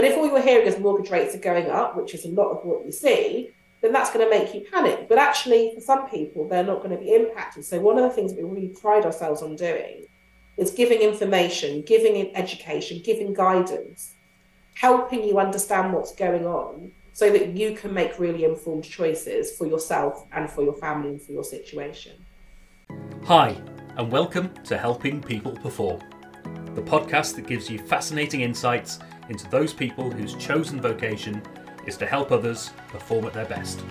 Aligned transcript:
But 0.00 0.08
if 0.08 0.16
all 0.16 0.26
you're 0.26 0.40
hearing 0.40 0.66
is 0.66 0.78
mortgage 0.78 1.10
rates 1.10 1.34
are 1.34 1.40
going 1.40 1.68
up, 1.68 1.94
which 1.94 2.14
is 2.14 2.24
a 2.24 2.28
lot 2.28 2.52
of 2.52 2.64
what 2.64 2.86
you 2.86 2.90
see, 2.90 3.50
then 3.82 3.92
that's 3.92 4.10
going 4.10 4.24
to 4.24 4.30
make 4.30 4.54
you 4.54 4.64
panic. 4.72 5.10
But 5.10 5.18
actually, 5.18 5.72
for 5.74 5.82
some 5.82 6.08
people, 6.08 6.48
they're 6.48 6.64
not 6.64 6.78
going 6.78 6.92
to 6.92 6.96
be 6.96 7.14
impacted. 7.14 7.66
So, 7.66 7.78
one 7.80 7.98
of 7.98 8.04
the 8.04 8.08
things 8.08 8.32
we 8.32 8.42
really 8.42 8.68
pride 8.68 9.04
ourselves 9.04 9.42
on 9.42 9.56
doing 9.56 10.06
is 10.56 10.70
giving 10.70 11.00
information, 11.00 11.82
giving 11.82 12.34
education, 12.34 13.02
giving 13.04 13.34
guidance, 13.34 14.14
helping 14.74 15.22
you 15.22 15.38
understand 15.38 15.92
what's 15.92 16.14
going 16.14 16.46
on 16.46 16.92
so 17.12 17.30
that 17.30 17.48
you 17.48 17.76
can 17.76 17.92
make 17.92 18.18
really 18.18 18.44
informed 18.44 18.84
choices 18.84 19.54
for 19.54 19.66
yourself 19.66 20.26
and 20.32 20.48
for 20.48 20.64
your 20.64 20.76
family 20.76 21.10
and 21.10 21.20
for 21.20 21.32
your 21.32 21.44
situation. 21.44 22.24
Hi, 23.26 23.54
and 23.98 24.10
welcome 24.10 24.48
to 24.64 24.78
Helping 24.78 25.20
People 25.20 25.52
Perform, 25.56 26.00
the 26.74 26.80
podcast 26.80 27.34
that 27.34 27.46
gives 27.46 27.68
you 27.68 27.78
fascinating 27.78 28.40
insights 28.40 28.98
into 29.30 29.48
those 29.48 29.72
people 29.72 30.10
whose 30.10 30.34
chosen 30.34 30.80
vocation 30.80 31.40
is 31.86 31.96
to 31.96 32.04
help 32.04 32.32
others 32.32 32.72
perform 32.88 33.24
at 33.24 33.32
their 33.32 33.46
best. 33.46 33.82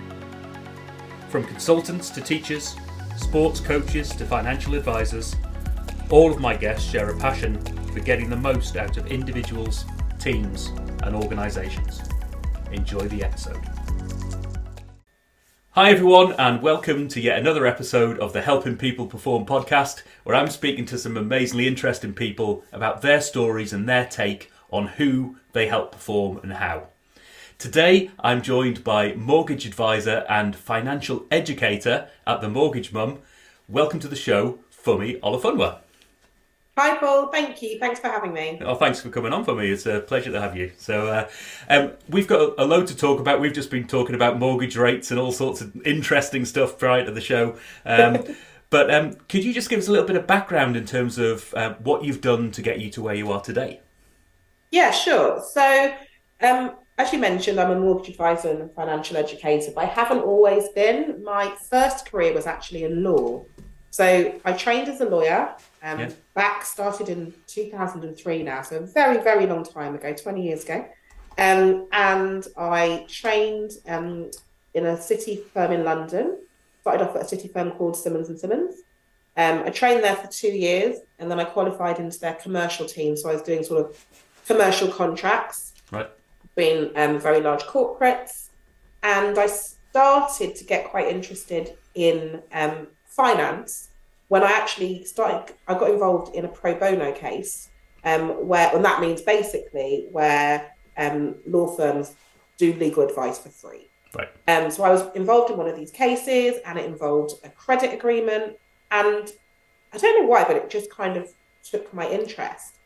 From 1.30 1.44
consultants 1.44 2.10
to 2.10 2.20
teachers, 2.20 2.76
sports 3.16 3.58
coaches 3.58 4.10
to 4.10 4.24
financial 4.24 4.74
advisors, 4.74 5.34
all 6.10 6.30
of 6.30 6.40
my 6.40 6.54
guests 6.54 6.88
share 6.88 7.08
a 7.08 7.16
passion 7.18 7.58
for 7.92 8.00
getting 8.00 8.28
the 8.28 8.36
most 8.36 8.76
out 8.76 8.96
of 8.98 9.06
individuals, 9.06 9.84
teams, 10.18 10.68
and 11.02 11.16
organisations. 11.16 12.02
Enjoy 12.72 13.08
the 13.08 13.24
episode. 13.24 13.64
Hi, 15.74 15.92
everyone, 15.92 16.32
and 16.32 16.60
welcome 16.60 17.08
to 17.08 17.20
yet 17.20 17.38
another 17.38 17.66
episode 17.66 18.18
of 18.18 18.32
the 18.32 18.42
Helping 18.42 18.76
People 18.76 19.06
Perform 19.06 19.46
podcast, 19.46 20.02
where 20.24 20.36
I'm 20.36 20.48
speaking 20.48 20.84
to 20.86 20.98
some 20.98 21.16
amazingly 21.16 21.66
interesting 21.66 22.12
people 22.12 22.64
about 22.72 23.00
their 23.00 23.20
stories 23.20 23.72
and 23.72 23.88
their 23.88 24.04
take 24.04 24.50
on 24.70 24.86
who 24.86 25.36
they 25.52 25.66
help 25.66 25.92
perform 25.92 26.38
and 26.42 26.54
how. 26.54 26.88
Today, 27.58 28.10
I'm 28.18 28.40
joined 28.40 28.82
by 28.84 29.12
mortgage 29.14 29.66
advisor 29.66 30.24
and 30.28 30.56
financial 30.56 31.26
educator 31.30 32.08
at 32.26 32.40
the 32.40 32.48
Mortgage 32.48 32.92
Mum. 32.92 33.18
Welcome 33.68 34.00
to 34.00 34.08
the 34.08 34.16
show, 34.16 34.60
Funmi 34.72 35.20
Olafunwa. 35.20 35.80
Hi, 36.78 36.96
Paul. 36.96 37.26
Thank 37.26 37.60
you. 37.60 37.78
Thanks 37.78 38.00
for 38.00 38.08
having 38.08 38.32
me. 38.32 38.58
Oh, 38.64 38.74
thanks 38.74 39.02
for 39.02 39.10
coming 39.10 39.34
on 39.34 39.44
for 39.44 39.54
me. 39.54 39.70
It's 39.70 39.84
a 39.84 40.00
pleasure 40.00 40.32
to 40.32 40.40
have 40.40 40.56
you. 40.56 40.72
So, 40.78 41.08
uh, 41.08 41.28
um, 41.68 41.92
we've 42.08 42.26
got 42.26 42.54
a, 42.56 42.64
load 42.64 42.86
to 42.86 42.96
talk 42.96 43.20
about. 43.20 43.38
We've 43.38 43.52
just 43.52 43.70
been 43.70 43.86
talking 43.86 44.14
about 44.14 44.38
mortgage 44.38 44.78
rates 44.78 45.10
and 45.10 45.20
all 45.20 45.30
sorts 45.30 45.60
of 45.60 45.86
interesting 45.86 46.46
stuff 46.46 46.78
prior 46.78 47.04
to 47.04 47.10
the 47.10 47.20
show. 47.20 47.58
Um, 47.84 48.24
but 48.70 48.90
um, 48.90 49.12
could 49.28 49.44
you 49.44 49.52
just 49.52 49.68
give 49.68 49.78
us 49.78 49.88
a 49.88 49.90
little 49.90 50.06
bit 50.06 50.16
of 50.16 50.26
background 50.26 50.78
in 50.78 50.86
terms 50.86 51.18
of 51.18 51.52
uh, 51.52 51.74
what 51.74 52.04
you've 52.04 52.22
done 52.22 52.50
to 52.52 52.62
get 52.62 52.80
you 52.80 52.88
to 52.92 53.02
where 53.02 53.14
you 53.14 53.30
are 53.30 53.42
today? 53.42 53.80
Yeah, 54.70 54.90
sure. 54.90 55.42
So, 55.42 55.94
um, 56.40 56.76
as 56.98 57.12
you 57.12 57.18
mentioned, 57.18 57.58
I'm 57.58 57.70
a 57.70 57.78
mortgage 57.78 58.10
advisor 58.10 58.50
and 58.50 58.72
financial 58.72 59.16
educator, 59.16 59.72
but 59.74 59.84
I 59.84 59.86
haven't 59.86 60.20
always 60.20 60.68
been. 60.70 61.22
My 61.24 61.54
first 61.68 62.10
career 62.10 62.34
was 62.34 62.46
actually 62.46 62.84
in 62.84 63.02
law. 63.02 63.44
So 63.90 64.38
I 64.44 64.52
trained 64.52 64.88
as 64.88 65.00
a 65.00 65.06
lawyer. 65.06 65.54
Um, 65.82 66.00
yeah. 66.00 66.10
Back 66.34 66.64
started 66.64 67.08
in 67.08 67.34
2003 67.46 68.42
now, 68.42 68.62
so 68.62 68.76
a 68.76 68.80
very, 68.80 69.22
very 69.22 69.46
long 69.46 69.64
time 69.64 69.94
ago, 69.94 70.14
20 70.14 70.42
years 70.42 70.64
ago. 70.64 70.86
Um, 71.38 71.88
and 71.92 72.46
I 72.56 73.06
trained 73.08 73.72
um, 73.88 74.30
in 74.74 74.86
a 74.86 75.00
city 75.00 75.42
firm 75.52 75.72
in 75.72 75.84
London. 75.84 76.38
Started 76.82 77.08
off 77.08 77.16
at 77.16 77.22
a 77.22 77.28
city 77.28 77.48
firm 77.48 77.72
called 77.72 77.96
Simmons 77.96 78.28
and 78.28 78.38
Simmons. 78.38 78.76
Um, 79.36 79.62
I 79.64 79.70
trained 79.70 80.04
there 80.04 80.16
for 80.16 80.26
two 80.28 80.48
years, 80.48 80.98
and 81.18 81.30
then 81.30 81.40
I 81.40 81.44
qualified 81.44 81.98
into 81.98 82.18
their 82.18 82.34
commercial 82.34 82.86
team. 82.86 83.16
So 83.16 83.30
I 83.30 83.34
was 83.34 83.42
doing 83.42 83.64
sort 83.64 83.86
of 83.86 84.06
commercial 84.52 84.88
contracts. 84.88 85.74
Right 85.90 86.10
um, 86.96 87.18
very 87.18 87.40
large 87.40 87.62
corporates, 87.62 88.48
and 89.02 89.38
I 89.38 89.46
started 89.46 90.54
to 90.56 90.64
get 90.64 90.90
quite 90.90 91.08
interested 91.08 91.76
in 91.94 92.42
um, 92.52 92.88
finance 93.06 93.88
when 94.28 94.42
I 94.42 94.52
actually 94.52 95.04
started. 95.04 95.54
I 95.66 95.74
got 95.74 95.90
involved 95.90 96.34
in 96.34 96.44
a 96.44 96.48
pro 96.48 96.74
bono 96.74 97.12
case 97.12 97.68
um, 98.04 98.46
where, 98.46 98.74
and 98.74 98.84
that 98.84 99.00
means 99.00 99.22
basically 99.22 100.08
where 100.12 100.72
um, 100.96 101.36
law 101.46 101.74
firms 101.76 102.14
do 102.56 102.72
legal 102.74 103.02
advice 103.02 103.38
for 103.38 103.48
free. 103.48 103.88
Right. 104.14 104.28
Um, 104.48 104.70
so 104.70 104.82
I 104.82 104.90
was 104.90 105.04
involved 105.14 105.50
in 105.50 105.56
one 105.56 105.68
of 105.68 105.76
these 105.76 105.90
cases, 105.90 106.60
and 106.66 106.78
it 106.78 106.84
involved 106.84 107.34
a 107.44 107.48
credit 107.48 107.94
agreement, 107.94 108.56
and 108.90 109.30
I 109.92 109.98
don't 109.98 110.22
know 110.22 110.28
why, 110.28 110.44
but 110.44 110.56
it 110.56 110.68
just 110.68 110.90
kind 110.90 111.16
of 111.16 111.32
took 111.62 111.92
my 111.94 112.08
interest. 112.08 112.79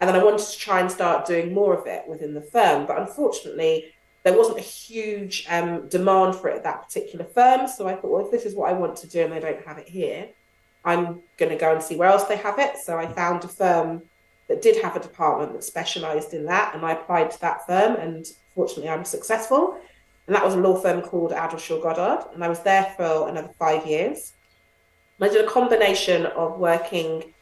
And 0.00 0.08
then 0.08 0.16
I 0.16 0.22
wanted 0.22 0.46
to 0.46 0.58
try 0.58 0.80
and 0.80 0.90
start 0.90 1.26
doing 1.26 1.52
more 1.52 1.74
of 1.74 1.86
it 1.86 2.06
within 2.08 2.34
the 2.34 2.40
firm. 2.40 2.86
But 2.86 3.00
unfortunately, 3.00 3.92
there 4.22 4.36
wasn't 4.36 4.58
a 4.58 4.62
huge 4.62 5.46
um, 5.48 5.88
demand 5.88 6.36
for 6.36 6.48
it 6.48 6.56
at 6.56 6.64
that 6.64 6.82
particular 6.82 7.24
firm. 7.24 7.66
So 7.66 7.88
I 7.88 7.94
thought, 7.94 8.10
well, 8.10 8.24
if 8.24 8.30
this 8.30 8.44
is 8.44 8.54
what 8.54 8.70
I 8.70 8.74
want 8.74 8.96
to 8.98 9.08
do 9.08 9.22
and 9.22 9.32
they 9.32 9.40
don't 9.40 9.64
have 9.66 9.78
it 9.78 9.88
here, 9.88 10.28
I'm 10.84 11.20
going 11.36 11.50
to 11.50 11.58
go 11.58 11.72
and 11.72 11.82
see 11.82 11.96
where 11.96 12.08
else 12.08 12.24
they 12.24 12.36
have 12.36 12.58
it. 12.58 12.76
So 12.78 12.96
I 12.96 13.06
found 13.12 13.44
a 13.44 13.48
firm 13.48 14.02
that 14.48 14.62
did 14.62 14.82
have 14.82 14.96
a 14.96 15.00
department 15.00 15.52
that 15.52 15.64
specialized 15.64 16.32
in 16.32 16.46
that. 16.46 16.74
And 16.74 16.84
I 16.84 16.92
applied 16.92 17.30
to 17.32 17.40
that 17.40 17.66
firm. 17.66 17.96
And 17.96 18.26
fortunately, 18.54 18.88
I 18.88 18.96
was 18.96 19.08
successful. 19.08 19.80
And 20.26 20.36
that 20.36 20.44
was 20.44 20.54
a 20.54 20.58
law 20.58 20.80
firm 20.80 21.02
called 21.02 21.32
Addleshaw 21.32 21.82
Goddard. 21.82 22.32
And 22.34 22.44
I 22.44 22.48
was 22.48 22.60
there 22.60 22.94
for 22.96 23.28
another 23.28 23.50
five 23.58 23.86
years. 23.86 24.32
I 25.20 25.28
did 25.28 25.44
a 25.44 25.48
combination 25.48 26.26
of 26.26 26.58
working 26.58 27.34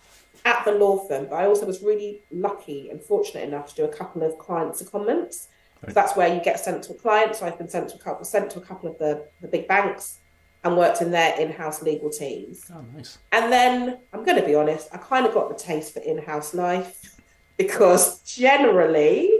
at 0.46 0.64
the 0.64 0.70
law 0.70 0.96
firm, 1.08 1.26
but 1.28 1.34
I 1.34 1.46
also 1.46 1.66
was 1.66 1.82
really 1.82 2.22
lucky 2.30 2.88
and 2.88 3.02
fortunate 3.02 3.42
enough 3.42 3.66
to 3.70 3.74
do 3.74 3.84
a 3.84 3.88
couple 3.88 4.22
of 4.22 4.38
client 4.38 4.74
secondments. 4.74 5.48
Right. 5.82 5.88
So 5.88 5.92
that's 5.92 6.16
where 6.16 6.32
you 6.32 6.40
get 6.40 6.60
sent 6.60 6.84
to 6.84 6.92
a 6.92 6.94
client. 6.94 7.34
So 7.34 7.46
I've 7.46 7.58
been 7.58 7.68
sent 7.68 7.88
to 7.90 7.96
a 7.96 7.98
couple, 7.98 8.24
sent 8.24 8.50
to 8.52 8.60
a 8.60 8.62
couple 8.62 8.88
of 8.88 8.96
the, 8.98 9.26
the 9.40 9.48
big 9.48 9.66
banks 9.66 10.20
and 10.62 10.76
worked 10.76 11.02
in 11.02 11.10
their 11.10 11.38
in-house 11.38 11.82
legal 11.82 12.10
teams. 12.10 12.70
Oh, 12.72 12.84
nice. 12.94 13.18
And 13.32 13.52
then 13.52 13.98
I'm 14.12 14.24
going 14.24 14.40
to 14.40 14.46
be 14.46 14.54
honest, 14.54 14.88
I 14.92 14.98
kind 14.98 15.26
of 15.26 15.34
got 15.34 15.48
the 15.48 15.56
taste 15.56 15.92
for 15.92 16.00
in-house 16.00 16.54
life 16.54 17.20
because 17.56 18.20
generally 18.22 19.30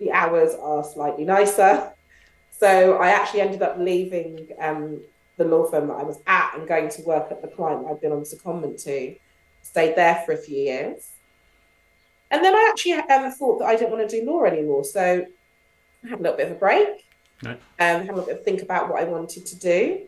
the 0.00 0.10
hours 0.10 0.54
are 0.60 0.82
slightly 0.82 1.24
nicer. 1.24 1.92
So 2.50 2.96
I 2.96 3.10
actually 3.10 3.42
ended 3.42 3.62
up 3.62 3.78
leaving 3.78 4.48
um, 4.58 5.00
the 5.36 5.44
law 5.44 5.64
firm 5.70 5.86
that 5.88 5.94
I 5.94 6.02
was 6.02 6.18
at 6.26 6.54
and 6.56 6.66
going 6.66 6.88
to 6.90 7.02
work 7.02 7.30
at 7.30 7.40
the 7.40 7.48
client 7.48 7.86
I'd 7.88 8.00
been 8.00 8.12
on 8.12 8.20
the 8.20 8.26
secondment 8.26 8.82
to 8.84 9.14
stayed 9.62 9.96
there 9.96 10.22
for 10.26 10.32
a 10.32 10.36
few 10.36 10.56
years. 10.56 11.10
And 12.30 12.44
then 12.44 12.54
I 12.54 12.68
actually 12.70 12.92
um, 12.92 13.30
thought 13.32 13.58
that 13.58 13.66
I 13.66 13.76
didn't 13.76 13.90
want 13.90 14.08
to 14.08 14.20
do 14.20 14.24
law 14.24 14.44
anymore. 14.44 14.84
So 14.84 15.26
I 16.04 16.08
had 16.08 16.20
a 16.20 16.22
little 16.22 16.36
bit 16.36 16.46
of 16.46 16.52
a 16.52 16.58
break, 16.58 17.06
no. 17.42 17.50
um, 17.50 17.58
had 17.78 18.08
a 18.08 18.14
little 18.14 18.26
bit 18.26 18.38
of 18.38 18.44
think 18.44 18.62
about 18.62 18.88
what 18.88 19.00
I 19.00 19.04
wanted 19.04 19.46
to 19.46 19.58
do. 19.58 20.02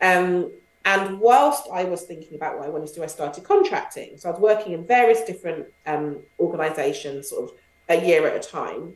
Um, 0.00 0.52
and 0.84 1.18
whilst 1.18 1.66
I 1.72 1.84
was 1.84 2.02
thinking 2.02 2.34
about 2.34 2.58
what 2.58 2.66
I 2.66 2.70
wanted 2.70 2.88
to 2.88 2.94
do, 2.94 3.02
I 3.02 3.06
started 3.06 3.42
contracting. 3.44 4.18
So 4.18 4.28
I 4.28 4.32
was 4.32 4.40
working 4.40 4.74
in 4.74 4.86
various 4.86 5.22
different 5.22 5.66
um, 5.86 6.18
organisations, 6.38 7.30
sort 7.30 7.50
of 7.50 7.56
a 7.88 8.04
year 8.04 8.26
at 8.26 8.36
a 8.36 8.46
time. 8.46 8.94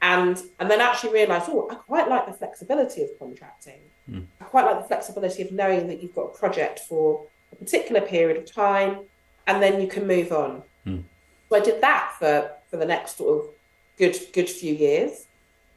And, 0.00 0.40
and 0.58 0.70
then 0.70 0.80
actually 0.80 1.12
realised, 1.12 1.46
oh, 1.48 1.68
I 1.70 1.74
quite 1.74 2.08
like 2.08 2.26
the 2.26 2.32
flexibility 2.32 3.02
of 3.02 3.10
contracting. 3.18 3.80
Mm. 4.10 4.26
I 4.40 4.44
quite 4.44 4.64
like 4.64 4.80
the 4.80 4.88
flexibility 4.88 5.42
of 5.42 5.52
knowing 5.52 5.88
that 5.88 6.02
you've 6.02 6.14
got 6.14 6.22
a 6.22 6.38
project 6.38 6.80
for 6.80 7.26
a 7.52 7.56
particular 7.56 8.00
period 8.00 8.38
of 8.38 8.50
time 8.50 9.00
and 9.46 9.62
then 9.62 9.80
you 9.80 9.86
can 9.86 10.06
move 10.06 10.32
on. 10.32 10.62
Mm. 10.86 11.04
So 11.48 11.56
I 11.56 11.60
did 11.60 11.80
that 11.80 12.14
for 12.18 12.50
for 12.70 12.76
the 12.76 12.86
next 12.86 13.16
sort 13.16 13.38
of 13.38 13.50
good 13.98 14.16
good 14.32 14.48
few 14.48 14.74
years, 14.74 15.26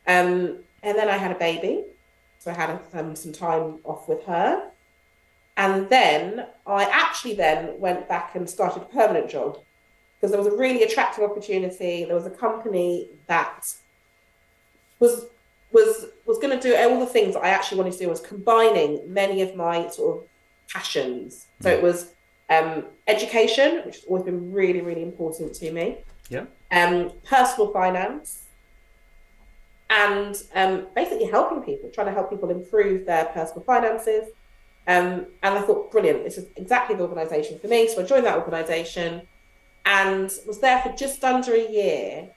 um, 0.07 0.57
and 0.83 0.97
then 0.97 1.09
I 1.09 1.17
had 1.17 1.31
a 1.31 1.39
baby, 1.39 1.83
so 2.39 2.51
I 2.51 2.53
had 2.53 2.79
um, 2.93 3.15
some 3.15 3.31
time 3.31 3.79
off 3.83 4.07
with 4.07 4.23
her, 4.25 4.69
and 5.57 5.89
then 5.89 6.47
I 6.65 6.83
actually 6.85 7.35
then 7.35 7.79
went 7.79 8.07
back 8.07 8.35
and 8.35 8.49
started 8.49 8.81
a 8.83 8.85
permanent 8.85 9.29
job 9.29 9.59
because 10.19 10.31
there 10.31 10.41
was 10.41 10.51
a 10.51 10.57
really 10.57 10.83
attractive 10.83 11.23
opportunity. 11.23 12.05
There 12.05 12.15
was 12.15 12.25
a 12.25 12.31
company 12.31 13.09
that 13.27 13.73
was 14.99 15.25
was 15.71 16.07
was 16.25 16.37
going 16.39 16.57
to 16.57 16.61
do 16.61 16.75
all 16.75 16.99
the 16.99 17.05
things 17.05 17.35
that 17.35 17.43
I 17.43 17.49
actually 17.49 17.77
wanted 17.77 17.93
to 17.93 17.99
do. 17.99 18.09
Was 18.09 18.21
combining 18.21 19.13
many 19.13 19.41
of 19.41 19.55
my 19.55 19.87
sort 19.89 20.17
of 20.17 20.27
passions. 20.71 21.47
So 21.61 21.69
it 21.69 21.81
was 21.81 22.11
um, 22.49 22.85
education, 23.07 23.81
which 23.85 23.95
has 23.95 24.03
always 24.05 24.23
been 24.23 24.51
really, 24.51 24.81
really 24.81 25.03
important 25.03 25.53
to 25.55 25.71
me. 25.71 25.97
Yeah. 26.29 26.45
Um, 26.71 27.11
personal 27.23 27.71
finance, 27.71 28.43
and 29.89 30.35
um, 30.55 30.87
basically 30.95 31.25
helping 31.25 31.63
people, 31.63 31.89
trying 31.89 32.07
to 32.07 32.13
help 32.13 32.29
people 32.29 32.49
improve 32.49 33.05
their 33.05 33.25
personal 33.25 33.63
finances. 33.63 34.29
Um, 34.87 35.27
and 35.43 35.55
I 35.55 35.61
thought, 35.61 35.91
brilliant, 35.91 36.23
this 36.23 36.37
is 36.37 36.47
exactly 36.55 36.95
the 36.95 37.03
organisation 37.03 37.59
for 37.59 37.67
me. 37.67 37.87
So 37.87 38.01
I 38.01 38.05
joined 38.05 38.25
that 38.25 38.37
organisation 38.37 39.21
and 39.85 40.31
was 40.47 40.59
there 40.59 40.81
for 40.81 40.91
just 40.93 41.23
under 41.23 41.53
a 41.53 41.71
year. 41.71 42.29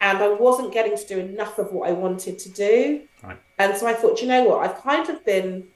And 0.00 0.18
I 0.18 0.28
wasn't 0.28 0.72
getting 0.72 0.96
to 0.96 1.06
do 1.06 1.18
enough 1.18 1.58
of 1.58 1.72
what 1.72 1.88
I 1.88 1.92
wanted 1.92 2.38
to 2.38 2.48
do. 2.50 3.02
Right. 3.22 3.36
And 3.58 3.76
so 3.76 3.86
I 3.86 3.94
thought, 3.94 4.22
you 4.22 4.28
know 4.28 4.44
what, 4.44 4.64
I've 4.64 4.80
kind 4.82 5.08
of 5.08 5.24
been 5.24 5.66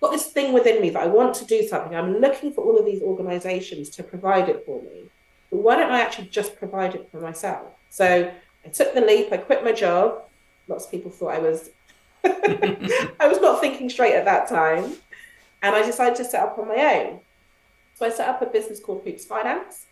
got 0.00 0.12
this 0.12 0.26
thing 0.26 0.52
within 0.52 0.80
me 0.80 0.90
that 0.90 1.02
I 1.02 1.06
want 1.06 1.34
to 1.36 1.44
do 1.44 1.66
something. 1.66 1.94
I'm 1.94 2.18
looking 2.18 2.52
for 2.52 2.64
all 2.64 2.78
of 2.78 2.86
these 2.86 3.02
organizations 3.02 3.90
to 3.90 4.02
provide 4.02 4.48
it 4.48 4.64
for 4.64 4.80
me. 4.82 5.10
But 5.50 5.58
why 5.58 5.76
don't 5.76 5.90
I 5.90 6.00
actually 6.00 6.28
just 6.28 6.56
provide 6.56 6.94
it 6.94 7.08
for 7.10 7.20
myself? 7.20 7.66
So 7.90 8.32
I 8.64 8.68
took 8.68 8.94
the 8.94 9.00
leap, 9.00 9.32
I 9.32 9.36
quit 9.36 9.64
my 9.64 9.72
job. 9.72 10.22
Lots 10.68 10.84
of 10.86 10.90
people 10.90 11.10
thought 11.10 11.34
I 11.34 11.38
was 11.38 11.70
I 12.24 13.26
was 13.26 13.40
not 13.40 13.60
thinking 13.60 13.88
straight 13.88 14.14
at 14.14 14.24
that 14.26 14.48
time. 14.48 14.94
And 15.62 15.74
I 15.74 15.84
decided 15.84 16.16
to 16.16 16.24
set 16.24 16.42
up 16.42 16.58
on 16.58 16.68
my 16.68 16.76
own. 16.96 17.20
So 17.94 18.06
I 18.06 18.10
set 18.10 18.28
up 18.28 18.40
a 18.40 18.46
business 18.46 18.80
called 18.80 19.02
Hoops 19.04 19.26
Finance, 19.26 19.86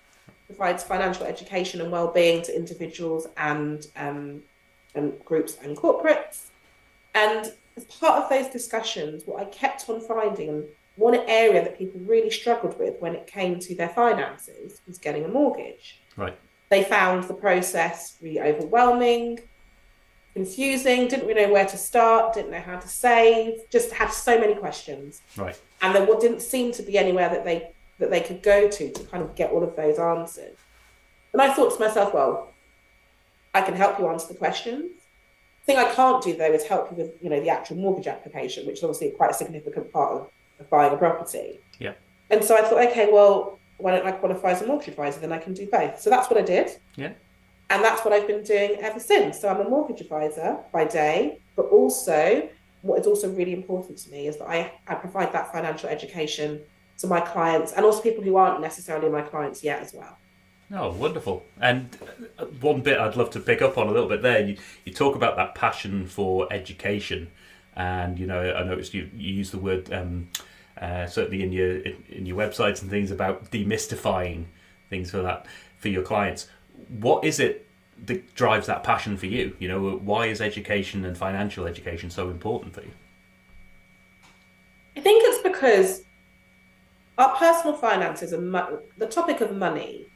provides 0.46 0.82
financial 0.82 1.26
education 1.26 1.82
and 1.82 1.92
well-being 1.92 2.42
to 2.42 2.56
individuals 2.56 3.26
and 3.36 3.86
um, 3.96 4.42
and 4.94 5.22
groups 5.24 5.58
and 5.62 5.76
corporates. 5.76 6.46
And 7.14 7.52
as 7.78 7.84
part 7.84 8.22
of 8.22 8.28
those 8.28 8.48
discussions, 8.52 9.22
what 9.24 9.40
I 9.40 9.44
kept 9.46 9.88
on 9.88 10.00
finding, 10.00 10.48
and 10.48 10.64
one 10.96 11.14
area 11.14 11.62
that 11.62 11.78
people 11.78 12.00
really 12.00 12.30
struggled 12.30 12.78
with 12.78 12.94
when 13.00 13.14
it 13.14 13.26
came 13.26 13.58
to 13.60 13.74
their 13.74 13.88
finances 13.88 14.82
was 14.86 14.98
getting 14.98 15.24
a 15.24 15.28
mortgage. 15.28 16.00
Right. 16.16 16.36
They 16.70 16.82
found 16.82 17.24
the 17.24 17.34
process 17.34 18.18
really 18.20 18.40
overwhelming, 18.40 19.38
confusing, 20.34 21.08
didn't 21.08 21.26
really 21.26 21.46
know 21.46 21.52
where 21.52 21.66
to 21.66 21.76
start, 21.76 22.34
didn't 22.34 22.50
know 22.50 22.60
how 22.60 22.78
to 22.78 22.88
save, 22.88 23.60
just 23.70 23.92
had 23.92 24.08
so 24.08 24.38
many 24.38 24.54
questions. 24.54 25.22
Right. 25.36 25.58
And 25.80 25.94
there 25.94 26.04
didn't 26.18 26.42
seem 26.42 26.72
to 26.72 26.82
be 26.82 26.98
anywhere 26.98 27.28
that 27.28 27.44
they 27.44 27.72
that 28.00 28.10
they 28.10 28.20
could 28.20 28.42
go 28.42 28.68
to 28.68 28.92
to 28.92 29.02
kind 29.04 29.22
of 29.24 29.34
get 29.34 29.50
all 29.50 29.64
of 29.64 29.74
those 29.74 29.98
answers. 29.98 30.56
And 31.32 31.42
I 31.42 31.52
thought 31.52 31.74
to 31.74 31.80
myself, 31.80 32.14
well, 32.14 32.52
I 33.54 33.62
can 33.62 33.74
help 33.74 33.98
you 33.98 34.06
answer 34.08 34.28
the 34.28 34.38
questions. 34.38 34.97
Thing 35.68 35.76
I 35.76 35.92
can't 35.92 36.24
do 36.24 36.34
though 36.34 36.50
is 36.50 36.64
help 36.64 36.90
you 36.90 36.96
with, 36.96 37.12
you 37.20 37.28
know, 37.28 37.40
the 37.40 37.50
actual 37.50 37.76
mortgage 37.76 38.06
application, 38.06 38.66
which 38.66 38.78
is 38.78 38.84
obviously 38.84 39.10
quite 39.10 39.32
a 39.32 39.34
significant 39.34 39.92
part 39.92 40.14
of, 40.14 40.30
of 40.58 40.70
buying 40.70 40.94
a 40.94 40.96
property. 40.96 41.60
Yeah. 41.78 41.92
And 42.30 42.42
so 42.42 42.56
I 42.56 42.62
thought, 42.62 42.82
okay, 42.88 43.10
well, 43.12 43.58
why 43.76 43.90
don't 43.90 44.06
I 44.06 44.12
qualify 44.12 44.52
as 44.52 44.62
a 44.62 44.66
mortgage 44.66 44.88
advisor? 44.88 45.20
Then 45.20 45.30
I 45.30 45.36
can 45.36 45.52
do 45.52 45.66
both. 45.70 46.00
So 46.00 46.08
that's 46.08 46.30
what 46.30 46.38
I 46.38 46.42
did. 46.42 46.70
Yeah. 46.96 47.12
And 47.68 47.84
that's 47.84 48.02
what 48.02 48.14
I've 48.14 48.26
been 48.26 48.42
doing 48.42 48.76
ever 48.80 48.98
since. 48.98 49.42
So 49.42 49.50
I'm 49.50 49.60
a 49.60 49.68
mortgage 49.68 50.00
advisor 50.00 50.56
by 50.72 50.86
day, 50.86 51.38
but 51.54 51.66
also 51.66 52.48
what 52.80 52.98
is 53.00 53.06
also 53.06 53.30
really 53.30 53.52
important 53.52 53.98
to 53.98 54.10
me 54.10 54.26
is 54.26 54.38
that 54.38 54.48
I, 54.48 54.72
I 54.86 54.94
provide 54.94 55.34
that 55.34 55.52
financial 55.52 55.90
education 55.90 56.62
to 56.96 57.06
my 57.06 57.20
clients 57.20 57.72
and 57.72 57.84
also 57.84 58.00
people 58.00 58.24
who 58.24 58.36
aren't 58.36 58.62
necessarily 58.62 59.10
my 59.10 59.20
clients 59.20 59.62
yet 59.62 59.82
as 59.82 59.92
well. 59.92 60.16
Oh, 60.70 60.92
wonderful. 60.92 61.44
And 61.60 61.96
uh, 62.38 62.44
one 62.60 62.82
bit 62.82 62.98
I'd 62.98 63.16
love 63.16 63.30
to 63.30 63.40
pick 63.40 63.62
up 63.62 63.78
on 63.78 63.88
a 63.88 63.90
little 63.90 64.08
bit 64.08 64.22
there, 64.22 64.44
you, 64.44 64.56
you 64.84 64.92
talk 64.92 65.16
about 65.16 65.36
that 65.36 65.54
passion 65.54 66.06
for 66.06 66.52
education. 66.52 67.30
And, 67.74 68.18
you 68.18 68.26
know, 68.26 68.52
I 68.52 68.64
noticed 68.64 68.92
you, 68.92 69.08
you 69.16 69.32
use 69.32 69.50
the 69.50 69.58
word, 69.58 69.90
um, 69.92 70.28
uh, 70.80 71.06
certainly 71.06 71.42
in 71.42 71.52
your 71.52 71.78
in, 71.78 72.04
in 72.08 72.26
your 72.26 72.36
websites 72.36 72.82
and 72.82 72.90
things 72.90 73.10
about 73.10 73.50
demystifying 73.50 74.44
things 74.90 75.10
for 75.10 75.22
that 75.22 75.46
for 75.78 75.88
your 75.88 76.02
clients. 76.02 76.48
What 77.00 77.24
is 77.24 77.40
it 77.40 77.66
that 78.06 78.34
drives 78.34 78.66
that 78.66 78.84
passion 78.84 79.16
for 79.16 79.26
you? 79.26 79.56
You 79.58 79.68
know, 79.68 79.90
why 79.90 80.26
is 80.26 80.40
education 80.40 81.04
and 81.04 81.16
financial 81.16 81.66
education 81.66 82.10
so 82.10 82.30
important 82.30 82.74
for 82.74 82.82
you? 82.82 82.92
I 84.96 85.00
think 85.00 85.22
it's 85.24 85.42
because 85.42 86.02
our 87.16 87.34
personal 87.36 87.76
finances 87.76 88.32
and 88.32 88.52
the 88.96 89.06
topic 89.06 89.40
of 89.40 89.56
money, 89.56 90.06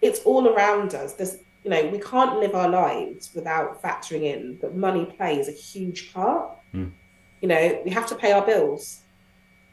it's 0.00 0.20
all 0.20 0.48
around 0.48 0.94
us. 0.94 1.14
There's, 1.14 1.38
you 1.64 1.70
know, 1.70 1.86
we 1.86 1.98
can't 1.98 2.38
live 2.38 2.54
our 2.54 2.68
lives 2.68 3.30
without 3.34 3.82
factoring 3.82 4.22
in 4.22 4.58
that 4.60 4.74
money 4.76 5.04
plays 5.04 5.48
a 5.48 5.52
huge 5.52 6.12
part. 6.12 6.56
Mm. 6.74 6.92
You 7.40 7.48
know, 7.48 7.82
we 7.84 7.90
have 7.90 8.06
to 8.08 8.14
pay 8.14 8.32
our 8.32 8.44
bills. 8.44 9.02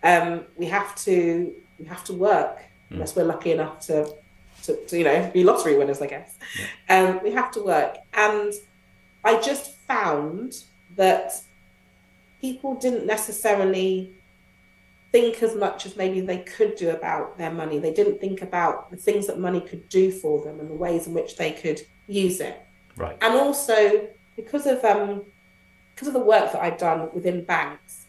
Um, 0.03 0.45
we 0.57 0.65
have 0.68 0.95
to 1.06 1.53
we 1.79 1.85
have 1.85 2.03
to 2.06 2.13
work 2.13 2.59
Mm. 2.88 2.95
unless 2.95 3.15
we're 3.15 3.25
lucky 3.25 3.51
enough 3.51 3.79
to, 3.88 4.13
to, 4.63 4.75
to 4.85 4.97
you 4.97 5.03
know 5.03 5.29
be 5.33 5.44
lottery 5.44 5.77
winners, 5.77 6.01
I 6.01 6.07
guess. 6.07 6.38
Um, 6.88 7.19
we 7.21 7.31
have 7.31 7.51
to 7.51 7.62
work, 7.62 7.97
and 8.13 8.53
I 9.25 9.41
just 9.41 9.75
found 9.88 10.53
that 10.95 11.33
people 12.39 12.75
didn't 12.75 13.06
necessarily 13.06 14.15
think 15.17 15.41
as 15.41 15.55
much 15.55 15.85
as 15.85 15.95
maybe 15.95 16.21
they 16.21 16.39
could 16.39 16.75
do 16.75 16.91
about 16.91 17.37
their 17.37 17.51
money. 17.51 17.79
They 17.79 17.93
didn't 17.93 18.19
think 18.19 18.41
about 18.41 18.91
the 18.91 18.97
things 18.97 19.25
that 19.27 19.39
money 19.39 19.61
could 19.61 19.89
do 19.89 20.11
for 20.11 20.43
them 20.43 20.59
and 20.59 20.69
the 20.69 20.75
ways 20.75 21.07
in 21.07 21.13
which 21.13 21.37
they 21.37 21.51
could 21.51 21.81
use 22.07 22.39
it. 22.39 22.61
Right. 22.95 23.17
And 23.21 23.33
also 23.35 24.07
because 24.35 24.65
of 24.67 24.83
um 24.85 25.23
because 25.93 26.07
of 26.09 26.13
the 26.13 26.19
work 26.35 26.51
that 26.51 26.61
I've 26.61 26.77
done 26.77 27.09
within 27.13 27.43
banks, 27.43 28.05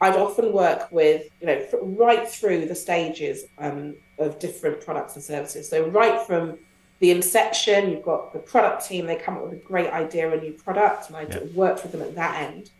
I'd 0.00 0.16
often 0.16 0.52
work 0.52 0.90
with 0.90 1.28
you 1.40 1.46
know 1.48 1.66
right 1.82 2.26
through 2.26 2.66
the 2.66 2.74
stages 2.74 3.44
um, 3.58 3.96
of 4.18 4.38
different 4.38 4.80
products 4.80 5.14
and 5.16 5.22
services. 5.22 5.68
So 5.68 5.88
right 5.88 6.26
from 6.26 6.58
the 7.00 7.10
inception, 7.10 7.90
you've 7.90 8.02
got 8.02 8.32
the 8.32 8.38
product 8.38 8.86
team. 8.88 9.06
They 9.06 9.16
come 9.16 9.36
up 9.36 9.44
with 9.44 9.52
a 9.52 9.62
great 9.62 9.90
idea, 9.90 10.32
a 10.32 10.40
new 10.40 10.52
product, 10.52 11.08
and 11.08 11.16
I 11.16 11.22
Yeah. 11.22 11.40
worked 11.54 11.82
with 11.82 11.92
them 11.92 12.02
at 12.02 12.14
that 12.14 12.42
end. 12.42 12.70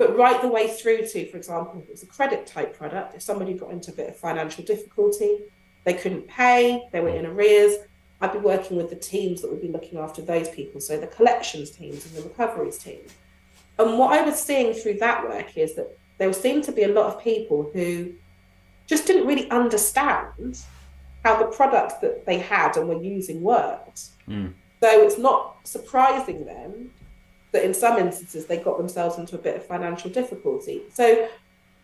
But 0.00 0.16
right 0.16 0.40
the 0.40 0.48
way 0.48 0.66
through 0.66 1.06
to, 1.08 1.30
for 1.30 1.36
example, 1.36 1.78
if 1.78 1.84
it 1.84 1.90
was 1.90 2.02
a 2.02 2.06
credit 2.06 2.46
type 2.46 2.74
product, 2.74 3.14
if 3.14 3.20
somebody 3.20 3.52
got 3.52 3.70
into 3.70 3.90
a 3.90 3.94
bit 3.94 4.08
of 4.08 4.16
financial 4.16 4.64
difficulty, 4.64 5.40
they 5.84 5.92
couldn't 5.92 6.26
pay, 6.26 6.88
they 6.90 7.00
were 7.00 7.10
in 7.10 7.26
arrears, 7.26 7.74
I'd 8.22 8.32
be 8.32 8.38
working 8.38 8.78
with 8.78 8.88
the 8.88 8.96
teams 8.96 9.42
that 9.42 9.50
would 9.50 9.60
be 9.60 9.68
looking 9.68 9.98
after 9.98 10.22
those 10.22 10.48
people. 10.48 10.80
So 10.80 10.98
the 10.98 11.06
collections 11.06 11.70
teams 11.70 12.06
and 12.06 12.14
the 12.14 12.22
recoveries 12.30 12.78
teams. 12.78 13.12
And 13.78 13.98
what 13.98 14.18
I 14.18 14.22
was 14.22 14.40
seeing 14.40 14.72
through 14.72 15.00
that 15.00 15.22
work 15.22 15.58
is 15.58 15.74
that 15.74 15.94
there 16.16 16.32
seemed 16.32 16.64
to 16.64 16.72
be 16.72 16.84
a 16.84 16.88
lot 16.88 17.14
of 17.14 17.22
people 17.22 17.70
who 17.74 18.14
just 18.86 19.06
didn't 19.06 19.26
really 19.26 19.50
understand 19.50 20.60
how 21.26 21.38
the 21.38 21.54
products 21.54 21.96
that 22.00 22.24
they 22.24 22.38
had 22.38 22.78
and 22.78 22.88
were 22.88 23.02
using 23.02 23.42
worked. 23.42 24.04
Mm. 24.26 24.54
So 24.82 25.02
it's 25.02 25.18
not 25.18 25.58
surprising 25.64 26.46
then 26.46 26.90
that 27.52 27.64
in 27.64 27.74
some 27.74 27.98
instances 27.98 28.46
they 28.46 28.56
got 28.56 28.78
themselves 28.78 29.18
into 29.18 29.34
a 29.34 29.38
bit 29.38 29.56
of 29.56 29.66
financial 29.66 30.10
difficulty. 30.10 30.82
So 30.92 31.28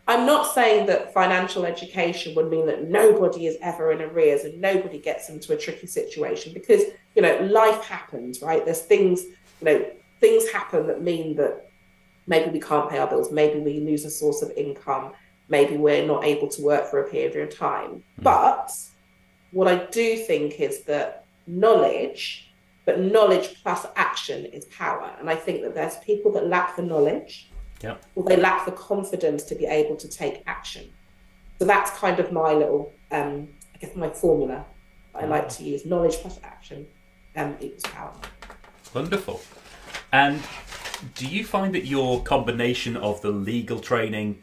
I'm 0.09 0.25
not 0.25 0.55
saying 0.55 0.87
that 0.87 1.13
financial 1.13 1.67
education 1.67 2.35
would 2.37 2.49
mean 2.49 2.67
that 2.67 2.89
nobody 2.89 3.47
is 3.47 3.57
ever 3.61 3.91
in 3.91 4.01
arrears 4.01 4.45
and 4.45 4.61
nobody 4.61 4.99
gets 4.99 5.29
into 5.29 5.53
a 5.53 5.57
tricky 5.57 5.89
situation 5.89 6.53
because 6.53 6.83
you 7.15 7.23
know 7.23 7.39
life 7.51 7.83
happens, 7.85 8.41
right? 8.41 8.65
There's 8.65 8.83
things, 8.83 9.23
you 9.23 9.65
know, 9.65 9.91
things 10.21 10.49
happen 10.51 10.87
that 10.87 11.03
mean 11.03 11.37
that 11.37 11.69
maybe 12.27 12.51
we 12.51 12.61
can't 12.61 12.89
pay 12.89 12.99
our 12.99 13.07
bills, 13.07 13.33
maybe 13.33 13.59
we 13.61 13.81
lose 13.81 14.05
a 14.05 14.11
source 14.11 14.43
of 14.43 14.51
income, 14.57 15.13
maybe 15.49 15.77
we're 15.77 16.07
not 16.07 16.25
able 16.25 16.49
to 16.49 16.63
work 16.63 16.91
for 16.91 17.03
a 17.03 17.11
period 17.11 17.37
of 17.37 17.57
time. 17.57 18.03
Hmm. 18.17 18.23
But 18.23 18.73
what 19.53 19.69
I 19.69 19.87
do 19.87 20.17
think 20.17 20.61
is 20.61 20.85
that 20.85 21.25
knowledge, 21.47 22.53
but 22.87 23.01
knowledge 23.01 23.63
plus 23.63 23.85
action 23.97 24.47
is 24.47 24.65
power. 24.67 25.15
And 25.19 25.29
I 25.29 25.35
think 25.35 25.61
that 25.63 25.75
there's 25.75 25.97
people 25.99 26.33
that 26.33 26.47
lack 26.47 26.77
the 26.77 26.83
knowledge 26.83 27.51
Yeah. 27.83 27.97
or 28.15 28.25
they 28.25 28.37
lack 28.37 28.65
the 28.65 28.73
confidence 28.73 29.43
to 29.45 29.55
be 29.55 29.67
able 29.67 29.97
to 29.97 30.09
take 30.09 30.43
action. 30.47 30.91
So 31.59 31.67
that's 31.67 31.91
kind 31.91 32.19
of 32.21 32.33
my 32.33 32.53
little, 32.53 32.93
um, 33.11 33.49
I 33.75 33.79
guess, 33.79 33.95
my 33.97 34.09
formula 34.09 34.65
that 35.13 35.25
I 35.25 35.27
like 35.27 35.49
to 35.51 35.65
use 35.65 35.85
knowledge 35.85 36.15
plus 36.17 36.39
action 36.43 36.87
um, 37.35 37.57
equals 37.61 37.83
power. 37.83 38.15
Wonderful. 38.95 39.43
And 40.13 40.41
do 41.15 41.27
you 41.27 41.45
find 41.45 41.75
that 41.75 41.87
your 41.87 42.23
combination 42.23 42.97
of 42.97 43.21
the 43.21 43.31
legal 43.31 43.81
training 43.81 44.39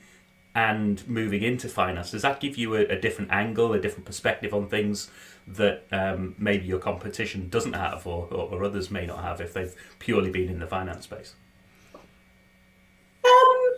and 0.56 1.08
moving 1.08 1.42
into 1.42 1.68
finance 1.68 2.12
does 2.12 2.22
that 2.22 2.40
give 2.40 2.58
you 2.58 2.76
a, 2.76 2.86
a 2.86 3.00
different 3.00 3.32
angle, 3.32 3.74
a 3.74 3.80
different 3.80 4.06
perspective 4.06 4.54
on 4.54 4.68
things 4.68 5.10
that 5.48 5.86
um, 5.92 6.36
maybe 6.38 6.66
your 6.66 6.80
competition 6.80 7.50
doesn't 7.50 7.74
have, 7.74 8.06
or, 8.08 8.28
or, 8.32 8.54
or 8.54 8.64
others 8.64 8.90
may 8.90 9.06
not 9.06 9.24
have 9.24 9.42
if 9.42 9.54
they've 9.54 9.76
purely 10.00 10.30
been 10.30 10.50
in 10.50 10.60
the 10.60 10.68
finance 10.68 11.04
space? 11.06 11.36
Um, 11.96 13.74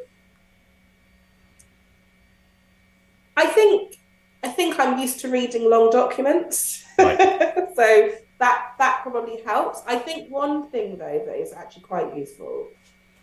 I 3.37 3.45
think 3.47 3.95
I 4.43 4.49
think 4.49 4.79
I'm 4.79 4.99
used 4.99 5.19
to 5.21 5.27
reading 5.29 5.69
long 5.69 5.89
documents, 5.89 6.85
Right. 6.99 7.17
so 7.75 8.11
that 8.39 8.73
that 8.77 8.99
probably 9.01 9.41
helps. 9.41 9.81
I 9.87 9.97
think 9.97 10.31
one 10.31 10.69
thing 10.69 10.97
though 10.97 11.23
that 11.25 11.35
is 11.35 11.53
actually 11.53 11.83
quite 11.83 12.15
useful 12.15 12.69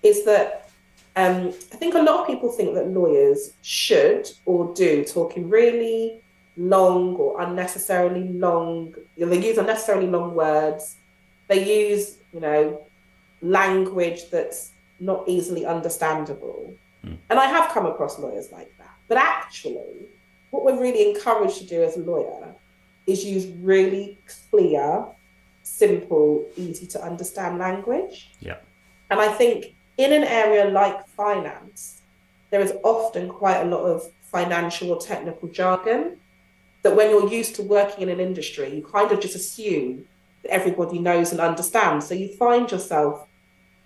is 0.02 0.24
that 0.24 0.68
um, 1.14 1.48
I 1.48 1.76
think 1.76 1.94
a 1.94 1.98
lot 1.98 2.20
of 2.20 2.26
people 2.26 2.50
think 2.50 2.74
that 2.74 2.88
lawyers 2.88 3.54
should 3.62 4.30
or 4.46 4.74
do 4.74 5.04
talk 5.04 5.36
in 5.36 5.48
really 5.50 6.22
long 6.56 7.16
or 7.16 7.40
unnecessarily 7.40 8.28
long. 8.28 8.94
You 9.16 9.26
know, 9.26 9.30
they 9.30 9.46
use 9.46 9.58
unnecessarily 9.58 10.06
long 10.06 10.34
words. 10.34 10.96
They 11.48 11.90
use 11.90 12.18
you 12.32 12.40
know 12.40 12.86
language 13.40 14.30
that's 14.30 14.72
not 15.00 15.28
easily 15.28 15.66
understandable. 15.66 16.72
Hmm. 17.02 17.14
And 17.30 17.38
I 17.38 17.46
have 17.46 17.72
come 17.72 17.86
across 17.86 18.18
lawyers 18.18 18.52
like 18.52 18.72
that. 18.78 18.94
But 19.08 19.18
actually, 19.18 20.06
what 20.50 20.64
we're 20.64 20.80
really 20.80 21.10
encouraged 21.10 21.58
to 21.58 21.66
do 21.66 21.82
as 21.82 21.96
a 21.96 22.00
lawyer 22.00 22.54
is 23.06 23.24
use 23.24 23.46
really 23.60 24.18
clear, 24.50 25.06
simple, 25.62 26.46
easy 26.56 26.86
to 26.86 27.02
understand 27.02 27.58
language. 27.58 28.30
Yeah. 28.40 28.58
And 29.10 29.20
I 29.20 29.28
think 29.28 29.74
in 29.98 30.12
an 30.12 30.24
area 30.24 30.70
like 30.70 31.06
finance, 31.08 32.02
there 32.50 32.60
is 32.60 32.72
often 32.84 33.28
quite 33.28 33.62
a 33.62 33.64
lot 33.64 33.84
of 33.84 34.02
financial 34.22 34.90
or 34.92 35.00
technical 35.00 35.48
jargon 35.48 36.18
that 36.82 36.96
when 36.96 37.10
you're 37.10 37.28
used 37.28 37.54
to 37.56 37.62
working 37.62 38.02
in 38.02 38.08
an 38.08 38.20
industry, 38.20 38.74
you 38.74 38.82
kind 38.82 39.12
of 39.12 39.20
just 39.20 39.36
assume 39.36 40.04
that 40.42 40.50
everybody 40.50 40.98
knows 40.98 41.30
and 41.30 41.40
understands. 41.40 42.06
So 42.06 42.14
you 42.14 42.28
find 42.36 42.70
yourself 42.70 43.26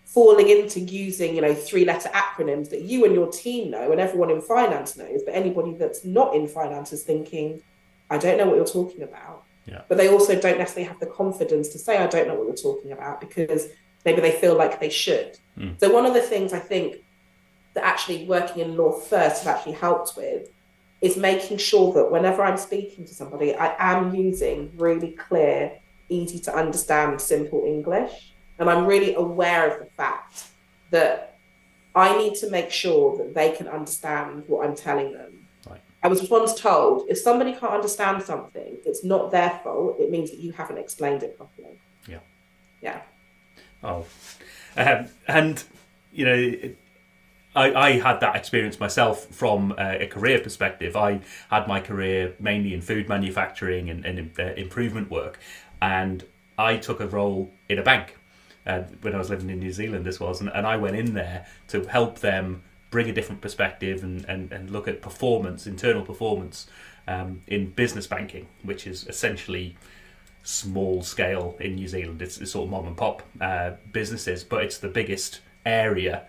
falling 0.07 0.49
into 0.49 0.81
using, 0.81 1.35
you 1.35 1.43
know, 1.43 1.55
three 1.55 1.85
letter 1.85 2.09
acronyms 2.11 2.71
that 2.71 2.83
you 2.83 3.05
and 3.05 3.15
your 3.15 3.31
team 3.31 3.71
know 3.71 3.93
and 3.93 4.01
everyone 4.01 4.31
in 4.31 4.41
finance 4.41 4.97
knows, 4.97 5.23
but 5.25 5.35
anybody 5.35 5.75
that's 5.75 6.05
not 6.05 6.35
in 6.35 6.47
finance 6.47 6.93
is 6.93 7.03
thinking, 7.03 7.61
I 8.09 8.17
don't 8.17 8.39
know 8.39 8.47
what 8.47 8.57
you're 8.57 8.65
talking 8.65 9.03
about. 9.03 9.43
Yeah. 9.67 9.83
But 9.89 9.99
they 9.99 10.09
also 10.09 10.41
don't 10.41 10.59
necessarily 10.59 10.89
have 10.89 11.01
the 11.01 11.07
confidence 11.07 11.69
to 11.71 11.79
say, 11.79 11.99
I 11.99 12.07
don't 12.07 12.29
know 12.29 12.35
what 12.35 12.47
you're 12.47 12.75
talking 12.75 12.93
about 12.93 13.21
because 13.21 13.67
maybe 14.05 14.21
they 14.21 14.31
feel 14.31 14.57
like 14.57 14.79
they 14.79 14.89
should. 14.89 15.37
Mm. 15.59 15.79
So, 15.81 15.93
one 15.93 16.07
of 16.07 16.15
the 16.15 16.21
things 16.21 16.53
I 16.53 16.61
think 16.61 16.99
that 17.75 17.85
actually 17.85 18.27
working 18.27 18.63
in 18.63 18.77
law 18.77 18.93
first 18.93 19.43
has 19.43 19.47
actually 19.47 19.73
helped 19.73 20.17
with 20.17 20.49
is 21.07 21.17
making 21.17 21.59
sure 21.59 21.93
that 21.95 22.11
whenever 22.11 22.43
I'm 22.43 22.57
speaking 22.57 23.05
to 23.07 23.15
somebody, 23.15 23.55
I 23.55 23.75
am 23.79 24.15
using 24.15 24.73
really 24.77 25.13
clear, 25.13 25.73
easy 26.09 26.41
to 26.41 26.55
understand, 26.63 27.21
simple 27.21 27.63
English. 27.65 28.35
And 28.59 28.69
I'm 28.69 28.87
really 28.87 29.15
aware 29.15 29.71
of 29.71 29.79
the 29.79 29.91
fact 30.03 30.49
that 30.91 31.39
I 31.95 32.17
need 32.19 32.35
to 32.37 32.51
make 32.51 32.71
sure 32.71 33.17
that 33.19 33.35
they 33.35 33.53
can 33.53 33.69
understand 33.69 34.45
what 34.49 34.67
I'm 34.67 34.75
telling 34.75 35.13
them. 35.13 35.47
Right. 35.69 35.81
I 36.03 36.09
was 36.09 36.29
once 36.29 36.61
told 36.61 37.09
if 37.09 37.19
somebody 37.19 37.53
can't 37.53 37.73
understand 37.81 38.23
something, 38.23 38.79
it's 38.85 39.05
not 39.05 39.31
their 39.31 39.61
fault. 39.63 40.01
It 40.01 40.11
means 40.11 40.31
that 40.31 40.41
you 40.41 40.53
haven't 40.53 40.79
explained 40.79 41.23
it 41.23 41.37
properly. 41.37 41.79
Yeah. 42.09 42.21
Yeah. 42.83 43.01
Oh, 43.83 44.07
um, 44.77 45.09
and 45.29 45.63
you 46.13 46.25
know, 46.25 46.35
it, 46.35 46.79
I, 47.57 47.75
I 47.75 47.91
had 47.93 48.21
that 48.21 48.37
experience 48.37 48.79
myself 48.79 49.27
from 49.27 49.73
uh, 49.73 49.97
a 49.99 50.07
career 50.07 50.39
perspective. 50.39 50.95
I 50.95 51.21
had 51.51 51.67
my 51.67 51.81
career 51.81 52.35
mainly 52.39 52.75
in 52.75 52.83
food 52.83 53.09
manufacturing 53.09 53.89
and, 53.91 54.05
and 54.05 54.31
uh, 54.39 54.43
improvement 54.55 55.11
work, 55.11 55.41
and 55.81 56.23
I 56.59 56.77
took 56.77 57.01
a 57.01 57.07
role 57.07 57.51
in 57.69 57.79
a 57.79 57.83
bank 57.83 58.17
uh, 58.67 58.83
when 59.01 59.15
I 59.15 59.19
was 59.19 59.31
living 59.31 59.51
in 59.51 59.59
New 59.59 59.73
Zealand. 59.73 60.05
This 60.05 60.21
was, 60.21 60.41
and, 60.41 60.51
and 60.51 60.67
I 60.67 60.77
went 60.77 60.97
in 60.97 61.15
there 61.15 61.47
to 61.69 61.85
help 61.85 62.21
them 62.21 62.63
bring 62.91 63.09
a 63.09 63.13
different 63.13 63.41
perspective 63.41 64.03
and, 64.03 64.25
and, 64.27 64.53
and 64.53 64.71
look 64.71 64.87
at 64.87 65.03
performance, 65.03 65.67
internal 65.67 66.03
performance 66.03 66.67
um, 67.09 67.43
in 67.47 67.71
business 67.71 68.07
banking, 68.07 68.47
which 68.63 68.87
is 68.87 69.07
essentially 69.09 69.77
small 70.43 71.03
scale 71.03 71.57
in 71.59 71.75
New 71.75 71.89
Zealand. 71.89 72.23
It's, 72.23 72.39
it's 72.39 72.53
sort 72.53 72.67
of 72.67 72.71
mom 72.71 72.87
and 72.87 72.97
pop 72.97 73.23
uh, 73.41 73.73
businesses, 73.93 74.45
but 74.45 74.63
it's 74.63 74.79
the 74.79 74.89
biggest 74.89 75.41
area, 75.65 76.25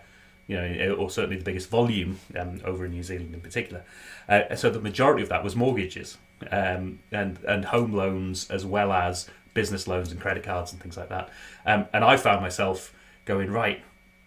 you 0.48 0.56
know, 0.56 0.94
or 0.94 1.10
certainly 1.10 1.36
the 1.36 1.44
biggest 1.44 1.68
volume 1.68 2.18
um, 2.36 2.60
over 2.64 2.86
in 2.86 2.90
New 2.90 3.02
Zealand 3.02 3.32
in 3.34 3.40
particular. 3.40 3.84
Uh, 4.28 4.56
so 4.56 4.70
the 4.70 4.80
majority 4.80 5.22
of 5.22 5.28
that 5.28 5.44
was 5.44 5.54
mortgages 5.54 6.18
um, 6.50 6.98
and 7.12 7.38
and 7.46 7.66
home 7.66 7.92
loans 7.92 8.50
as 8.50 8.66
well 8.66 8.92
as 8.92 9.28
business 9.54 9.86
loans 9.86 10.10
and 10.10 10.20
credit 10.20 10.42
cards 10.42 10.72
and 10.72 10.80
things 10.80 10.96
like 10.96 11.10
that. 11.10 11.28
Um, 11.66 11.86
and 11.92 12.02
I 12.04 12.16
found 12.16 12.40
myself 12.40 12.94
going 13.24 13.50
right. 13.50 13.82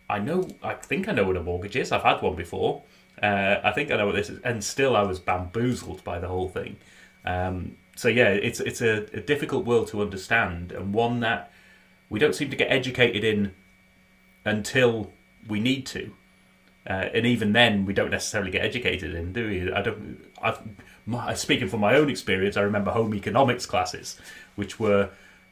I 0.10 0.20
know. 0.20 0.48
I 0.62 0.76
think 0.76 1.10
I 1.10 1.12
know 1.12 1.24
what 1.24 1.38
a 1.38 1.44
mortgage 1.44 1.76
is. 1.76 1.92
I've 1.92 2.04
had 2.04 2.22
one 2.22 2.36
before. 2.36 2.84
Uh, 3.22 3.60
I 3.64 3.72
think 3.72 3.92
I 3.92 3.98
know 3.98 4.06
what 4.08 4.16
this 4.16 4.30
is, 4.30 4.40
and 4.44 4.64
still 4.64 4.96
I 4.96 5.04
was 5.04 5.20
bamboozled 5.20 6.04
by 6.04 6.20
the 6.20 6.28
whole 6.28 6.50
thing. 6.50 6.78
Um, 7.26 7.78
so 7.96 8.08
yeah, 8.08 8.30
it's 8.30 8.60
it's 8.60 8.82
a, 8.82 9.08
a 9.14 9.22
difficult 9.22 9.66
world 9.66 9.88
to 9.90 10.02
understand, 10.02 10.72
and 10.72 10.94
one 10.94 11.20
that 11.22 11.52
we 12.10 12.20
don't 12.20 12.36
seem 12.36 12.50
to 12.50 12.56
get 12.56 12.72
educated 12.72 13.24
in 13.24 13.54
until 14.44 15.12
we 15.48 15.60
need 15.60 15.86
to. 15.88 16.12
Uh, 16.90 17.10
and 17.14 17.26
even 17.26 17.54
then, 17.54 17.86
we 17.86 17.94
don't 17.94 18.10
necessarily 18.10 18.52
get 18.52 18.66
educated 18.66 19.14
in, 19.14 19.34
do 19.34 19.48
we? 19.48 19.72
I 19.72 19.82
don't. 19.82 20.24
I've, 20.42 20.60
my, 21.06 21.34
speaking 21.36 21.68
from 21.68 21.80
my 21.80 21.96
own 21.96 22.10
experience, 22.10 22.58
I 22.58 22.62
remember 22.62 22.92
home 22.92 23.14
economics 23.14 23.66
classes, 23.66 24.20
which 24.56 24.80
were 24.80 25.10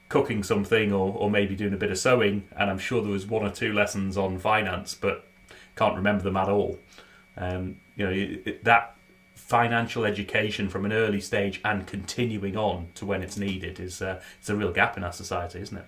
cooking 0.09 0.43
something 0.43 0.91
or, 0.91 1.13
or 1.13 1.29
maybe 1.29 1.55
doing 1.55 1.73
a 1.73 1.77
bit 1.77 1.91
of 1.91 1.97
sewing, 1.99 2.47
and 2.57 2.69
I'm 2.69 2.79
sure 2.79 3.01
there 3.01 3.11
was 3.11 3.27
one 3.27 3.45
or 3.45 3.51
two 3.51 3.73
lessons 3.73 4.17
on 4.17 4.39
finance, 4.39 4.95
but 4.95 5.27
can't 5.75 5.95
remember 5.95 6.23
them 6.23 6.35
at 6.35 6.49
all. 6.49 6.79
Um, 7.37 7.77
you 7.95 8.05
know, 8.05 8.11
it, 8.11 8.41
it, 8.45 8.63
that 8.63 8.95
financial 9.35 10.05
education 10.05 10.67
from 10.67 10.85
an 10.85 10.91
early 10.91 11.21
stage 11.21 11.61
and 11.63 11.87
continuing 11.87 12.57
on 12.57 12.87
to 12.95 13.05
when 13.05 13.23
it's 13.23 13.37
needed 13.37 13.79
is 13.79 14.01
uh, 14.01 14.21
it's 14.39 14.49
a 14.49 14.55
real 14.55 14.71
gap 14.71 14.97
in 14.97 15.03
our 15.03 15.13
society, 15.13 15.59
isn't 15.59 15.77
it? 15.77 15.85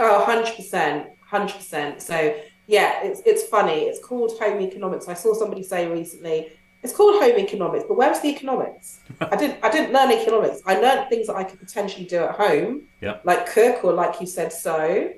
Oh, 0.00 0.24
100%. 0.26 1.10
100%. 1.30 2.00
So, 2.00 2.36
yeah, 2.66 3.04
it's, 3.04 3.22
it's 3.24 3.44
funny. 3.44 3.82
It's 3.82 4.04
called 4.04 4.38
home 4.38 4.60
economics. 4.60 5.08
I 5.08 5.14
saw 5.14 5.34
somebody 5.34 5.62
say 5.62 5.88
recently, 5.88 6.52
it's 6.82 6.94
called 6.94 7.20
home 7.22 7.36
economics, 7.38 7.84
but 7.88 7.96
where's 7.96 8.20
the 8.20 8.28
economics? 8.28 9.00
I 9.20 9.34
didn't 9.36 9.64
I 9.64 9.70
didn't 9.70 9.92
learn 9.92 10.12
economics. 10.12 10.62
I 10.66 10.78
learned 10.78 11.08
things 11.08 11.26
that 11.28 11.36
I 11.36 11.44
could 11.44 11.58
potentially 11.58 12.04
do 12.04 12.18
at 12.18 12.32
home, 12.36 12.82
Yeah. 13.00 13.18
like 13.24 13.46
cook 13.50 13.84
or 13.84 13.92
like 13.92 14.20
you 14.20 14.26
said, 14.26 14.52
sew. 14.52 15.12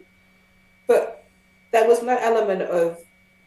But 0.86 1.24
there 1.72 1.86
was 1.86 2.02
no 2.02 2.16
element 2.16 2.62
of 2.62 2.98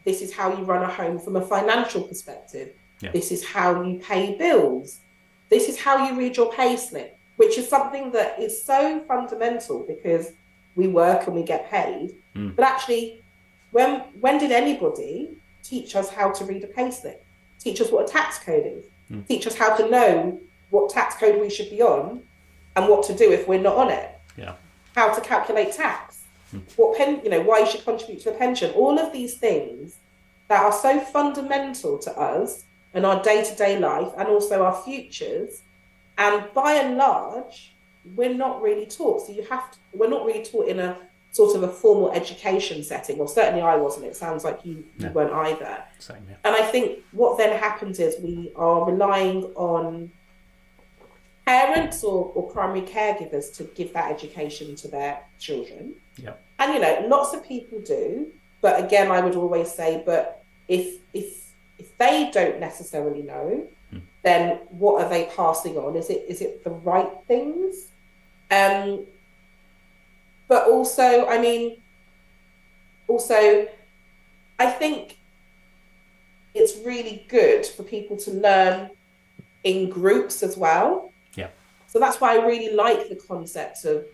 this 0.04 0.20
is 0.20 0.32
how 0.32 0.56
you 0.56 0.64
run 0.64 0.82
a 0.82 0.92
home 0.92 1.18
from 1.18 1.36
a 1.36 1.40
financial 1.40 2.02
perspective. 2.02 2.74
Yeah. 3.00 3.10
This 3.12 3.32
is 3.32 3.44
how 3.44 3.82
you 3.82 3.98
pay 3.98 4.36
bills. 4.36 5.00
This 5.48 5.68
is 5.68 5.78
how 5.80 6.06
you 6.08 6.16
read 6.16 6.36
your 6.36 6.52
pay 6.52 6.76
slip, 6.76 7.18
which 7.36 7.58
is 7.58 7.68
something 7.68 8.12
that 8.12 8.40
is 8.40 8.62
so 8.64 9.00
fundamental 9.08 9.84
because 9.86 10.32
we 10.76 10.86
work 10.88 11.26
and 11.26 11.34
we 11.34 11.42
get 11.42 11.70
paid. 11.70 12.14
Mm. 12.36 12.54
But 12.56 12.64
actually, 12.64 13.21
when 13.72 14.00
when 14.20 14.38
did 14.38 14.52
anybody 14.52 15.36
teach 15.62 15.96
us 15.96 16.08
how 16.08 16.30
to 16.30 16.44
read 16.44 16.62
a 16.64 16.68
pay 16.68 16.90
slip? 16.90 17.24
Teach 17.58 17.80
us 17.80 17.90
what 17.90 18.08
a 18.08 18.12
tax 18.12 18.38
code 18.38 18.66
is. 18.66 18.84
Mm. 19.10 19.26
Teach 19.26 19.46
us 19.46 19.54
how 19.54 19.74
to 19.76 19.88
know 19.88 20.40
what 20.70 20.90
tax 20.90 21.16
code 21.16 21.40
we 21.40 21.50
should 21.50 21.70
be 21.70 21.82
on 21.82 22.22
and 22.76 22.88
what 22.88 23.04
to 23.06 23.14
do 23.14 23.30
if 23.30 23.46
we're 23.46 23.60
not 23.60 23.76
on 23.76 23.90
it. 23.90 24.10
Yeah. 24.36 24.54
How 24.94 25.12
to 25.12 25.20
calculate 25.20 25.72
tax. 25.72 26.22
Mm. 26.54 26.62
What 26.76 26.96
pen 26.96 27.20
you 27.24 27.30
know, 27.30 27.42
why 27.42 27.60
you 27.60 27.66
should 27.66 27.84
contribute 27.84 28.20
to 28.22 28.30
a 28.30 28.34
pension. 28.34 28.72
All 28.72 28.98
of 28.98 29.12
these 29.12 29.38
things 29.38 29.96
that 30.48 30.62
are 30.62 30.72
so 30.72 31.00
fundamental 31.00 31.98
to 31.98 32.10
us 32.18 32.64
and 32.94 33.06
our 33.06 33.22
day-to-day 33.22 33.78
life 33.78 34.12
and 34.18 34.28
also 34.28 34.62
our 34.62 34.82
futures. 34.82 35.62
And 36.18 36.44
by 36.52 36.74
and 36.74 36.98
large, 36.98 37.74
we're 38.16 38.34
not 38.34 38.60
really 38.60 38.86
taught. 38.86 39.26
So 39.26 39.32
you 39.32 39.44
have 39.44 39.70
to, 39.70 39.78
we're 39.94 40.10
not 40.10 40.26
really 40.26 40.44
taught 40.44 40.68
in 40.68 40.78
a 40.78 40.98
sort 41.32 41.56
of 41.56 41.62
a 41.64 41.68
formal 41.68 42.12
education 42.12 42.84
setting. 42.84 43.18
Well, 43.18 43.26
certainly 43.26 43.62
I 43.62 43.74
wasn't. 43.76 44.06
It 44.06 44.14
sounds 44.16 44.44
like 44.44 44.60
you, 44.64 44.84
you 44.98 45.08
weren't 45.08 45.32
either. 45.32 45.82
Same, 45.98 46.24
yeah. 46.28 46.36
And 46.44 46.54
I 46.54 46.62
think 46.62 47.00
what 47.12 47.38
then 47.38 47.58
happens 47.58 47.98
is 47.98 48.22
we 48.22 48.52
are 48.54 48.88
relying 48.88 49.44
on 49.56 50.12
parents 51.46 52.04
or, 52.04 52.30
or 52.34 52.50
primary 52.50 52.82
caregivers 52.82 53.54
to 53.56 53.64
give 53.74 53.92
that 53.94 54.12
education 54.12 54.76
to 54.76 54.88
their 54.88 55.20
children. 55.38 55.94
Yeah. 56.16 56.34
And 56.58 56.74
you 56.74 56.80
know, 56.80 57.06
lots 57.08 57.34
of 57.34 57.44
people 57.44 57.80
do, 57.80 58.30
but 58.60 58.84
again, 58.84 59.10
I 59.10 59.20
would 59.20 59.34
always 59.34 59.72
say, 59.72 60.02
but 60.06 60.44
if 60.68 61.00
if 61.12 61.52
if 61.78 61.96
they 61.98 62.30
don't 62.32 62.60
necessarily 62.60 63.22
know, 63.22 63.66
Hmm. 63.90 63.98
then 64.22 64.60
what 64.70 65.02
are 65.02 65.08
they 65.08 65.24
passing 65.36 65.76
on? 65.76 65.96
Is 65.96 66.08
it 66.08 66.24
is 66.26 66.40
it 66.40 66.64
the 66.64 66.70
right 66.70 67.10
things? 67.28 67.88
Um, 68.50 69.06
but 70.52 70.68
also, 70.68 71.26
I 71.28 71.40
mean, 71.40 71.80
also, 73.08 73.66
I 74.58 74.66
think 74.66 75.18
it's 76.52 76.76
really 76.84 77.24
good 77.30 77.64
for 77.64 77.82
people 77.82 78.18
to 78.18 78.32
learn 78.32 78.90
in 79.64 79.88
groups 79.88 80.42
as 80.42 80.58
well. 80.58 81.10
Yeah. 81.36 81.48
So 81.86 81.98
that's 81.98 82.20
why 82.20 82.36
I 82.36 82.44
really 82.44 82.74
like 82.74 83.08
the 83.08 83.16
concept 83.16 83.86
of 83.86 84.04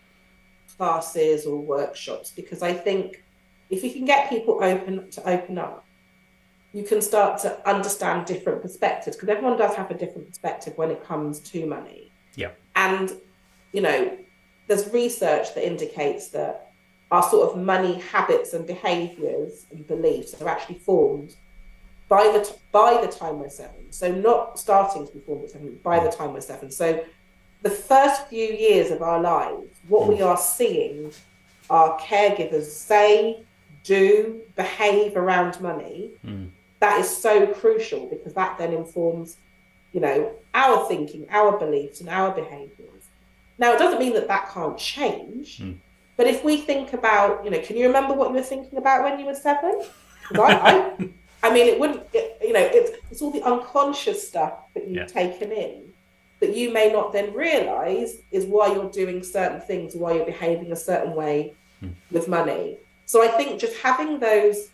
classes 0.76 1.44
or 1.44 1.56
workshops 1.58 2.30
because 2.30 2.62
I 2.62 2.72
think 2.72 3.24
if 3.68 3.82
you 3.82 3.90
can 3.90 4.04
get 4.04 4.30
people 4.30 4.62
open 4.62 5.10
to 5.10 5.28
open 5.28 5.58
up, 5.58 5.84
you 6.72 6.84
can 6.84 7.02
start 7.02 7.40
to 7.40 7.68
understand 7.68 8.26
different 8.26 8.62
perspectives 8.62 9.16
because 9.16 9.28
everyone 9.28 9.58
does 9.58 9.74
have 9.74 9.90
a 9.90 9.94
different 9.94 10.28
perspective 10.28 10.74
when 10.76 10.92
it 10.92 11.04
comes 11.04 11.40
to 11.50 11.66
money. 11.66 12.12
Yeah. 12.36 12.52
And 12.76 13.10
you 13.72 13.80
know, 13.80 14.16
there's 14.68 14.92
research 14.92 15.54
that 15.54 15.66
indicates 15.66 16.28
that 16.28 16.70
our 17.10 17.22
sort 17.22 17.50
of 17.50 17.58
money 17.58 17.94
habits 18.12 18.52
and 18.52 18.66
behaviors 18.66 19.66
and 19.70 19.86
beliefs 19.86 20.40
are 20.40 20.48
actually 20.48 20.78
formed 20.78 21.34
by 22.08 22.24
the 22.32 22.44
t- 22.44 22.54
by 22.72 23.00
the 23.04 23.10
time 23.10 23.38
we're 23.40 23.48
seven. 23.50 23.90
So 23.90 24.12
not 24.12 24.58
starting 24.58 25.06
to 25.06 25.12
be 25.12 25.20
formed 25.20 25.44
at 25.44 25.50
seven, 25.50 25.78
by 25.82 25.98
the 26.04 26.10
time 26.10 26.32
we're 26.34 26.40
seven. 26.42 26.70
So 26.70 27.02
the 27.62 27.70
first 27.70 28.28
few 28.28 28.46
years 28.46 28.90
of 28.90 29.02
our 29.02 29.20
lives, 29.20 29.68
what 29.88 30.06
we 30.06 30.20
are 30.22 30.36
seeing 30.36 31.10
our 31.70 31.98
caregivers 31.98 32.66
say, 32.66 33.42
do, 33.84 34.40
behave 34.56 35.16
around 35.16 35.60
money, 35.60 36.10
Mm. 36.26 36.50
that 36.80 37.00
is 37.00 37.08
so 37.26 37.46
crucial 37.48 38.06
because 38.06 38.32
that 38.34 38.56
then 38.58 38.72
informs, 38.72 39.36
you 39.92 40.00
know, 40.00 40.32
our 40.54 40.86
thinking, 40.88 41.26
our 41.30 41.58
beliefs, 41.58 42.00
and 42.00 42.08
our 42.08 42.30
behaviors. 42.32 42.97
Now, 43.58 43.72
it 43.74 43.78
doesn't 43.78 43.98
mean 43.98 44.12
that 44.14 44.28
that 44.28 44.50
can't 44.50 44.78
change, 44.78 45.58
Mm. 45.58 45.78
but 46.16 46.26
if 46.26 46.44
we 46.44 46.58
think 46.58 46.92
about, 46.92 47.44
you 47.44 47.50
know, 47.50 47.60
can 47.60 47.76
you 47.76 47.86
remember 47.86 48.14
what 48.14 48.28
you 48.30 48.34
were 48.36 48.42
thinking 48.42 48.78
about 48.78 49.02
when 49.04 49.18
you 49.18 49.26
were 49.26 49.34
seven? 49.34 49.80
I, 50.32 50.36
I, 50.40 51.08
I 51.42 51.52
mean, 51.52 51.66
it 51.66 51.78
wouldn't, 51.80 52.02
it, 52.12 52.38
you 52.42 52.52
know, 52.52 52.60
it's, 52.72 52.90
it's 53.10 53.22
all 53.22 53.30
the 53.30 53.42
unconscious 53.42 54.26
stuff 54.28 54.54
that 54.74 54.86
you've 54.86 54.96
Yeah. 54.96 55.06
taken 55.06 55.52
in. 55.52 55.84
that 56.40 56.54
you 56.54 56.72
may 56.72 56.92
not 56.92 57.12
then 57.12 57.34
realize 57.34 58.18
is 58.30 58.44
why 58.46 58.72
you're 58.72 58.88
doing 58.92 59.24
certain 59.24 59.60
things, 59.60 59.96
why 59.96 60.12
you're 60.12 60.24
behaving 60.24 60.70
a 60.70 60.76
certain 60.76 61.12
way 61.16 61.52
Hmm. 61.80 61.88
with 62.12 62.28
money. 62.28 62.78
So 63.06 63.24
I 63.24 63.28
think 63.36 63.58
just 63.58 63.76
having 63.78 64.20
those 64.20 64.68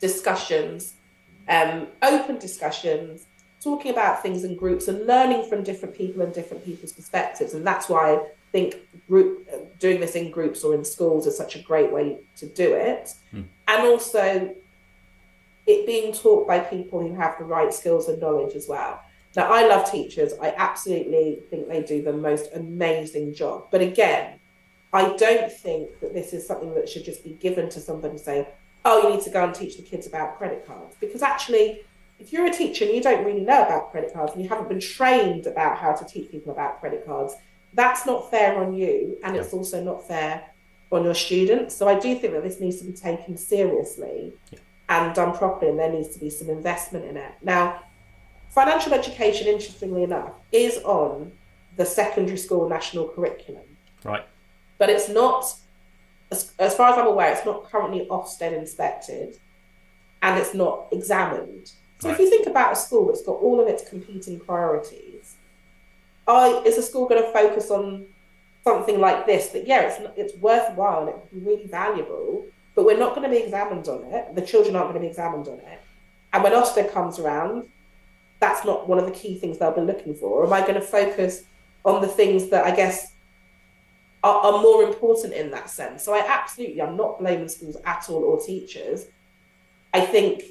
discussions, 0.00 0.94
um, 1.48 1.86
open 2.02 2.38
discussions, 2.38 3.25
talking 3.66 3.90
about 3.90 4.22
things 4.22 4.44
in 4.44 4.56
groups 4.56 4.86
and 4.86 5.06
learning 5.08 5.48
from 5.48 5.64
different 5.64 5.92
people 5.94 6.22
and 6.22 6.32
different 6.32 6.64
people's 6.64 6.92
perspectives. 6.92 7.52
And 7.54 7.66
that's 7.66 7.88
why 7.88 8.14
I 8.14 8.26
think 8.52 8.76
group 9.08 9.48
doing 9.80 9.98
this 10.00 10.14
in 10.14 10.30
groups 10.30 10.62
or 10.62 10.72
in 10.72 10.84
schools 10.84 11.26
is 11.26 11.36
such 11.36 11.56
a 11.56 11.58
great 11.58 11.90
way 11.92 12.18
to 12.36 12.46
do 12.46 12.74
it. 12.74 13.12
Hmm. 13.32 13.42
And 13.66 13.82
also 13.88 14.54
it 15.66 15.84
being 15.84 16.12
taught 16.12 16.46
by 16.46 16.60
people 16.60 17.00
who 17.00 17.12
have 17.16 17.36
the 17.38 17.44
right 17.44 17.74
skills 17.74 18.08
and 18.08 18.20
knowledge 18.20 18.54
as 18.54 18.68
well. 18.68 19.00
Now, 19.34 19.52
I 19.52 19.66
love 19.66 19.90
teachers. 19.90 20.32
I 20.40 20.54
absolutely 20.56 21.40
think 21.50 21.68
they 21.68 21.82
do 21.82 22.02
the 22.02 22.12
most 22.12 22.50
amazing 22.54 23.34
job. 23.34 23.66
But 23.72 23.80
again, 23.82 24.38
I 24.92 25.14
don't 25.16 25.52
think 25.52 25.98
that 26.00 26.14
this 26.14 26.32
is 26.32 26.46
something 26.46 26.72
that 26.74 26.88
should 26.88 27.04
just 27.04 27.24
be 27.24 27.30
given 27.30 27.68
to 27.70 27.80
somebody 27.80 28.16
saying, 28.16 28.46
oh, 28.84 29.02
you 29.02 29.16
need 29.16 29.24
to 29.24 29.30
go 29.30 29.44
and 29.44 29.52
teach 29.52 29.76
the 29.76 29.82
kids 29.82 30.06
about 30.06 30.38
credit 30.38 30.64
cards. 30.66 30.94
Because 31.00 31.22
actually, 31.22 31.82
if 32.18 32.32
you're 32.32 32.46
a 32.46 32.52
teacher 32.52 32.84
and 32.84 32.94
you 32.94 33.02
don't 33.02 33.24
really 33.24 33.40
know 33.40 33.62
about 33.62 33.90
credit 33.90 34.12
cards 34.12 34.32
and 34.32 34.42
you 34.42 34.48
haven't 34.48 34.68
been 34.68 34.80
trained 34.80 35.46
about 35.46 35.78
how 35.78 35.92
to 35.92 36.04
teach 36.04 36.30
people 36.30 36.52
about 36.52 36.80
credit 36.80 37.04
cards, 37.04 37.34
that's 37.74 38.06
not 38.06 38.30
fair 38.30 38.62
on 38.62 38.72
you. 38.74 39.18
And 39.22 39.36
it's 39.36 39.52
also 39.52 39.82
not 39.82 40.06
fair 40.06 40.44
on 40.92 41.04
your 41.04 41.14
students. 41.14 41.76
So 41.76 41.88
I 41.88 41.98
do 41.98 42.18
think 42.18 42.32
that 42.32 42.42
this 42.42 42.60
needs 42.60 42.78
to 42.78 42.84
be 42.84 42.92
taken 42.92 43.36
seriously 43.36 44.32
Yeah. 44.50 44.58
and 44.88 45.14
done 45.14 45.36
properly, 45.36 45.70
and 45.70 45.78
there 45.78 45.92
needs 45.92 46.08
to 46.10 46.18
be 46.20 46.30
some 46.30 46.48
investment 46.48 47.04
in 47.04 47.16
it. 47.16 47.32
Now, 47.42 47.80
financial 48.50 48.94
education, 48.94 49.46
interestingly 49.48 50.02
enough, 50.04 50.32
is 50.52 50.78
on 50.84 51.32
the 51.76 51.84
secondary 51.84 52.38
school 52.38 52.68
national 52.68 53.08
curriculum 53.08 53.64
Right. 54.04 54.24
but 54.78 54.88
it's 54.88 55.10
not, 55.10 55.44
as, 56.30 56.52
as 56.58 56.74
far 56.74 56.90
as 56.92 56.98
I'm 56.98 57.06
aware, 57.06 57.32
it's 57.32 57.44
not 57.44 57.64
currently 57.70 58.06
Ofsted 58.08 58.56
inspected 58.56 59.38
and 60.22 60.38
it's 60.40 60.54
not 60.54 60.86
examined. 60.92 61.72
So 61.98 62.10
if 62.10 62.18
you 62.18 62.28
think 62.28 62.46
about 62.46 62.74
a 62.74 62.76
school 62.76 63.06
that's 63.06 63.22
got 63.22 63.36
all 63.36 63.60
of 63.60 63.68
its 63.68 63.88
competing 63.88 64.38
priorities, 64.38 65.36
I, 66.26 66.62
is 66.66 66.76
a 66.76 66.82
school 66.82 67.08
going 67.08 67.22
to 67.22 67.32
focus 67.32 67.70
on 67.70 68.06
something 68.64 69.00
like 69.00 69.26
this 69.26 69.48
that, 69.48 69.66
yeah, 69.66 69.82
it's, 69.82 70.00
it's 70.16 70.36
worthwhile 70.38 71.00
and 71.00 71.08
it 71.10 71.16
would 71.16 71.30
be 71.30 71.50
really 71.50 71.66
valuable, 71.66 72.44
but 72.74 72.84
we're 72.84 72.98
not 72.98 73.14
going 73.14 73.28
to 73.28 73.34
be 73.34 73.42
examined 73.42 73.88
on 73.88 74.04
it. 74.04 74.34
The 74.34 74.42
children 74.42 74.76
aren't 74.76 74.88
going 74.88 75.00
to 75.00 75.06
be 75.06 75.10
examined 75.10 75.48
on 75.48 75.60
it. 75.60 75.80
And 76.32 76.42
when 76.42 76.52
Ofsted 76.52 76.92
comes 76.92 77.18
around, 77.18 77.68
that's 78.40 78.64
not 78.66 78.88
one 78.88 78.98
of 78.98 79.06
the 79.06 79.12
key 79.12 79.38
things 79.38 79.58
they'll 79.58 79.72
be 79.72 79.80
looking 79.80 80.14
for. 80.14 80.42
Or 80.42 80.46
am 80.46 80.52
I 80.52 80.60
going 80.60 80.74
to 80.74 80.80
focus 80.80 81.44
on 81.84 82.02
the 82.02 82.08
things 82.08 82.50
that 82.50 82.66
I 82.66 82.74
guess 82.74 83.12
are, 84.22 84.34
are 84.34 84.62
more 84.62 84.82
important 84.82 85.32
in 85.32 85.50
that 85.52 85.70
sense. 85.70 86.02
So 86.02 86.12
I 86.12 86.24
absolutely, 86.26 86.82
I'm 86.82 86.96
not 86.96 87.20
blaming 87.20 87.48
schools 87.48 87.76
at 87.84 88.10
all 88.10 88.24
or 88.24 88.44
teachers. 88.44 89.06
I 89.94 90.00
think 90.00 90.42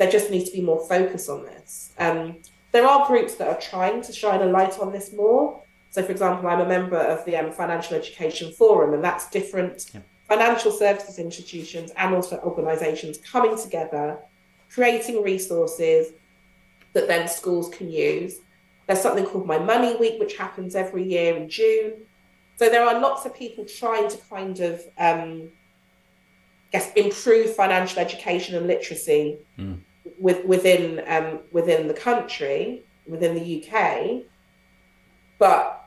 there 0.00 0.10
just 0.10 0.30
needs 0.30 0.46
to 0.48 0.56
be 0.56 0.62
more 0.62 0.80
focus 0.88 1.28
on 1.28 1.44
this. 1.44 1.92
Um, 1.98 2.38
there 2.72 2.86
are 2.86 3.06
groups 3.06 3.34
that 3.34 3.48
are 3.48 3.60
trying 3.60 4.00
to 4.00 4.12
shine 4.14 4.40
a 4.40 4.46
light 4.46 4.78
on 4.78 4.90
this 4.92 5.12
more. 5.12 5.62
So, 5.90 6.02
for 6.02 6.10
example, 6.10 6.48
I'm 6.48 6.60
a 6.60 6.66
member 6.66 6.96
of 6.96 7.22
the 7.26 7.36
um, 7.36 7.52
Financial 7.52 7.96
Education 7.96 8.50
Forum, 8.52 8.94
and 8.94 9.04
that's 9.04 9.28
different 9.28 9.90
Yeah. 9.92 10.00
financial 10.26 10.72
services 10.72 11.18
institutions 11.18 11.92
and 11.98 12.14
also 12.14 12.38
organisations 12.38 13.18
coming 13.18 13.58
together, 13.58 14.18
creating 14.72 15.22
resources 15.22 16.12
that 16.94 17.06
then 17.06 17.28
schools 17.28 17.68
can 17.68 17.90
use. 17.90 18.36
There's 18.86 19.02
something 19.02 19.26
called 19.26 19.46
My 19.46 19.58
Money 19.58 19.96
Week, 19.96 20.18
which 20.18 20.34
happens 20.38 20.74
every 20.74 21.04
year 21.14 21.36
in 21.36 21.50
June. 21.50 21.92
So 22.56 22.70
there 22.70 22.84
are 22.88 22.98
lots 22.98 23.26
of 23.26 23.34
people 23.34 23.66
trying 23.66 24.08
to 24.08 24.16
kind 24.30 24.58
of, 24.60 24.80
um, 24.96 25.50
I 26.68 26.70
guess, 26.72 26.90
improve 26.94 27.54
financial 27.54 27.98
education 27.98 28.54
and 28.56 28.66
literacy 28.66 29.40
Mm. 29.58 29.80
With, 30.18 30.44
within 30.44 31.02
um, 31.06 31.40
within 31.52 31.88
the 31.88 31.94
country, 31.94 32.82
within 33.06 33.34
the 33.34 33.64
UK, 33.64 34.22
but 35.38 35.84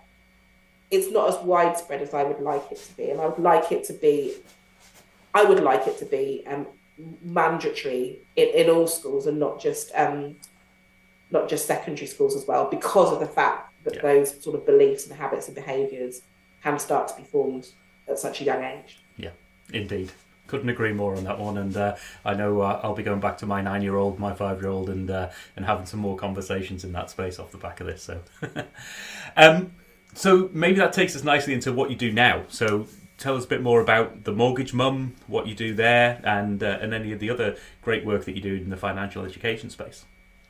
it's 0.92 1.12
not 1.12 1.30
as 1.30 1.38
widespread 1.44 2.02
as 2.02 2.14
I 2.14 2.24
would 2.24 2.40
like 2.40 2.72
it 2.72 2.78
to 2.78 2.98
be, 2.98 3.10
and 3.10 3.20
I 3.20 3.28
would 3.28 3.40
like 3.40 3.72
it 3.72 3.84
to 3.86 3.94
be, 3.94 4.36
I 5.34 5.44
would 5.44 5.60
like 5.60 5.88
it 5.88 5.98
to 6.00 6.06
be 6.06 6.44
um, 6.48 6.68
mandatory 7.24 8.20
in, 8.36 8.50
in 8.50 8.70
all 8.70 8.88
schools 8.88 9.26
and 9.26 9.40
not 9.40 9.60
just 9.60 9.92
um, 9.96 10.36
not 11.32 11.50
just 11.50 11.66
secondary 11.66 12.06
schools 12.08 12.36
as 12.36 12.46
well, 12.48 12.70
because 12.70 13.12
of 13.12 13.20
the 13.20 13.26
fact 13.26 13.74
that 13.84 13.96
Yeah. 13.96 14.02
those 14.02 14.44
sort 14.44 14.56
of 14.56 14.66
beliefs 14.66 15.08
and 15.08 15.16
habits 15.20 15.48
and 15.48 15.56
behaviours 15.56 16.22
can 16.62 16.78
start 16.80 17.08
to 17.10 17.16
be 17.16 17.24
formed 17.24 17.68
at 18.08 18.20
such 18.20 18.42
a 18.42 18.44
young 18.44 18.64
age. 18.64 19.00
Yeah, 19.18 19.32
indeed. 19.74 20.12
Couldn't 20.48 20.70
agree 20.70 20.94
more 20.94 21.16
on 21.16 21.24
that 21.24 21.40
one. 21.40 21.58
And 21.58 21.76
uh, 21.76 21.96
I 22.26 22.34
know 22.34 22.62
uh, 22.62 22.80
I'll 22.84 22.96
be 22.96 23.04
going 23.04 23.20
back 23.20 23.38
to 23.40 23.46
my 23.46 23.62
nine 23.62 23.82
year 23.82 23.96
old, 23.96 24.20
my 24.20 24.34
five 24.34 24.62
year 24.62 24.70
old, 24.70 24.90
and 24.90 25.10
uh, 25.10 25.30
and 25.56 25.66
having 25.66 25.86
some 25.86 26.00
more 26.00 26.18
conversations 26.18 26.84
in 26.84 26.92
that 26.94 27.10
space 27.10 27.40
off 27.40 27.52
the 27.52 27.58
back 27.58 27.80
of 27.80 27.88
this. 27.88 28.04
So, 28.04 28.22
um, 29.38 29.74
so 30.14 30.50
maybe 30.54 30.78
that 30.78 30.94
takes 30.94 31.16
us 31.16 31.24
nicely 31.24 31.54
into 31.54 31.72
what 31.72 31.90
you 31.90 31.96
do 31.96 32.12
now. 32.12 32.44
So, 32.50 32.88
tell 33.18 33.36
us 33.38 33.46
a 33.46 33.48
bit 33.48 33.62
more 33.62 33.82
about 33.82 34.26
the 34.26 34.34
Mortgage 34.34 34.74
Mum, 34.74 35.16
what 35.28 35.48
you 35.48 35.56
do 35.56 35.74
there, 35.74 36.22
and 36.24 36.62
uh, 36.62 36.80
and 36.82 36.94
any 36.94 37.14
of 37.14 37.20
the 37.20 37.30
other 37.30 37.56
great 37.82 38.06
work 38.06 38.26
that 38.26 38.36
you 38.36 38.42
do 38.42 38.56
in 38.56 38.70
the 38.70 38.78
financial 38.78 39.26
education 39.26 39.70
space. 39.70 40.06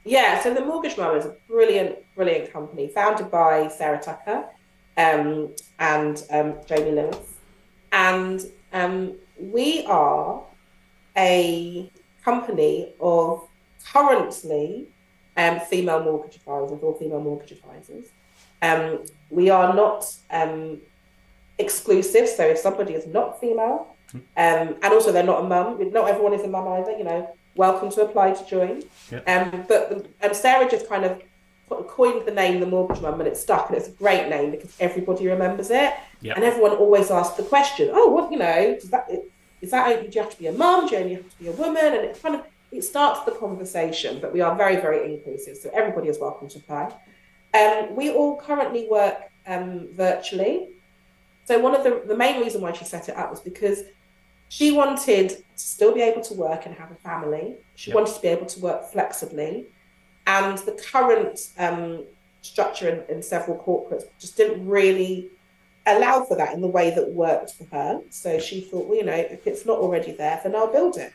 Yeah, 0.06 0.42
so 0.42 0.54
the 0.54 0.66
Mortgage 0.66 0.98
Mum 0.98 1.16
is 1.16 1.26
a 1.26 1.36
brilliant, 1.48 1.98
brilliant 2.16 2.52
company 2.52 2.90
founded 2.90 3.32
by 3.32 3.70
Sarah 3.70 4.02
Tucker 4.02 4.46
um, 4.98 5.54
and 5.80 6.24
um, 6.30 6.56
Jamie 6.66 6.92
Lewis. 6.92 7.36
And 7.94 8.42
um, 8.74 9.16
we 9.52 9.86
are 9.86 10.42
a 11.18 11.92
company 12.24 12.94
of 13.00 13.48
currently 13.92 14.88
um, 15.36 15.60
female 15.60 16.04
mortgage 16.04 16.36
advisors 16.38 16.80
or 16.82 16.98
female 16.98 17.20
mortgage 17.22 17.52
advisors. 17.52 18.06
Um, 18.62 19.04
we 19.30 19.50
are 19.50 19.74
not 19.74 20.06
um, 20.32 20.80
exclusive, 21.60 22.28
so 22.30 22.44
if 22.48 22.58
somebody 22.58 22.94
is 22.94 23.06
not 23.08 23.40
female, 23.40 23.88
um, 24.14 24.22
and 24.38 24.86
also 24.86 25.12
they're 25.12 25.24
not 25.24 25.44
a 25.44 25.48
mum, 25.48 25.78
not 25.92 26.08
everyone 26.08 26.34
is 26.34 26.44
a 26.44 26.48
mum 26.48 26.68
either, 26.70 26.92
you 26.92 27.04
know, 27.04 27.30
welcome 27.56 27.90
to 27.92 28.02
apply 28.04 28.32
to 28.34 28.46
join. 28.46 28.84
Um, 29.28 29.66
but 29.68 30.08
um, 30.24 30.34
Sarah 30.34 30.70
just 30.70 30.88
kind 30.88 31.04
of 31.04 31.22
put- 31.68 31.88
coined 31.88 32.26
the 32.26 32.32
name 32.32 32.60
the 32.60 32.66
mortgage 32.68 33.02
mum 33.02 33.20
and 33.20 33.28
it 33.28 33.36
stuck 33.38 33.70
and 33.70 33.78
it's 33.78 33.88
a 33.88 33.92
great 33.92 34.30
name 34.30 34.52
because 34.52 34.74
everybody 34.80 35.28
remembers 35.28 35.70
it 35.72 35.94
Yeah. 36.22 36.34
and 36.36 36.44
everyone 36.44 36.72
always 36.74 37.10
asks 37.12 37.38
the 37.38 37.44
question 37.44 37.90
oh 37.94 38.10
what 38.10 38.32
you 38.32 38.38
know 38.38 38.76
does 38.80 38.90
that 38.92 39.10
is 39.64 39.72
that 39.72 39.86
do 40.02 40.16
you 40.16 40.22
have 40.24 40.32
to 40.36 40.40
be 40.44 40.48
a 40.48 40.52
mum 40.64 40.86
do 40.88 40.94
you 40.96 41.02
only 41.02 41.16
have 41.16 41.30
to 41.30 41.40
be 41.44 41.48
a 41.48 41.52
woman 41.64 41.86
and 41.98 42.04
it 42.10 42.22
kind 42.22 42.36
of 42.36 42.42
it 42.72 42.84
starts 42.84 43.20
the 43.28 43.32
conversation 43.32 44.20
but 44.22 44.30
we 44.36 44.42
are 44.42 44.56
very 44.64 44.78
very 44.88 45.00
inclusive 45.14 45.56
so 45.58 45.70
everybody 45.74 46.08
is 46.14 46.18
welcome 46.20 46.48
to 46.54 46.58
apply 46.60 46.86
um, 47.60 47.96
we 47.96 48.06
all 48.12 48.36
currently 48.48 48.88
work 48.90 49.18
um, 49.48 49.88
virtually 49.94 50.56
so 51.46 51.60
one 51.60 51.74
of 51.78 51.84
the 51.84 52.04
the 52.12 52.18
main 52.24 52.42
reason 52.44 52.60
why 52.62 52.72
she 52.74 52.86
set 52.86 53.10
it 53.10 53.16
up 53.22 53.30
was 53.32 53.42
because 53.52 53.80
she 54.58 54.72
wanted 54.72 55.30
to 55.30 55.36
still 55.56 55.94
be 55.96 56.02
able 56.02 56.22
to 56.22 56.36
work 56.36 56.68
and 56.68 56.76
have 56.76 56.92
a 56.92 56.96
family. 57.10 57.56
She 57.76 57.90
Yep. 57.90 57.96
wanted 57.96 58.14
to 58.14 58.22
be 58.22 58.28
able 58.28 58.46
to 58.46 58.60
work 58.60 58.92
flexibly. 58.92 59.66
And 60.28 60.60
the 60.60 60.74
current 60.92 61.40
um, 61.58 62.06
structure 62.42 62.88
in, 62.88 63.16
in 63.16 63.24
several 63.24 63.58
corporates 63.58 64.04
just 64.20 64.38
didn't 64.38 64.68
really 64.68 65.32
allow 65.86 66.24
for 66.24 66.38
that 66.38 66.54
in 66.54 66.62
the 66.62 66.68
way 66.68 66.90
that 66.92 67.10
worked 67.12 67.52
for 67.54 67.66
her. 67.76 68.02
So 68.10 68.40
she 68.40 68.62
thought, 68.62 68.88
well, 68.88 68.98
you 68.98 69.04
know, 69.04 69.14
if 69.14 69.46
it's 69.48 69.66
not 69.66 69.80
already 69.80 70.14
there, 70.14 70.40
then 70.44 70.56
I'll 70.56 70.72
build 70.72 70.98
it. 70.98 71.14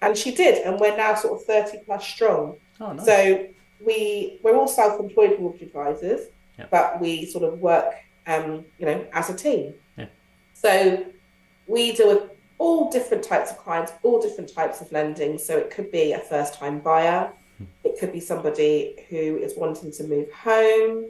And 0.00 0.16
she 0.16 0.34
did. 0.34 0.64
And 0.64 0.78
we're 0.80 0.96
now 0.96 1.14
sort 1.14 1.40
of 1.40 1.46
30 1.46 1.78
plus 1.84 2.06
strong. 2.06 2.56
Oh, 2.80 2.92
nice. 2.92 3.04
So 3.06 3.46
we 3.84 4.40
we're 4.42 4.56
all 4.56 4.68
self-employed 4.68 5.38
mortgage 5.40 5.62
advisors, 5.62 6.26
Yeah. 6.58 6.66
but 6.70 7.00
we 7.00 7.26
sort 7.26 7.44
of 7.44 7.60
work, 7.60 7.94
um, 8.26 8.64
you 8.78 8.86
know, 8.86 9.06
as 9.12 9.30
a 9.30 9.34
team. 9.34 9.74
Yeah. 9.96 10.06
So 10.54 11.04
we 11.66 11.92
deal 11.92 12.08
with 12.08 12.30
all 12.58 12.90
different 12.90 13.22
types 13.22 13.50
of 13.50 13.58
clients, 13.58 13.92
all 14.02 14.20
different 14.20 14.52
types 14.52 14.80
of 14.80 14.90
lending. 14.90 15.38
So 15.38 15.56
it 15.56 15.70
could 15.70 15.92
be 15.92 16.12
a 16.12 16.18
first-time 16.18 16.80
buyer, 16.80 17.30
it 17.84 17.98
could 17.98 18.12
be 18.12 18.20
somebody 18.20 19.04
who 19.08 19.36
is 19.38 19.54
wanting 19.56 19.92
to 19.92 20.04
move 20.04 20.30
home, 20.32 21.06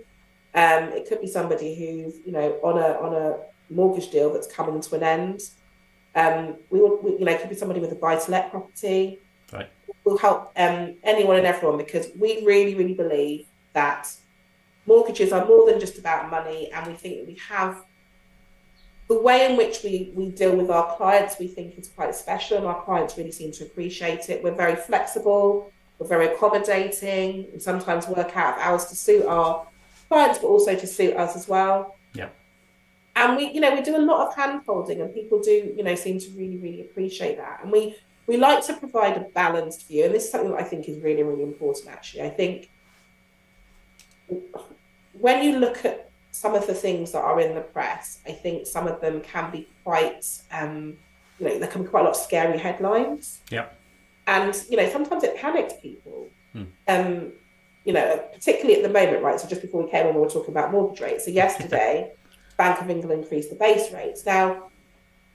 um, 0.59 0.83
it 0.99 1.09
could 1.09 1.21
be 1.21 1.31
somebody 1.39 1.71
who's 1.81 2.15
you 2.27 2.33
know 2.33 2.49
on 2.69 2.77
a 2.79 2.89
on 3.05 3.13
a 3.15 3.27
mortgage 3.71 4.11
deal 4.11 4.33
that's 4.33 4.51
coming 4.59 4.81
to 4.81 4.95
an 4.97 5.03
end. 5.03 5.41
Um, 6.15 6.57
we 6.71 6.81
will, 6.81 7.01
we, 7.03 7.13
you 7.19 7.25
know, 7.25 7.33
it 7.33 7.41
could 7.41 7.51
be 7.51 7.55
somebody 7.57 7.81
with 7.81 7.93
a 7.93 8.01
buy-to-let 8.07 8.51
property 8.51 9.21
Right. 9.53 9.69
will 10.05 10.19
help 10.19 10.53
um, 10.57 10.97
anyone 11.03 11.37
and 11.37 11.47
everyone 11.47 11.79
because 11.79 12.09
we 12.19 12.45
really, 12.45 12.75
really 12.75 12.95
believe 12.95 13.47
that 13.73 14.11
mortgages 14.87 15.33
are 15.33 15.47
more 15.47 15.71
than 15.71 15.79
just 15.79 15.99
about 15.99 16.31
money, 16.31 16.71
and 16.73 16.87
we 16.87 16.95
think 16.95 17.19
that 17.19 17.27
we 17.27 17.39
have 17.49 17.85
the 19.09 19.21
way 19.21 19.47
in 19.51 19.57
which 19.57 19.83
we, 19.85 20.13
we 20.15 20.31
deal 20.31 20.57
with 20.57 20.71
our 20.71 20.97
clients, 20.97 21.39
we 21.39 21.47
think 21.47 21.79
is 21.79 21.89
quite 21.89 22.15
special, 22.15 22.57
and 22.59 22.67
our 22.67 22.83
clients 22.85 23.17
really 23.17 23.33
seem 23.33 23.53
to 23.53 23.65
appreciate 23.65 24.29
it. 24.29 24.43
We're 24.43 24.55
very 24.55 24.77
flexible, 24.77 25.71
we're 25.99 26.09
very 26.09 26.27
accommodating, 26.35 27.47
and 27.53 27.63
sometimes 27.63 28.09
work 28.09 28.37
out 28.37 28.57
of 28.57 28.61
hours 28.61 28.87
to 28.87 28.97
suit 28.97 29.25
our 29.27 29.68
clients, 30.09 30.39
but 30.39 30.49
also 30.49 30.75
to 30.75 30.87
suit 30.87 31.17
us 31.17 31.37
as 31.37 31.49
well. 31.49 31.97
Yeah. 32.15 32.29
And 33.17 33.37
we, 33.37 33.51
you 33.51 33.61
know, 33.61 33.75
we 33.75 33.83
do 33.83 33.97
a 33.97 33.99
lot 33.99 34.27
of 34.27 34.35
hand 34.35 34.63
holding, 34.67 35.01
and 35.01 35.13
people 35.13 35.41
do, 35.41 35.75
you 35.77 35.83
know, 35.83 35.95
seem 35.95 36.19
to 36.21 36.31
really, 36.31 36.57
really 36.57 36.81
appreciate 36.83 37.37
that. 37.37 37.61
And 37.63 37.73
we 37.73 37.97
we 38.27 38.37
like 38.37 38.65
to 38.67 38.75
provide 38.75 39.17
a 39.17 39.27
balanced 39.35 39.89
view, 39.89 40.05
and 40.05 40.15
this 40.15 40.25
is 40.25 40.31
something 40.31 40.51
that 40.51 40.61
I 40.61 40.65
think 40.65 40.89
is 40.89 41.03
really, 41.03 41.23
really 41.23 41.43
important. 41.43 41.89
Actually, 41.89 42.23
I 42.23 42.31
think 42.31 42.71
when 45.13 45.43
you 45.43 45.59
look 45.59 45.85
at 45.85 46.11
some 46.31 46.55
of 46.55 46.67
the 46.67 46.75
things 46.75 47.13
that 47.13 47.23
are 47.23 47.41
in 47.41 47.55
the 47.55 47.61
press, 47.61 48.21
I 48.27 48.33
think 48.33 48.67
some 48.67 48.87
of 48.87 49.01
them 49.01 49.21
can 49.23 49.51
be 49.51 49.67
quite, 49.83 50.25
um, 50.53 50.99
you 51.41 51.49
know, 51.49 51.59
there 51.59 51.69
can 51.69 51.83
be 51.83 51.89
quite 51.89 52.03
a 52.03 52.05
lot 52.05 52.11
of 52.11 52.17
scary 52.17 52.59
headlines. 52.59 53.41
Yeah. 53.51 53.67
And 54.27 54.55
you 54.69 54.77
know, 54.77 54.89
sometimes 54.91 55.25
it 55.25 55.37
panics 55.37 55.75
people. 55.81 56.29
Hmm. 56.53 56.65
Um, 56.87 57.33
you 57.89 57.95
know, 57.95 58.23
particularly 58.35 58.77
at 58.77 58.83
the 58.83 58.93
moment, 58.93 59.23
right? 59.23 59.41
So 59.41 59.49
just 59.49 59.63
before 59.63 59.83
we 59.83 59.91
came 59.91 60.07
on, 60.07 60.15
we 60.15 60.21
were 60.21 60.29
talking 60.29 60.51
about 60.51 60.73
mortgage 60.73 61.01
rates. 61.01 61.25
So 61.25 61.31
yesterday, 61.31 62.13
Bank 62.59 62.83
of 62.83 62.91
England 62.91 63.23
increased 63.23 63.49
the 63.49 63.57
base 63.57 63.91
rates. 63.95 64.27
Now, 64.27 64.69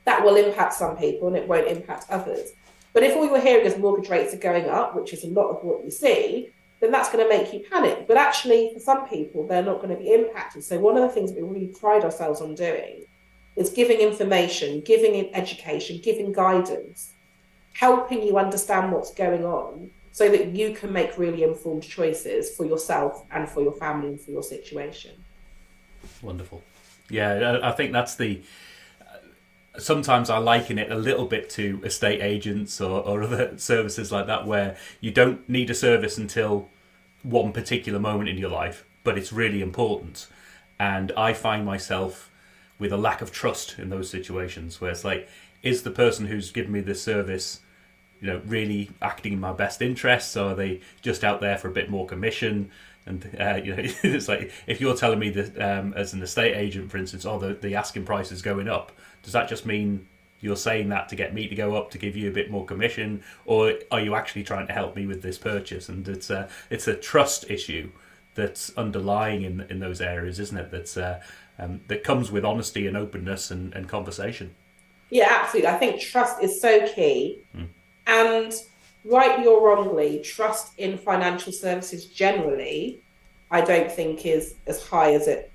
that 0.06 0.24
will 0.24 0.36
impact 0.36 0.74
some 0.74 0.96
people 0.96 1.30
and 1.30 1.36
it 1.36 1.48
won't 1.48 1.68
impact 1.68 2.06
others. 2.12 2.52
But 2.94 3.02
if 3.02 3.16
all 3.16 3.26
you're 3.26 3.42
hearing 3.42 3.66
is 3.66 3.76
mortgage 3.80 4.08
rates 4.08 4.36
are 4.36 4.38
going 4.38 4.70
up, 4.70 4.96
which 4.96 5.14
is 5.14 5.24
a 5.24 5.30
lot 5.30 5.50
of 5.50 5.64
what 5.64 5.84
you 5.84 5.90
see, 5.90 6.52
then 6.80 6.92
that's 6.92 7.12
going 7.12 7.28
to 7.28 7.36
make 7.36 7.52
you 7.52 7.66
panic. 7.72 8.08
But 8.08 8.18
actually, 8.18 8.70
for 8.72 8.80
some 8.80 9.10
people, 9.10 9.48
they're 9.48 9.64
not 9.64 9.82
going 9.82 9.90
to 9.90 10.00
be 10.00 10.14
impacted. 10.14 10.64
So 10.64 10.80
one 10.80 10.96
of 10.96 11.02
the 11.02 11.10
things 11.10 11.32
we 11.32 11.42
really 11.42 11.74
pride 11.80 12.04
ourselves 12.04 12.40
on 12.40 12.54
doing 12.54 13.04
is 13.56 13.72
giving 13.72 13.98
information, 13.98 14.82
giving 14.82 15.34
education, 15.34 16.00
giving 16.04 16.32
guidance, 16.32 17.14
helping 17.74 18.22
you 18.22 18.38
understand 18.38 18.92
what's 18.92 19.12
going 19.12 19.44
on 19.44 19.90
so 20.14 20.30
that 20.30 20.50
you 20.50 20.76
can 20.76 20.94
make 20.94 21.18
really 21.18 21.44
informed 21.44 21.82
choices 21.84 22.56
for 22.56 22.66
yourself 22.66 23.26
and 23.32 23.50
for 23.50 23.62
your 23.62 23.74
family 23.74 24.10
and 24.10 24.22
for 24.22 24.30
your 24.30 24.44
situation. 24.44 25.12
Wonderful. 26.22 26.62
Yeah, 27.10 27.60
I 27.62 27.72
think 27.72 27.92
that's 27.92 28.16
the. 28.16 28.42
Sometimes 29.80 30.30
I 30.30 30.38
liken 30.38 30.78
it 30.78 30.92
a 30.92 30.96
little 30.96 31.26
bit 31.26 31.50
to 31.52 31.82
estate 31.84 32.22
agents 32.22 32.80
or, 32.80 33.02
or 33.02 33.24
other 33.24 33.58
services 33.58 34.12
like 34.12 34.28
that, 34.28 34.46
where 34.46 34.78
you 35.02 35.10
don't 35.10 35.50
need 35.50 35.72
a 35.72 35.74
service 35.74 36.20
until 36.20 36.70
one 37.24 37.52
particular 37.52 38.00
moment 38.00 38.30
in 38.30 38.38
your 38.38 38.52
life, 38.52 38.86
but 39.04 39.18
it's 39.18 39.34
really 39.34 39.64
important. 39.64 40.28
And 40.80 41.12
I 41.18 41.34
find 41.34 41.66
myself 41.66 42.30
with 42.78 42.94
a 42.94 42.98
lack 42.98 43.22
of 43.22 43.32
trust 43.32 43.80
in 43.80 43.90
those 43.90 44.12
situations 44.12 44.80
where 44.80 44.92
it's 44.92 45.04
like, 45.04 45.28
is 45.64 45.82
the 45.82 45.92
person 45.92 46.28
who's 46.28 46.52
given 46.52 46.72
me 46.72 46.82
this 46.82 47.02
service 47.02 47.62
you 48.24 48.32
know, 48.32 48.42
really 48.46 48.90
acting 49.02 49.34
in 49.34 49.40
my 49.42 49.52
best 49.52 49.82
interests? 49.82 50.38
Or 50.38 50.52
are 50.52 50.56
they 50.56 50.80
just 51.02 51.26
out 51.26 51.42
there 51.42 51.58
for 51.58 51.68
a 51.68 51.72
bit 51.72 51.90
more 51.90 52.08
commission? 52.08 52.72
And 53.06 53.30
uh, 53.38 53.60
you 53.62 53.76
know, 53.76 53.84
it's 54.04 54.30
like 54.30 54.50
if 54.66 54.80
you're 54.80 54.96
telling 54.96 55.20
me 55.20 55.30
that 55.32 55.62
um, 55.62 55.94
as 55.94 56.14
an 56.14 56.24
estate 56.24 56.56
agent, 56.56 56.90
for 56.90 56.98
instance, 56.98 57.26
oh, 57.26 57.38
the, 57.38 57.54
the 57.54 57.76
asking 57.76 58.06
price 58.06 58.32
is 58.32 58.42
going 58.42 58.70
up, 58.70 58.94
does 59.24 59.34
that 59.34 59.50
just 59.50 59.66
mean 59.66 60.08
you're 60.40 60.56
saying 60.56 60.88
that 60.90 61.10
to 61.10 61.18
get 61.18 61.34
me 61.34 61.50
to 61.50 61.56
go 61.56 61.76
up 61.76 61.92
to 61.92 61.98
give 61.98 62.16
you 62.16 62.30
a 62.30 62.32
bit 62.32 62.50
more 62.50 62.66
commission, 62.66 63.22
or 63.46 63.74
are 63.92 64.00
you 64.00 64.16
actually 64.16 64.44
trying 64.44 64.68
to 64.68 64.74
help 64.74 64.96
me 64.96 65.06
with 65.06 65.22
this 65.22 65.38
purchase? 65.38 65.90
And 65.90 66.08
it's 66.08 66.30
a 66.30 66.50
it's 66.70 66.88
a 66.88 66.96
trust 66.96 67.52
issue 67.52 67.92
that's 68.36 68.72
underlying 68.78 69.42
in 69.42 69.62
in 69.70 69.80
those 69.80 70.00
areas, 70.00 70.40
isn't 70.40 70.58
it? 70.58 70.72
That's 70.72 70.96
uh, 70.96 71.22
um, 71.60 71.82
that 71.90 72.06
comes 72.06 72.32
with 72.32 72.46
honesty 72.46 72.88
and 72.88 72.96
openness 72.96 73.52
and, 73.52 73.74
and 73.74 73.90
conversation. 73.90 74.56
Yeah, 75.10 75.42
absolutely. 75.44 75.70
I 75.70 75.78
think 75.78 76.02
trust 76.02 76.42
is 76.42 76.62
so 76.62 76.88
key. 76.88 77.44
Mm. 77.56 77.68
And 78.08 78.54
rightly 79.06 79.46
or 79.46 79.66
wrongly, 79.66 80.22
trust 80.24 80.78
in 80.78 80.98
financial 80.98 81.52
services 81.52 82.06
generally, 82.06 83.02
I 83.52 83.62
don't 83.62 83.92
think 83.92 84.26
is 84.26 84.56
as 84.68 84.86
high 84.86 85.14
as 85.14 85.28
it 85.28 85.52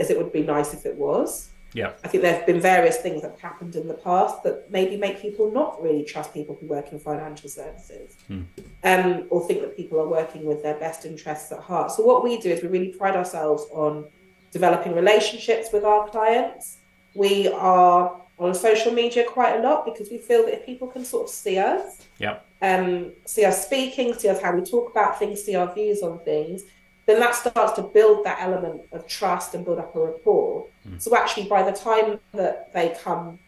as 0.00 0.10
it 0.10 0.18
would 0.18 0.32
be 0.32 0.42
nice 0.42 0.74
if 0.74 0.86
it 0.86 0.94
was. 0.94 1.50
Yeah. 1.74 1.92
I 2.04 2.08
think 2.08 2.22
there 2.22 2.34
have 2.34 2.46
been 2.46 2.60
various 2.60 2.98
things 2.98 3.22
that 3.22 3.32
have 3.32 3.40
happened 3.40 3.76
in 3.76 3.88
the 3.88 3.94
past 3.94 4.42
that 4.44 4.70
maybe 4.70 4.96
make 4.96 5.20
people 5.20 5.50
not 5.50 5.82
really 5.82 6.04
trust 6.04 6.32
people 6.32 6.56
who 6.58 6.66
work 6.66 6.92
in 6.92 6.98
financial 6.98 7.48
services, 7.48 8.16
Hmm. 8.26 8.42
um, 8.84 9.26
or 9.28 9.46
think 9.46 9.60
that 9.60 9.76
people 9.76 10.00
are 10.00 10.08
working 10.08 10.44
with 10.44 10.62
their 10.62 10.74
best 10.74 11.04
interests 11.04 11.52
at 11.52 11.60
heart. 11.60 11.90
So 11.90 12.04
what 12.04 12.24
we 12.24 12.38
do 12.38 12.48
is 12.50 12.62
we 12.62 12.68
really 12.68 12.92
pride 12.92 13.16
ourselves 13.16 13.66
on 13.72 14.06
developing 14.50 14.94
relationships 14.94 15.70
with 15.72 15.84
our 15.84 16.08
clients. 16.08 16.78
We 17.14 17.48
are 17.48 18.18
on 18.38 18.54
social 18.54 18.92
media 18.92 19.24
quite 19.24 19.56
a 19.58 19.62
lot 19.62 19.84
because 19.84 20.10
we 20.10 20.18
feel 20.18 20.44
that 20.44 20.54
if 20.54 20.66
people 20.66 20.88
can 20.88 21.04
sort 21.04 21.24
of 21.24 21.30
see 21.30 21.58
us, 21.58 21.98
Yeah. 22.18 22.38
um, 22.62 23.12
see 23.24 23.44
us 23.44 23.64
speaking, 23.64 24.14
see 24.14 24.28
us 24.28 24.40
how 24.40 24.52
we 24.54 24.62
talk 24.62 24.90
about 24.90 25.18
things, 25.18 25.42
see 25.42 25.56
our 25.56 25.72
views 25.74 26.02
on 26.02 26.18
things, 26.20 26.62
then 27.06 27.18
that 27.20 27.34
starts 27.34 27.72
to 27.72 27.82
build 27.82 28.24
that 28.24 28.38
element 28.40 28.82
of 28.92 29.06
trust 29.06 29.54
and 29.54 29.64
build 29.64 29.78
up 29.78 29.94
a 29.96 30.00
rapport. 30.00 30.66
Mm. 30.88 31.00
So 31.00 31.16
actually, 31.16 31.48
by 31.48 31.62
the 31.68 31.76
time 31.76 32.20
that 32.32 32.72
they 32.72 32.96
come 33.02 33.38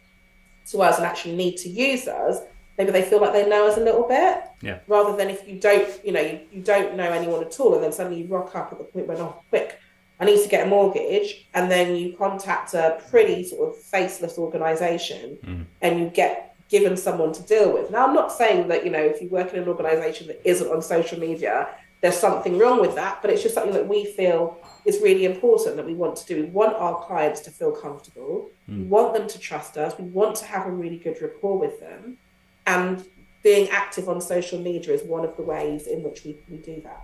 to 0.71 0.83
us 0.83 0.97
and 0.97 1.07
actually 1.07 1.37
need 1.37 1.57
to 1.59 1.69
use 1.69 2.09
us, 2.09 2.39
maybe 2.79 2.91
they 2.91 3.03
feel 3.03 3.21
like 3.21 3.33
they 3.33 3.47
know 3.49 3.69
us 3.69 3.77
a 3.77 3.81
little 3.81 4.09
bit. 4.09 4.43
Yeah. 4.63 4.79
Rather 4.89 5.17
than 5.17 5.29
if 5.29 5.47
you 5.47 5.61
don't, 5.61 5.87
you 6.05 6.13
know, 6.13 6.21
you, 6.21 6.41
you 6.51 6.63
don't 6.63 6.97
know 6.97 7.11
anyone 7.13 7.45
at 7.45 7.61
all, 7.61 7.75
and 7.75 7.85
then 7.85 7.93
suddenly 7.93 8.23
you 8.23 8.27
rock 8.29 8.57
up 8.57 8.73
at 8.73 8.79
the 8.79 8.85
point 8.85 9.07
when, 9.07 9.19
oh, 9.19 9.43
quick, 9.51 9.79
I 10.21 10.27
need 10.27 10.43
to 10.43 10.49
get 10.49 10.67
a 10.67 10.69
mortgage, 10.69 11.47
and 11.55 11.71
then 11.71 11.97
you 11.97 12.13
contact 12.17 12.75
a 12.75 13.01
pretty 13.11 13.43
sort 13.45 13.71
of 13.71 13.77
faceless 13.83 14.37
organisation, 14.39 15.39
Mm. 15.45 15.65
and 15.81 15.99
you 16.01 16.07
get 16.09 16.55
given 16.69 16.97
someone 16.97 17.33
to 17.33 17.43
deal 17.43 17.73
with. 17.73 17.91
Now, 17.91 18.07
I'm 18.07 18.15
not 18.15 18.31
saying 18.31 18.69
that 18.69 18.85
you 18.85 18.91
know 18.91 19.01
if 19.01 19.21
you 19.23 19.29
work 19.29 19.53
in 19.53 19.63
an 19.63 19.69
organisation 19.69 20.27
that 20.29 20.41
isn't 20.45 20.71
on 20.71 20.83
social 20.83 21.19
media, 21.19 21.69
there's 22.01 22.17
something 22.17 22.59
wrong 22.59 22.81
with 22.81 22.95
that, 22.95 23.21
but 23.21 23.31
it's 23.31 23.43
just 23.43 23.55
something 23.55 23.75
that 23.75 23.89
we 23.89 24.05
feel 24.05 24.57
is 24.87 25.01
really 25.03 25.25
important 25.27 25.77
that 25.77 25.85
we 25.85 25.95
want 25.95 26.17
to 26.17 26.25
do. 26.27 26.35
We 26.43 26.49
want 26.49 26.75
our 26.77 26.97
clients 27.07 27.41
to 27.43 27.51
feel 27.51 27.73
comfortable. 27.73 28.51
We 28.69 28.75
Mm. 28.75 28.89
want 28.89 29.15
them 29.15 29.27
to 29.29 29.39
trust 29.39 29.77
us. 29.77 29.99
We 29.99 30.05
want 30.07 30.37
to 30.37 30.45
have 30.47 30.67
a 30.67 30.71
really 30.71 30.97
good 30.97 31.21
rapport 31.21 31.59
with 31.59 31.81
them, 31.81 32.19
and 32.67 33.05
being 33.43 33.69
active 33.71 34.07
on 34.09 34.21
social 34.21 34.59
media 34.61 34.93
is 34.95 35.03
one 35.03 35.25
of 35.25 35.35
the 35.37 35.43
ways 35.43 35.87
in 35.87 36.03
which 36.03 36.25
we, 36.25 36.39
we 36.51 36.59
do 36.59 36.81
that. 36.83 37.03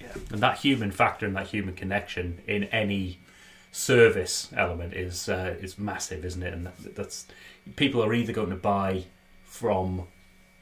Yeah. 0.00 0.08
And 0.30 0.40
that 0.40 0.58
human 0.58 0.90
factor 0.90 1.26
and 1.26 1.36
that 1.36 1.48
human 1.48 1.74
connection 1.74 2.40
in 2.46 2.64
any 2.64 3.18
service 3.72 4.50
element 4.56 4.94
is 4.94 5.28
uh, 5.28 5.54
is 5.60 5.78
massive, 5.78 6.24
isn't 6.24 6.42
it? 6.42 6.52
And 6.52 6.66
that, 6.66 6.94
that's 6.94 7.26
people 7.76 8.02
are 8.02 8.14
either 8.14 8.32
going 8.32 8.50
to 8.50 8.56
buy 8.56 9.04
from 9.44 10.06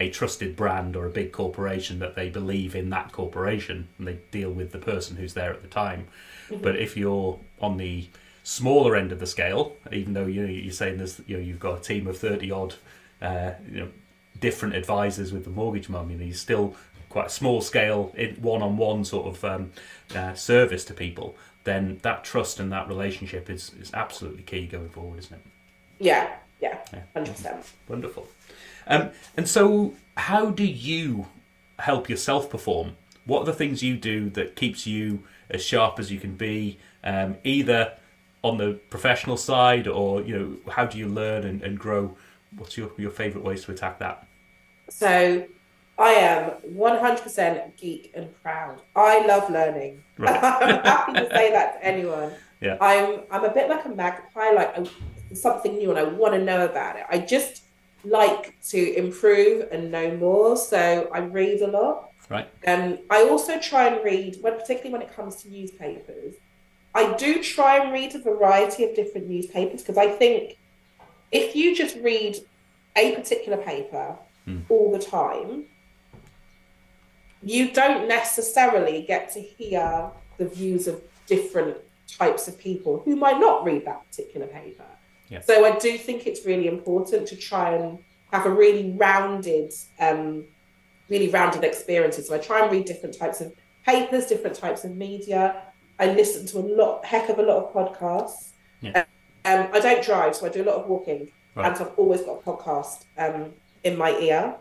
a 0.01 0.11
trusted 0.11 0.57
brand 0.57 0.97
or 0.97 1.07
a 1.07 1.11
big 1.11 1.33
corporation 1.33 2.01
that 2.01 2.17
they 2.17 2.29
believe 2.29 2.75
in 2.75 2.91
that 2.91 3.13
corporation 3.13 3.89
and 3.97 4.09
they 4.09 4.19
deal 4.33 4.51
with 4.51 4.73
the 4.73 4.79
person 4.79 5.17
who's 5.17 5.35
there 5.35 5.53
at 5.53 5.63
the 5.63 5.69
time. 5.69 6.09
But 6.51 6.77
if 6.77 6.97
you're 6.97 7.39
on 7.61 7.77
the 7.77 8.09
smaller 8.43 8.97
end 8.97 9.13
of 9.13 9.21
the 9.21 9.27
scale, 9.27 9.77
even 9.93 10.13
though 10.13 10.27
you 10.27 10.43
know, 10.43 10.53
you're 10.53 10.73
saying 10.73 10.99
there's 10.99 11.21
you 11.27 11.37
know 11.37 11.43
you've 11.43 11.61
got 11.61 11.79
a 11.79 11.83
team 11.83 12.07
of 12.07 12.19
thirty 12.19 12.51
odd, 12.51 12.75
uh, 13.23 13.53
you 13.71 13.81
know, 13.81 13.89
different 14.41 14.75
advisors 14.75 15.33
with 15.33 15.45
the 15.45 15.51
mortgage 15.51 15.89
mum, 15.89 16.11
you 16.11 16.17
know, 16.17 16.25
you're 16.25 16.35
still 16.35 16.77
quite 17.15 17.27
a 17.27 17.31
small 17.31 17.61
scale, 17.61 18.13
one 18.41 18.61
on 18.61 18.77
one 18.77 19.05
sort 19.05 19.27
of 19.29 19.45
um, 19.45 19.71
uh, 20.17 20.35
service 20.35 20.85
to 20.85 20.93
people. 20.93 21.37
Then 21.63 22.01
that 22.03 22.25
trust 22.25 22.59
and 22.59 22.73
that 22.73 22.89
relationship 22.89 23.49
is 23.49 23.71
is 23.81 23.95
absolutely 23.95 24.43
key 24.43 24.67
going 24.67 24.89
forward, 24.89 25.21
isn't 25.21 25.37
it? 25.37 25.47
Yeah, 26.01 26.35
yeah, 26.61 26.79
Yeah. 26.93 27.03
hundred 27.15 27.37
percent. 27.37 27.65
Wonderful. 27.89 28.27
Um, 28.89 29.11
and 29.37 29.49
so, 29.49 29.95
how 30.17 30.51
do 30.51 30.65
you 30.65 31.27
help 31.79 32.09
yourself 32.11 32.51
perform? 32.51 32.97
What 33.27 33.43
are 33.43 33.47
the 33.47 33.55
things 33.63 33.81
you 33.81 33.97
do 33.97 34.29
that 34.31 34.57
keeps 34.57 34.85
you 34.85 35.23
as 35.49 35.65
sharp 35.65 36.01
as 36.01 36.11
you 36.11 36.19
can 36.19 36.35
be, 36.35 36.79
um, 37.05 37.37
either 37.45 37.93
on 38.43 38.59
the 38.59 38.73
professional 38.91 39.37
side 39.37 39.87
or 39.87 40.21
you 40.21 40.37
know 40.39 40.73
how 40.73 40.85
do 40.85 40.99
you 40.99 41.07
learn 41.07 41.45
and, 41.45 41.63
and 41.63 41.79
grow? 41.79 42.17
What's 42.57 42.77
your 42.77 42.91
your 42.99 43.13
favourite 43.13 43.45
ways 43.47 43.65
to 43.67 43.71
attack 43.73 44.01
that? 44.01 44.27
So 44.91 45.47
I 45.99 46.11
am 46.13 46.53
100% 46.77 47.77
geek 47.77 48.13
and 48.15 48.35
proud. 48.43 48.83
I 48.97 49.25
love 49.27 49.51
learning. 49.51 50.03
Right. 50.19 50.35
I'm 50.43 50.83
happy 50.83 51.13
to 51.15 51.29
say 51.31 51.51
that 51.53 51.81
to 51.81 51.87
anyone. 51.87 52.33
Yeah. 52.61 52.79
I'm 52.81 53.21
I'm 53.31 53.45
a 53.45 53.53
bit 53.53 53.69
like 53.69 53.85
a 53.85 53.91
magpie, 53.91 54.51
like 54.53 54.79
I, 54.79 54.85
something 55.35 55.77
new 55.77 55.91
and 55.91 55.99
I 55.99 56.05
want 56.05 56.35
to 56.35 56.41
know 56.43 56.65
about 56.65 56.97
it. 56.97 57.05
I 57.09 57.19
just 57.19 57.63
like 58.05 58.61
to 58.71 58.95
improve 58.97 59.69
and 59.71 59.91
know 59.91 60.17
more. 60.17 60.57
So 60.57 61.09
I 61.13 61.21
read 61.21 61.61
a 61.61 61.69
lot. 61.69 62.11
Right. 62.29 62.49
Um, 62.67 62.99
I 63.11 63.29
also 63.29 63.61
try 63.61 63.87
and 63.89 64.05
read, 64.05 64.39
when, 64.41 64.55
particularly 64.59 64.91
when 64.91 65.03
it 65.03 65.15
comes 65.15 65.43
to 65.43 65.51
newspapers. 65.51 66.35
I 66.95 67.13
do 67.15 67.43
try 67.43 67.79
and 67.79 67.93
read 67.93 68.15
a 68.15 68.19
variety 68.21 68.85
of 68.85 68.95
different 68.95 69.29
newspapers 69.29 69.83
because 69.83 69.99
I 69.99 70.09
think 70.09 70.57
if 71.33 71.55
you 71.57 71.75
just 71.75 71.97
read 71.97 72.39
a 72.97 73.15
particular 73.15 73.59
paper 73.59 74.17
Hmm. 74.45 74.59
all 74.69 74.93
the 74.93 74.99
time, 74.99 75.65
you 77.45 77.71
don't 77.73 78.09
necessarily 78.09 79.03
get 79.03 79.31
to 79.33 79.41
hear 79.41 80.11
the 80.39 80.49
views 80.49 80.89
of 80.89 81.03
different 81.27 81.77
types 82.07 82.49
of 82.49 82.59
people 82.59 83.03
who 83.05 83.17
might 83.17 83.39
not 83.41 83.65
read 83.65 83.85
that 83.87 84.09
particular 84.09 84.47
paper. 84.47 84.85
Yeah. 85.29 85.41
So 85.41 85.65
I 85.65 85.79
do 85.79 85.97
think 85.99 86.27
it's 86.27 86.45
really 86.45 86.69
important 86.69 87.27
to 87.29 87.37
try 87.37 87.75
and 87.75 87.99
have 88.33 88.47
a 88.47 88.51
really 88.51 88.93
rounded, 88.93 89.73
um, 90.01 90.45
really 91.09 91.29
rounded 91.29 91.65
experiences. 91.65 92.29
So 92.29 92.35
I 92.35 92.39
try 92.39 92.63
and 92.63 92.71
read 92.73 92.85
different 92.85 93.17
types 93.19 93.41
of 93.41 93.53
papers, 93.87 94.27
different 94.27 94.57
types 94.57 94.85
of 94.85 94.95
media. 94.97 95.63
I 95.99 96.13
listen 96.13 96.47
to 96.47 96.59
a 96.59 96.67
lot, 96.67 97.05
heck 97.05 97.29
of 97.29 97.39
a 97.39 97.43
lot 97.43 97.65
of 97.65 97.73
podcasts. 97.73 98.51
Yeah. 98.81 99.05
Um, 99.45 99.69
I 99.73 99.81
don't 99.81 100.03
drive, 100.03 100.35
so 100.35 100.47
I 100.47 100.49
do 100.49 100.63
a 100.63 100.69
lot 100.71 100.77
of 100.77 100.89
walking, 100.89 101.31
Right. 101.55 101.67
and 101.67 101.77
so 101.77 101.85
I've 101.85 101.99
always 101.99 102.23
got 102.23 102.41
a 102.41 102.43
podcast 102.43 103.05
um, 103.19 103.53
in 103.85 103.97
my 103.97 104.11
ear. 104.19 104.57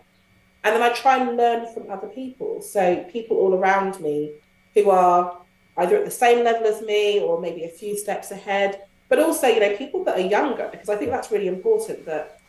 And 0.64 0.76
then 0.76 0.82
I 0.82 0.90
try 0.94 1.18
and 1.18 1.36
learn 1.36 1.72
from 1.74 1.90
other 1.90 2.08
people. 2.08 2.62
So 2.62 3.04
people 3.12 3.38
all 3.38 3.54
around 3.54 4.00
me 4.00 4.34
who 4.74 4.90
are 4.90 5.38
either 5.78 5.98
at 5.98 6.06
the 6.06 6.12
same 6.12 6.44
level 6.44 6.68
as 6.68 6.82
me 6.82 7.20
or 7.20 7.42
maybe 7.42 7.64
a 7.64 7.70
few 7.70 7.98
steps 7.98 8.32
ahead, 8.32 8.84
but 9.10 9.20
also, 9.20 9.48
you 9.48 9.60
know, 9.60 9.76
people 9.76 10.04
that 10.06 10.18
are 10.18 10.28
younger, 10.28 10.70
because 10.72 10.90
I 10.90 10.96
think 10.96 11.12
that's 11.12 11.32
really 11.32 11.48
important 11.48 12.06
that 12.06 12.40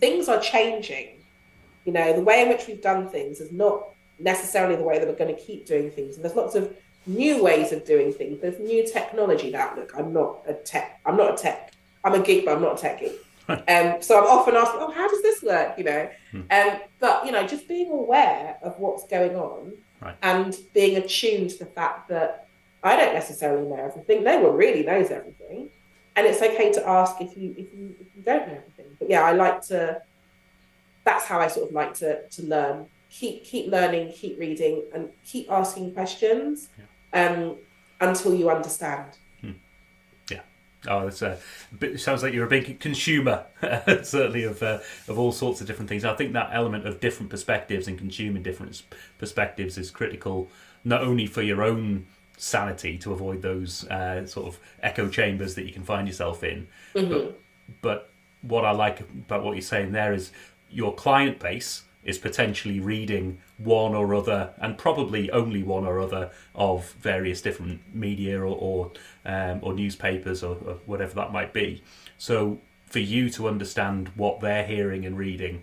things 0.00 0.28
are 0.28 0.40
changing. 0.40 1.22
You 1.84 1.92
know, 1.92 2.12
the 2.12 2.22
way 2.22 2.42
in 2.42 2.48
which 2.48 2.66
we've 2.66 2.80
done 2.80 3.08
things 3.08 3.40
is 3.40 3.52
not 3.52 3.88
necessarily 4.18 4.76
the 4.76 4.82
way 4.82 4.98
that 4.98 5.06
we're 5.06 5.14
going 5.14 5.34
to 5.34 5.40
keep 5.40 5.66
doing 5.66 5.90
things. 5.90 6.14
And 6.14 6.24
there's 6.24 6.36
lots 6.36 6.54
of 6.54 6.74
new 7.06 7.42
ways 7.42 7.72
of 7.72 7.84
doing 7.84 8.12
things. 8.12 8.40
There's 8.40 8.58
new 8.58 8.86
technology 8.86 9.50
now. 9.50 9.74
Look, 9.76 9.92
I'm 9.96 10.12
not 10.12 10.42
a 10.46 10.54
tech. 10.54 11.00
I'm 11.04 11.16
not 11.16 11.34
a 11.34 11.36
tech. 11.36 11.72
I'm 12.04 12.14
a 12.14 12.22
geek, 12.22 12.44
but 12.44 12.56
I'm 12.56 12.62
not 12.62 12.78
a 12.78 12.80
tech 12.80 13.00
geek. 13.00 13.12
Um, 13.48 14.00
so 14.00 14.18
I'm 14.18 14.26
often 14.26 14.54
asked, 14.56 14.72
oh, 14.74 14.90
how 14.92 15.08
does 15.08 15.22
this 15.22 15.42
work? 15.42 15.76
You 15.78 15.84
know, 15.84 16.08
um, 16.50 16.80
but 17.00 17.26
you 17.26 17.32
know, 17.32 17.46
just 17.46 17.66
being 17.68 17.90
aware 17.90 18.56
of 18.62 18.78
what's 18.78 19.06
going 19.08 19.34
on 19.36 19.72
Right. 20.00 20.16
and 20.22 20.56
being 20.74 20.96
attuned 20.96 21.50
to 21.50 21.58
the 21.58 21.66
fact 21.66 22.08
that 22.08 22.46
I 22.82 22.96
don't 22.96 23.14
necessarily 23.14 23.68
know 23.68 23.76
everything. 23.76 24.24
No 24.24 24.40
one 24.40 24.56
really 24.56 24.84
knows 24.84 25.10
everything, 25.10 25.70
and 26.16 26.26
it's 26.26 26.42
okay 26.42 26.72
to 26.72 26.88
ask 26.88 27.20
if 27.20 27.36
you 27.36 27.50
if 27.56 27.72
you 27.72 27.94
if 28.00 28.06
you 28.16 28.22
don't 28.22 28.46
know 28.48 28.54
everything. 28.54 28.96
But 28.98 29.10
yeah, 29.10 29.22
I 29.22 29.32
like 29.32 29.60
to. 29.68 30.00
That's 31.04 31.24
how 31.24 31.40
I 31.40 31.48
sort 31.48 31.68
of 31.68 31.74
like 31.74 31.94
to 31.94 32.26
to 32.28 32.42
learn. 32.46 32.86
Keep 33.10 33.44
keep 33.44 33.70
learning, 33.70 34.12
keep 34.12 34.38
reading, 34.38 34.84
and 34.94 35.10
keep 35.24 35.50
asking 35.50 35.92
questions 35.94 36.68
um, 37.12 37.58
until 38.00 38.34
you 38.34 38.50
understand. 38.50 39.18
Oh, 40.88 41.06
it's 41.06 41.22
a 41.22 41.38
bit, 41.78 42.00
sounds 42.00 42.22
like 42.22 42.34
you're 42.34 42.46
a 42.46 42.48
big 42.48 42.80
consumer, 42.80 43.44
certainly 44.02 44.42
of 44.44 44.62
uh, 44.62 44.80
of 45.06 45.18
all 45.18 45.30
sorts 45.30 45.60
of 45.60 45.66
different 45.66 45.88
things. 45.88 46.04
I 46.04 46.14
think 46.14 46.32
that 46.32 46.50
element 46.52 46.86
of 46.86 46.98
different 46.98 47.30
perspectives 47.30 47.86
and 47.86 47.96
consuming 47.96 48.42
different 48.42 48.82
perspectives 49.18 49.78
is 49.78 49.90
critical, 49.90 50.48
not 50.84 51.02
only 51.02 51.26
for 51.26 51.42
your 51.42 51.62
own 51.62 52.06
sanity 52.36 52.98
to 52.98 53.12
avoid 53.12 53.42
those 53.42 53.84
uh, 53.88 54.26
sort 54.26 54.48
of 54.48 54.58
echo 54.82 55.08
chambers 55.08 55.54
that 55.54 55.64
you 55.66 55.72
can 55.72 55.84
find 55.84 56.08
yourself 56.08 56.42
in, 56.42 56.66
but, 57.08 57.40
but 57.80 58.10
what 58.42 58.64
I 58.64 58.72
like 58.72 59.00
about 59.00 59.44
what 59.44 59.52
you're 59.52 59.62
saying 59.62 59.92
there 59.92 60.12
is 60.12 60.32
your 60.68 60.92
client 60.94 61.38
base 61.38 61.82
is 62.04 62.18
potentially 62.18 62.80
reading 62.80 63.38
one 63.58 63.94
or 63.94 64.12
other, 64.14 64.50
and 64.60 64.76
probably 64.76 65.30
only 65.30 65.62
one 65.62 65.84
or 65.84 66.00
other 66.00 66.30
of 66.54 66.90
various 66.94 67.40
different 67.40 67.80
media 67.94 68.40
or 68.40 68.56
or, 68.58 68.90
um, 69.24 69.60
or 69.62 69.72
newspapers 69.72 70.42
or, 70.42 70.56
or 70.66 70.74
whatever 70.86 71.14
that 71.14 71.32
might 71.32 71.52
be. 71.52 71.82
So 72.18 72.58
for 72.86 72.98
you 72.98 73.30
to 73.30 73.48
understand 73.48 74.10
what 74.16 74.40
they're 74.40 74.66
hearing 74.66 75.06
and 75.06 75.16
reading 75.16 75.62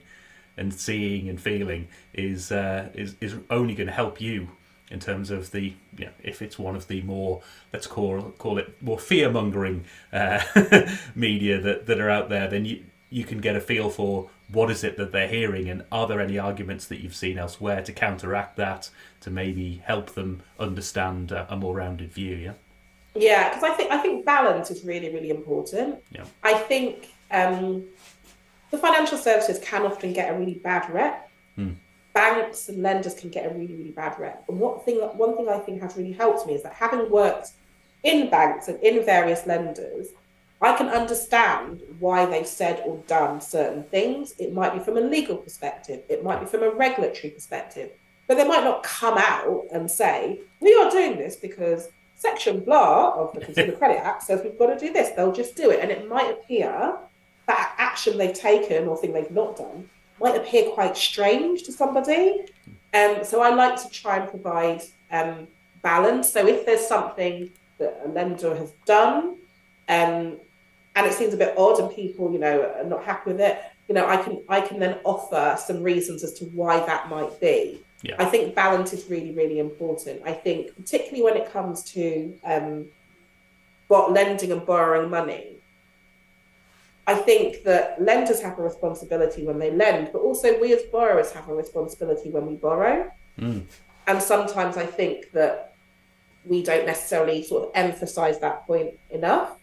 and 0.58 0.74
seeing 0.74 1.30
and 1.30 1.40
feeling 1.40 1.88
is 2.14 2.52
uh, 2.52 2.90
is 2.94 3.16
is 3.22 3.36
only 3.50 3.76
going 3.76 3.88
to 3.88 3.94
help 3.94 4.20
you 4.20 4.50
in 4.92 5.00
terms 5.00 5.30
of 5.30 5.52
the 5.52 5.74
you 5.98 6.06
know, 6.06 6.12
if 6.24 6.42
it's 6.42 6.58
one 6.58 6.76
of 6.76 6.88
the 6.88 7.02
more 7.02 7.42
let's 7.72 7.88
call 7.88 8.22
call 8.38 8.58
it 8.58 8.82
more 8.82 9.00
fear 9.00 9.30
mongering 9.32 9.86
uh, 10.12 10.42
media 11.16 11.60
that, 11.60 11.86
that 11.86 12.00
are 12.00 12.10
out 12.10 12.30
there, 12.30 12.48
then 12.48 12.66
you 12.66 12.84
you 13.12 13.24
can 13.24 13.40
get 13.40 13.56
a 13.56 13.62
feel 13.62 13.90
for 13.90 14.30
what 14.52 14.70
is 14.70 14.84
it 14.84 14.98
that 14.98 15.12
they're 15.12 15.28
hearing 15.28 15.70
and 15.70 15.84
are 15.92 16.08
there 16.08 16.22
any 16.22 16.38
arguments 16.38 16.86
that 16.86 17.02
you've 17.02 17.16
seen 17.16 17.38
elsewhere 17.40 17.82
to 17.82 17.92
counteract 17.92 18.56
that 18.56 18.90
to 19.22 19.30
maybe 19.30 19.82
help 19.86 20.12
them 20.12 20.42
understand 20.60 21.32
a, 21.32 21.52
a 21.52 21.56
more 21.56 21.76
rounded 21.76 22.12
view. 22.12 22.36
Yeah. 22.36 22.54
Yeah, 23.20 23.50
because 23.50 23.64
I 23.64 23.74
think 23.74 23.92
I 23.92 23.98
think 23.98 24.26
balance 24.26 24.72
is 24.72 24.84
really 24.84 25.14
really 25.14 25.30
important. 25.30 26.02
Yeah. 26.12 26.26
I 26.44 26.54
think 26.54 27.14
um, 27.32 27.86
the 28.72 28.78
financial 28.78 29.18
services 29.18 29.60
can 29.60 29.84
often 29.86 30.14
get 30.14 30.34
a 30.34 30.38
really 30.38 30.56
bad 30.56 30.90
rep. 30.90 31.30
Hmm. 31.56 31.74
Banks 32.14 32.70
and 32.70 32.82
lenders 32.82 33.14
can 33.14 33.30
get 33.30 33.46
a 33.46 33.50
really 33.54 33.76
really 33.76 33.92
bad 33.92 34.18
rep. 34.20 34.46
And 34.48 34.60
one 34.60 34.80
thing 34.82 34.98
one 34.98 35.36
thing 35.36 35.50
I 35.50 35.60
think 35.60 35.82
has 35.82 35.98
really 35.98 36.14
helped 36.14 36.48
me 36.48 36.54
is 36.54 36.64
that 36.64 36.74
having 36.74 37.12
worked 37.12 37.50
in 38.04 38.30
banks 38.30 38.70
and 38.70 38.80
in 38.82 39.04
various 39.04 39.46
lenders, 39.46 40.08
I 40.62 40.76
can 40.78 40.88
understand 40.88 41.82
why 42.00 42.26
they've 42.26 42.48
said 42.48 42.82
or 42.86 43.04
done 43.08 43.42
certain 43.42 43.84
things. 43.84 44.34
It 44.40 44.54
might 44.54 44.74
be 44.74 44.80
from 44.80 44.98
a 44.98 45.02
legal 45.02 45.38
perspective, 45.38 46.04
it 46.10 46.24
might 46.24 46.40
be 46.40 46.46
from 46.46 46.64
a 46.64 46.70
regulatory 46.70 47.32
perspective, 47.32 47.92
but 48.28 48.36
they 48.38 48.48
might 48.48 48.64
not 48.64 48.84
come 48.84 49.18
out 49.18 49.66
and 49.74 49.92
say, 49.92 50.40
We 50.62 50.74
are 50.76 50.90
doing 50.90 51.18
this 51.18 51.36
because 51.36 51.90
section 52.20 52.60
blah 52.60 53.14
of 53.14 53.34
the 53.34 53.40
Consumer 53.40 53.72
Credit 53.72 53.98
Act 53.98 54.24
says 54.24 54.42
we've 54.44 54.60
got 54.60 54.68
to 54.68 54.78
do 54.78 54.92
this. 54.92 55.16
They'll 55.16 55.32
just 55.32 55.56
do 55.56 55.72
it. 55.72 55.80
And 55.80 55.90
it 55.90 56.08
might 56.08 56.30
appear 56.30 56.98
that 57.48 57.76
action 57.78 58.18
they've 58.18 58.34
taken 58.34 58.88
or 58.88 58.98
thing 58.98 59.14
they've 59.14 59.32
not 59.32 59.56
done 59.56 59.90
might 60.20 60.36
appear 60.36 60.70
quite 60.72 60.98
strange 60.98 61.64
to 61.64 61.72
somebody. 61.72 62.46
Um, 62.94 63.24
so 63.24 63.42
I 63.42 63.54
like 63.56 63.82
to 63.82 63.90
try 63.90 64.18
and 64.18 64.30
provide 64.30 64.84
um, 65.12 65.48
balance. 65.82 66.30
So 66.30 66.46
if 66.46 66.66
there's 66.66 66.86
something 66.86 67.50
that 67.78 68.02
a 68.06 68.10
lender 68.10 68.54
has 68.54 68.74
done, 68.86 69.38
um, 69.88 70.38
and 70.96 71.06
it 71.06 71.14
seems 71.14 71.34
a 71.34 71.38
bit 71.38 71.58
odd, 71.58 71.80
and 71.80 71.90
people, 71.90 72.34
you 72.34 72.40
know, 72.40 72.74
are 72.78 72.84
not 72.84 73.06
happy 73.06 73.32
with 73.32 73.40
it, 73.40 73.62
you 73.88 73.96
know, 73.96 74.06
I 74.06 74.18
can 74.18 74.44
I 74.50 74.60
can 74.60 74.78
then 74.80 74.98
offer 75.06 75.58
some 75.58 75.82
reasons 75.82 76.24
as 76.24 76.34
to 76.34 76.46
why 76.46 76.86
that 76.86 77.10
might 77.10 77.40
be. 77.40 77.82
Yeah. 78.02 78.16
I 78.18 78.26
think 78.26 78.56
balance 78.56 78.94
is 78.94 79.10
really 79.10 79.34
really 79.34 79.60
important. 79.60 80.22
I 80.26 80.34
think 80.34 80.76
particularly 80.76 81.24
when 81.24 81.38
it 81.38 81.52
comes 81.52 81.84
to 81.96 82.34
um, 82.44 82.86
what 83.90 84.14
lending 84.14 84.52
and 84.52 84.66
borrowing 84.66 85.10
money. 85.10 85.58
I 87.08 87.16
think 87.16 87.64
that 87.64 88.00
lenders 88.00 88.40
have 88.42 88.60
a 88.60 88.62
responsibility 88.62 89.44
when 89.44 89.58
they 89.58 89.72
lend, 89.72 90.12
but 90.14 90.20
also 90.20 90.60
we 90.62 90.74
as 90.74 90.84
borrowers 90.84 91.32
have 91.32 91.50
a 91.50 91.56
responsibility 91.56 92.30
when 92.30 92.46
we 92.46 92.54
borrow. 92.54 93.12
Mm. 93.40 93.64
And 94.06 94.22
sometimes 94.22 94.78
I 94.78 94.86
think 94.86 95.32
that 95.32 95.74
we 96.46 96.62
don't 96.62 96.86
necessarily 96.86 97.42
sort 97.44 97.64
of 97.64 97.72
emphasize 97.74 98.40
that 98.40 98.68
point 98.68 98.92
enough. 99.10 99.58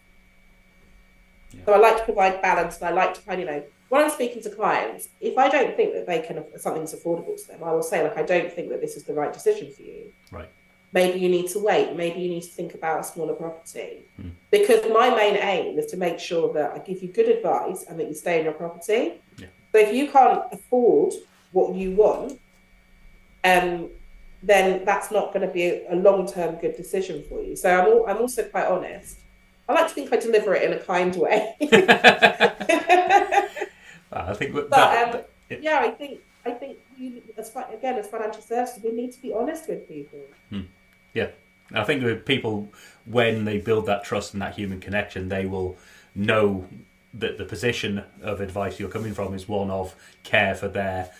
Yeah. 1.51 1.61
So 1.65 1.73
I 1.73 1.77
like 1.77 1.97
to 1.97 2.03
provide 2.03 2.41
balance 2.41 2.77
and 2.79 2.89
I 2.89 2.91
like 2.91 3.13
to 3.13 3.21
find, 3.21 3.39
you 3.39 3.45
know, 3.45 3.63
when 3.89 4.03
I'm 4.03 4.09
speaking 4.09 4.41
to 4.43 4.49
clients, 4.49 5.09
if 5.21 5.37
I 5.37 5.49
don't 5.49 5.75
think 5.75 5.93
that 5.93 6.05
they 6.05 6.19
can 6.19 6.43
something's 6.57 6.93
affordable 6.93 7.41
to 7.41 7.47
them, 7.47 7.63
I 7.63 7.71
will 7.71 7.83
say, 7.83 8.03
like, 8.03 8.17
I 8.17 8.23
don't 8.23 8.51
think 8.51 8.69
that 8.69 8.81
this 8.81 8.97
is 8.97 9.03
the 9.03 9.13
right 9.13 9.31
decision 9.31 9.71
for 9.71 9.81
you. 9.81 10.11
Right. 10.31 10.49
Maybe 10.93 11.19
you 11.19 11.29
need 11.29 11.49
to 11.49 11.59
wait. 11.59 11.95
Maybe 11.95 12.21
you 12.21 12.29
need 12.29 12.43
to 12.43 12.49
think 12.49 12.73
about 12.73 13.01
a 13.01 13.03
smaller 13.03 13.33
property. 13.33 14.05
Hmm. 14.15 14.29
Because 14.51 14.85
my 14.91 15.09
main 15.09 15.35
aim 15.35 15.77
is 15.77 15.85
to 15.87 15.97
make 15.97 16.19
sure 16.19 16.53
that 16.53 16.71
I 16.71 16.79
give 16.79 17.01
you 17.01 17.09
good 17.09 17.29
advice 17.29 17.85
and 17.87 17.99
that 17.99 18.07
you 18.07 18.13
stay 18.13 18.39
in 18.39 18.45
your 18.45 18.53
property. 18.53 19.21
Yeah. 19.37 19.47
So 19.71 19.79
if 19.79 19.93
you 19.93 20.09
can't 20.09 20.43
afford 20.51 21.13
what 21.51 21.75
you 21.75 21.91
want, 21.91 22.39
um, 23.43 23.89
then 24.43 24.85
that's 24.85 25.11
not 25.11 25.33
going 25.33 25.45
to 25.45 25.53
be 25.53 25.63
a, 25.63 25.93
a 25.93 25.95
long-term 25.95 26.55
good 26.55 26.75
decision 26.75 27.23
for 27.27 27.41
you. 27.41 27.55
So 27.55 27.69
I'm, 27.69 27.87
al- 27.87 28.05
I'm 28.07 28.17
also 28.17 28.43
quite 28.43 28.65
honest. 28.65 29.19
I 29.69 29.73
like 29.73 29.87
to 29.89 29.93
think 29.93 30.13
I 30.13 30.17
deliver 30.17 30.53
it 30.55 30.63
in 30.63 30.73
a 30.73 30.79
kind 30.79 31.15
way. 31.15 31.55
I 34.11 34.33
think 34.33 34.53
that, 34.55 34.69
But 34.69 34.77
that, 34.77 35.15
um, 35.15 35.61
yeah, 35.61 35.79
I 35.79 35.91
think 35.91 36.19
I 36.45 36.51
think 36.51 36.77
as 37.37 37.53
again 37.73 37.95
as 37.95 38.07
financial 38.07 38.41
services, 38.41 38.83
we 38.83 38.91
need 38.91 39.11
to 39.13 39.21
be 39.21 39.33
honest 39.33 39.67
with 39.67 39.87
people. 39.87 40.19
Yeah, 41.13 41.29
I 41.73 41.83
think 41.83 42.03
with 42.03 42.25
people 42.25 42.71
when 43.05 43.45
they 43.45 43.57
build 43.57 43.85
that 43.87 44.03
trust 44.03 44.33
and 44.33 44.41
that 44.41 44.55
human 44.55 44.79
connection, 44.79 45.29
they 45.29 45.45
will 45.45 45.77
know 46.15 46.67
that 47.13 47.37
the 47.37 47.45
position 47.45 48.03
of 48.21 48.41
advice 48.41 48.79
you're 48.79 48.89
coming 48.89 49.13
from 49.13 49.33
is 49.33 49.47
one 49.47 49.71
of 49.71 49.95
care 50.23 50.53
for 50.53 50.67
their 50.67 51.11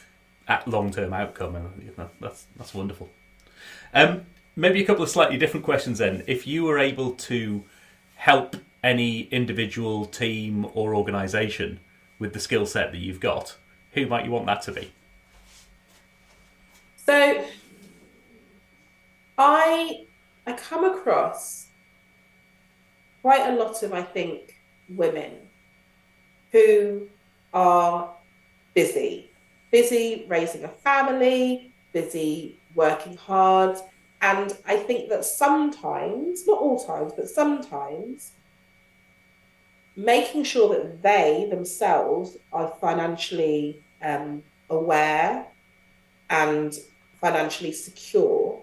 long 0.65 0.91
term 0.91 1.13
outcome, 1.13 1.55
and 1.55 1.83
you 1.83 1.93
know, 1.97 2.09
that's 2.19 2.45
that's 2.57 2.73
wonderful. 2.73 3.09
Um, 3.93 4.25
maybe 4.55 4.81
a 4.83 4.85
couple 4.85 5.03
of 5.03 5.09
slightly 5.09 5.37
different 5.37 5.65
questions 5.65 5.97
then. 5.99 6.23
If 6.27 6.45
you 6.45 6.63
were 6.63 6.77
able 6.77 7.11
to 7.13 7.63
help 8.15 8.55
any 8.83 9.21
individual, 9.21 10.05
team, 10.05 10.67
or 10.73 10.95
organisation 10.95 11.79
with 12.19 12.33
the 12.33 12.39
skill 12.39 12.65
set 12.65 12.91
that 12.91 12.97
you've 12.97 13.19
got, 13.19 13.55
who 13.91 14.07
might 14.07 14.25
you 14.25 14.31
want 14.31 14.45
that 14.47 14.61
to 14.63 14.71
be? 14.71 14.91
So 16.97 17.43
I 19.37 20.05
I 20.45 20.53
come 20.53 20.85
across 20.85 21.67
quite 23.21 23.49
a 23.49 23.55
lot 23.55 23.83
of 23.83 23.93
I 23.93 24.01
think 24.01 24.55
women 24.89 25.33
who 26.51 27.07
are 27.53 28.13
busy, 28.73 29.29
busy 29.71 30.25
raising 30.27 30.63
a 30.63 30.69
family, 30.69 31.73
busy 31.93 32.59
working 32.75 33.17
hard, 33.17 33.77
and 34.21 34.57
I 34.65 34.77
think 34.77 35.09
that 35.09 35.25
sometimes, 35.25 36.47
not 36.47 36.57
all 36.57 36.83
times, 36.83 37.13
but 37.15 37.29
sometimes 37.29 38.31
making 39.97 40.45
sure 40.45 40.69
that 40.69 41.01
they 41.01 41.47
themselves 41.49 42.37
are 42.53 42.73
financially 42.79 43.83
um, 44.01 44.41
aware 44.69 45.45
and 46.29 46.79
financially 47.19 47.73
secure 47.73 48.61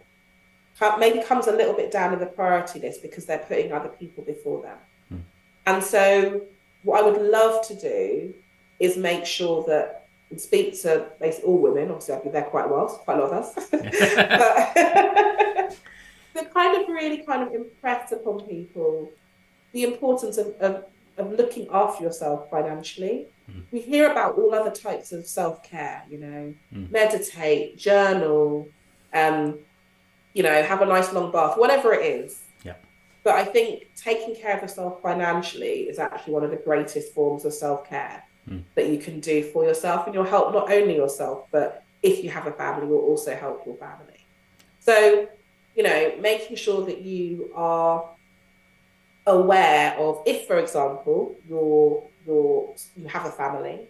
maybe 0.99 1.23
comes 1.23 1.47
a 1.47 1.53
little 1.53 1.75
bit 1.75 1.91
down 1.91 2.13
in 2.13 2.19
the 2.19 2.27
priority 2.27 2.81
list 2.81 3.03
because 3.03 3.27
they're 3.27 3.39
putting 3.39 3.73
other 3.73 3.89
people 3.89 4.25
before 4.25 4.63
them. 4.63 4.77
Hmm. 5.09 5.19
And 5.67 5.83
so, 5.83 6.43
what 6.83 7.03
I 7.03 7.09
would 7.09 7.23
love 7.23 7.67
to 7.69 7.75
do 7.75 8.35
is 8.81 8.97
make 8.97 9.25
sure 9.25 9.65
that 9.69 10.09
and 10.31 10.41
speak 10.41 10.81
to 10.83 11.07
basically 11.21 11.49
all 11.49 11.59
women. 11.59 11.91
Obviously, 11.91 12.15
I've 12.15 12.25
been 12.25 12.33
there 12.33 12.43
quite 12.43 12.65
a 12.65 12.69
while, 12.69 12.89
so 12.89 12.97
quite 12.99 13.19
a 13.19 13.21
lot 13.21 13.33
of 13.33 13.45
us. 13.45 13.55
but 16.35 16.35
to 16.45 16.45
kind 16.53 16.83
of 16.83 16.89
really 16.89 17.19
kind 17.19 17.43
of 17.43 17.55
impress 17.55 18.13
upon 18.13 18.41
people 18.41 19.11
the 19.73 19.85
importance 19.85 20.39
of, 20.39 20.49
of, 20.61 20.85
of 21.19 21.33
looking 21.33 21.69
after 21.73 22.03
yourself 22.05 22.51
financially. 22.51 23.29
Mm. 23.51 23.63
We 23.71 23.81
hear 23.81 24.11
about 24.11 24.37
all 24.37 24.55
other 24.55 24.71
types 24.71 25.13
of 25.13 25.27
self 25.27 25.63
care, 25.63 26.03
you 26.11 26.19
know, 26.19 26.55
Mm. 26.73 26.91
meditate, 26.91 27.77
journal, 27.79 28.69
um, 29.13 29.61
you 30.33 30.43
know, 30.43 30.63
have 30.63 30.83
a 30.83 30.87
nice 30.87 31.13
long 31.13 31.31
bath, 31.31 31.57
whatever 31.57 31.93
it 31.93 32.05
is. 32.05 32.43
Yeah. 32.65 32.75
But 33.23 33.35
I 33.35 33.45
think 33.45 33.85
taking 33.97 34.35
care 34.35 34.57
of 34.57 34.63
yourself 34.63 35.01
financially 35.03 35.83
is 35.83 35.99
actually 35.99 36.35
one 36.35 36.45
of 36.45 36.51
the 36.51 36.57
greatest 36.57 37.15
forms 37.15 37.45
of 37.45 37.53
self 37.55 37.89
care 37.89 38.25
Mm. 38.49 38.63
that 38.75 38.89
you 38.89 38.99
can 38.99 39.21
do 39.21 39.43
for 39.43 39.65
yourself, 39.65 40.07
and 40.07 40.15
you'll 40.15 40.25
help 40.25 40.53
not 40.53 40.71
only 40.71 40.97
yourself, 40.97 41.47
but 41.51 41.83
if 42.03 42.23
you 42.23 42.29
have 42.31 42.47
a 42.47 42.53
family, 42.53 42.87
you'll 42.87 42.99
also 43.01 43.35
help 43.35 43.65
your 43.65 43.77
family. 43.77 44.27
So, 44.81 45.27
you 45.75 45.83
know, 45.83 46.13
making 46.21 46.57
sure 46.57 46.85
that 46.85 47.01
you 47.01 47.51
are 47.55 48.14
aware 49.27 49.95
of 49.99 50.23
if, 50.27 50.47
for 50.47 50.59
example, 50.59 51.35
you're 51.49 52.03
you're 52.27 52.75
you 52.97 53.07
have 53.09 53.27
a 53.27 53.31
family, 53.31 53.89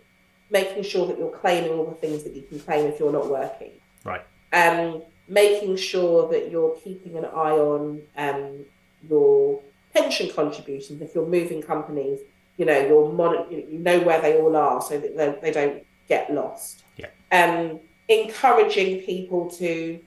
making 0.51 0.83
sure 0.83 1.07
that 1.07 1.19
you're 1.19 1.37
claiming 1.37 1.73
all 1.73 1.87
the 1.87 1.95
things 1.95 2.23
that 2.25 2.35
you 2.35 2.43
can 2.43 2.61
claim 2.61 2.87
if 2.87 2.99
you're 2.99 3.13
not 3.13 3.29
working. 3.29 3.73
Right. 4.05 4.23
Um, 4.53 5.03
making 5.29 5.77
sure 5.77 6.29
that 6.31 6.51
you're 6.51 6.77
keeping 6.77 7.17
an 7.17 7.25
eye 7.25 7.59
on 7.73 8.03
um, 8.17 8.65
your 9.09 9.61
pension 9.93 10.31
contributions 10.35 11.01
if 11.01 11.15
you're 11.15 11.27
moving 11.27 11.63
companies. 11.63 12.21
You 12.57 12.67
know, 12.67 12.79
you're 12.79 13.13
mon- 13.13 13.51
you 13.51 13.79
know 13.79 14.01
where 14.01 14.21
they 14.21 14.41
all 14.41 14.55
are 14.57 14.81
so 14.81 14.99
that 14.99 15.17
they, 15.17 15.39
they 15.43 15.51
don't 15.51 15.83
get 16.09 16.33
lost. 16.33 16.85
Yeah. 16.97 17.09
Um, 17.33 17.81
encouraging 18.09 19.01
people 19.01 19.51
to 19.51 19.99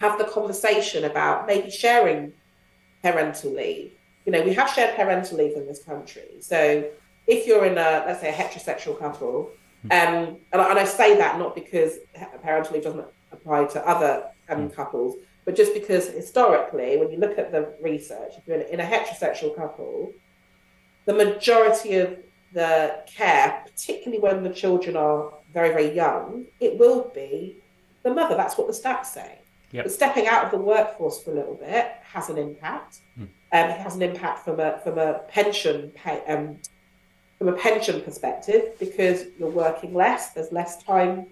have 0.00 0.18
the 0.18 0.24
conversation 0.24 1.04
about 1.04 1.46
maybe 1.46 1.70
sharing 1.70 2.32
parental 3.02 3.52
leave. 3.54 3.92
You 4.28 4.32
know, 4.32 4.42
we 4.42 4.52
have 4.52 4.68
shared 4.68 4.94
parental 4.94 5.38
leave 5.38 5.56
in 5.56 5.66
this 5.66 5.82
country. 5.82 6.28
So 6.40 6.84
if 7.26 7.46
you're 7.46 7.64
in 7.64 7.78
a, 7.78 8.04
let's 8.06 8.20
say, 8.20 8.28
a 8.28 8.32
heterosexual 8.34 8.98
couple, 8.98 9.52
um, 9.84 10.36
and, 10.52 10.60
I, 10.60 10.68
and 10.68 10.78
I 10.78 10.84
say 10.84 11.16
that 11.16 11.38
not 11.38 11.54
because 11.54 11.94
parental 12.42 12.74
leave 12.74 12.84
doesn't 12.84 13.06
apply 13.32 13.64
to 13.64 13.88
other 13.88 14.26
um, 14.50 14.68
couples, 14.68 15.16
but 15.46 15.56
just 15.56 15.72
because 15.72 16.08
historically, 16.08 16.98
when 16.98 17.10
you 17.10 17.16
look 17.16 17.38
at 17.38 17.52
the 17.52 17.72
research, 17.80 18.32
if 18.36 18.46
you're 18.46 18.60
in, 18.60 18.74
in 18.74 18.80
a 18.80 18.84
heterosexual 18.84 19.56
couple, 19.56 20.12
the 21.06 21.14
majority 21.14 21.94
of 21.94 22.18
the 22.52 23.02
care, 23.06 23.64
particularly 23.64 24.20
when 24.22 24.42
the 24.42 24.50
children 24.50 24.94
are 24.94 25.32
very, 25.54 25.70
very 25.70 25.96
young, 25.96 26.44
it 26.60 26.78
will 26.78 27.10
be 27.14 27.62
the 28.02 28.12
mother. 28.12 28.36
That's 28.36 28.58
what 28.58 28.66
the 28.66 28.74
stats 28.74 29.06
say. 29.06 29.38
Yep. 29.72 29.84
But 29.86 29.90
stepping 29.90 30.26
out 30.26 30.44
of 30.44 30.50
the 30.50 30.58
workforce 30.58 31.22
for 31.22 31.30
a 31.30 31.34
little 31.34 31.54
bit 31.54 31.92
has 32.02 32.28
an 32.28 32.36
impact. 32.36 33.00
Hmm. 33.16 33.24
Um, 33.52 33.70
it 33.70 33.78
has 33.78 33.96
an 33.96 34.02
impact 34.02 34.44
from 34.44 34.60
a 34.60 34.78
from 34.80 34.98
a 34.98 35.20
pension 35.28 35.90
pay, 35.94 36.22
um, 36.26 36.58
from 37.38 37.48
a 37.48 37.52
pension 37.52 38.00
perspective 38.02 38.78
because 38.78 39.24
you're 39.38 39.50
working 39.50 39.94
less. 39.94 40.32
There's 40.32 40.52
less 40.52 40.82
time 40.82 41.28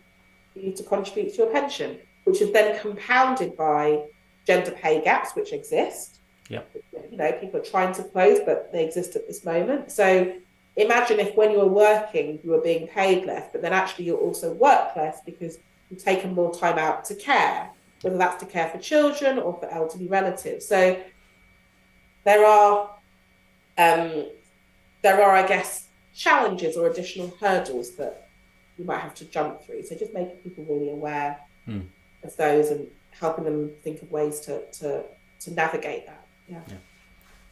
for 0.52 0.60
you 0.60 0.72
to 0.74 0.82
contribute 0.82 1.32
to 1.32 1.42
your 1.42 1.52
pension, 1.52 1.98
which 2.24 2.40
is 2.40 2.52
then 2.52 2.78
compounded 2.80 3.56
by 3.56 4.06
gender 4.46 4.70
pay 4.70 5.02
gaps, 5.02 5.34
which 5.34 5.52
exist. 5.52 6.20
Yep. 6.48 6.76
You 7.10 7.16
know, 7.18 7.32
people 7.32 7.60
are 7.60 7.64
trying 7.64 7.92
to 7.94 8.04
close, 8.04 8.38
but 8.46 8.72
they 8.72 8.84
exist 8.84 9.16
at 9.16 9.26
this 9.26 9.44
moment. 9.44 9.90
So 9.90 10.32
imagine 10.76 11.18
if 11.18 11.36
when 11.36 11.50
you 11.50 11.58
were 11.58 11.66
working, 11.66 12.38
you 12.42 12.50
were 12.50 12.60
being 12.60 12.86
paid 12.86 13.26
less, 13.26 13.48
but 13.52 13.62
then 13.62 13.72
actually 13.72 14.04
you 14.06 14.16
also 14.16 14.52
work 14.54 14.94
less 14.96 15.20
because 15.26 15.58
you've 15.90 16.02
taken 16.02 16.34
more 16.34 16.54
time 16.54 16.78
out 16.78 17.04
to 17.06 17.14
care, 17.14 17.70
whether 18.02 18.16
that's 18.16 18.42
to 18.42 18.46
care 18.46 18.68
for 18.68 18.78
children 18.78 19.38
or 19.38 19.54
for 19.54 19.68
elderly 19.70 20.06
relatives. 20.06 20.66
So 20.66 21.00
there 22.26 22.44
are, 22.44 22.90
um, 23.78 24.26
there 25.02 25.22
are, 25.22 25.30
I 25.36 25.46
guess, 25.46 25.86
challenges 26.14 26.76
or 26.76 26.88
additional 26.90 27.32
hurdles 27.40 27.94
that 27.96 28.28
you 28.76 28.84
might 28.84 28.98
have 29.00 29.14
to 29.14 29.24
jump 29.26 29.62
through. 29.62 29.82
So 29.84 29.94
just 29.94 30.12
making 30.12 30.36
people 30.44 30.64
really 30.68 30.90
aware 30.90 31.38
Hmm. 31.64 31.80
of 32.22 32.36
those 32.36 32.70
and 32.70 32.86
helping 33.10 33.44
them 33.44 33.70
think 33.82 34.02
of 34.02 34.10
ways 34.10 34.40
to 34.40 34.62
to, 34.80 35.04
to 35.40 35.50
navigate 35.54 36.06
that. 36.06 36.26
Yeah. 36.48 36.60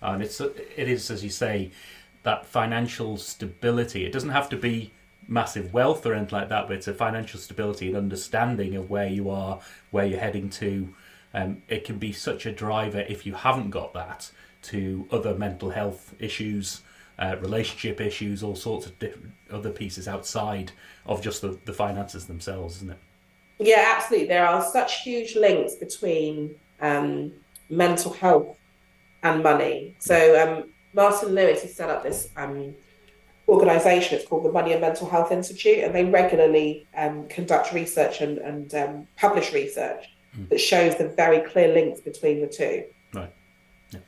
and 0.03 0.23
it's 0.23 0.41
it 0.41 0.89
is 0.89 1.11
as 1.11 1.25
you 1.25 1.31
say 1.31 1.71
that 2.25 2.45
financial 2.47 3.17
stability. 3.17 4.05
It 4.07 4.13
doesn't 4.13 4.31
have 4.31 4.49
to 4.51 4.57
be 4.57 4.93
massive 5.29 5.73
wealth 5.73 6.05
or 6.07 6.15
anything 6.15 6.39
like 6.39 6.49
that, 6.49 6.69
but 6.69 6.77
it's 6.77 6.89
a 6.89 6.95
financial 6.95 7.39
stability 7.41 7.89
and 7.89 7.97
understanding 7.97 8.75
of 8.77 8.91
where 8.91 9.09
you 9.09 9.31
are, 9.31 9.61
where 9.91 10.07
you're 10.07 10.21
heading 10.21 10.49
to. 10.51 10.93
Um, 11.35 11.63
it 11.69 11.85
can 11.85 11.99
be 11.99 12.13
such 12.13 12.47
a 12.47 12.53
driver 12.53 13.01
if 13.01 13.27
you 13.27 13.35
haven't 13.35 13.71
got 13.71 13.93
that 13.95 14.31
to 14.63 15.07
other 15.11 15.35
mental 15.35 15.71
health 15.71 16.15
issues, 16.21 16.83
uh, 17.19 17.37
relationship 17.41 18.01
issues, 18.01 18.43
all 18.43 18.55
sorts 18.55 18.87
of 18.87 18.99
different 18.99 19.33
other 19.51 19.71
pieces 19.71 20.07
outside 20.07 20.73
of 21.07 21.21
just 21.21 21.43
the, 21.43 21.59
the 21.65 21.73
finances 21.73 22.27
themselves, 22.27 22.77
isn't 22.77 22.93
it? 22.93 22.99
Yeah, 23.59 23.95
absolutely. 23.97 24.29
There 24.29 24.47
are 24.47 24.65
such 24.65 25.03
huge 25.03 25.37
links 25.37 25.75
between 25.75 26.55
um, 26.81 27.33
mental 27.69 28.13
health 28.13 28.57
and 29.23 29.43
money. 29.43 29.97
So 29.99 30.41
um, 30.41 30.71
Martin 30.93 31.35
Lewis 31.35 31.63
has 31.63 31.75
set 31.75 31.91
up 31.91 32.03
this 32.03 32.29
um, 32.37 32.75
organisation. 33.49 34.19
It's 34.19 34.29
called 34.29 34.45
the 34.45 34.53
Money 34.53 34.73
and 34.73 34.81
Mental 34.81 35.09
Health 35.09 35.33
Institute, 35.33 35.85
and 35.85 35.95
they 35.95 36.05
regularly 36.05 36.87
um, 36.97 37.29
conduct 37.29 37.73
research 37.73 38.21
and, 38.21 38.39
and 38.39 38.75
um, 38.75 39.07
publish 39.17 39.53
research 39.53 40.14
That 40.49 40.61
shows 40.61 40.97
the 40.97 41.09
very 41.09 41.41
clear 41.41 41.69
links 41.69 42.01
between 42.01 42.41
the 42.41 42.47
two. 42.47 42.85
Right. 43.13 43.33
Yeah. 43.93 44.01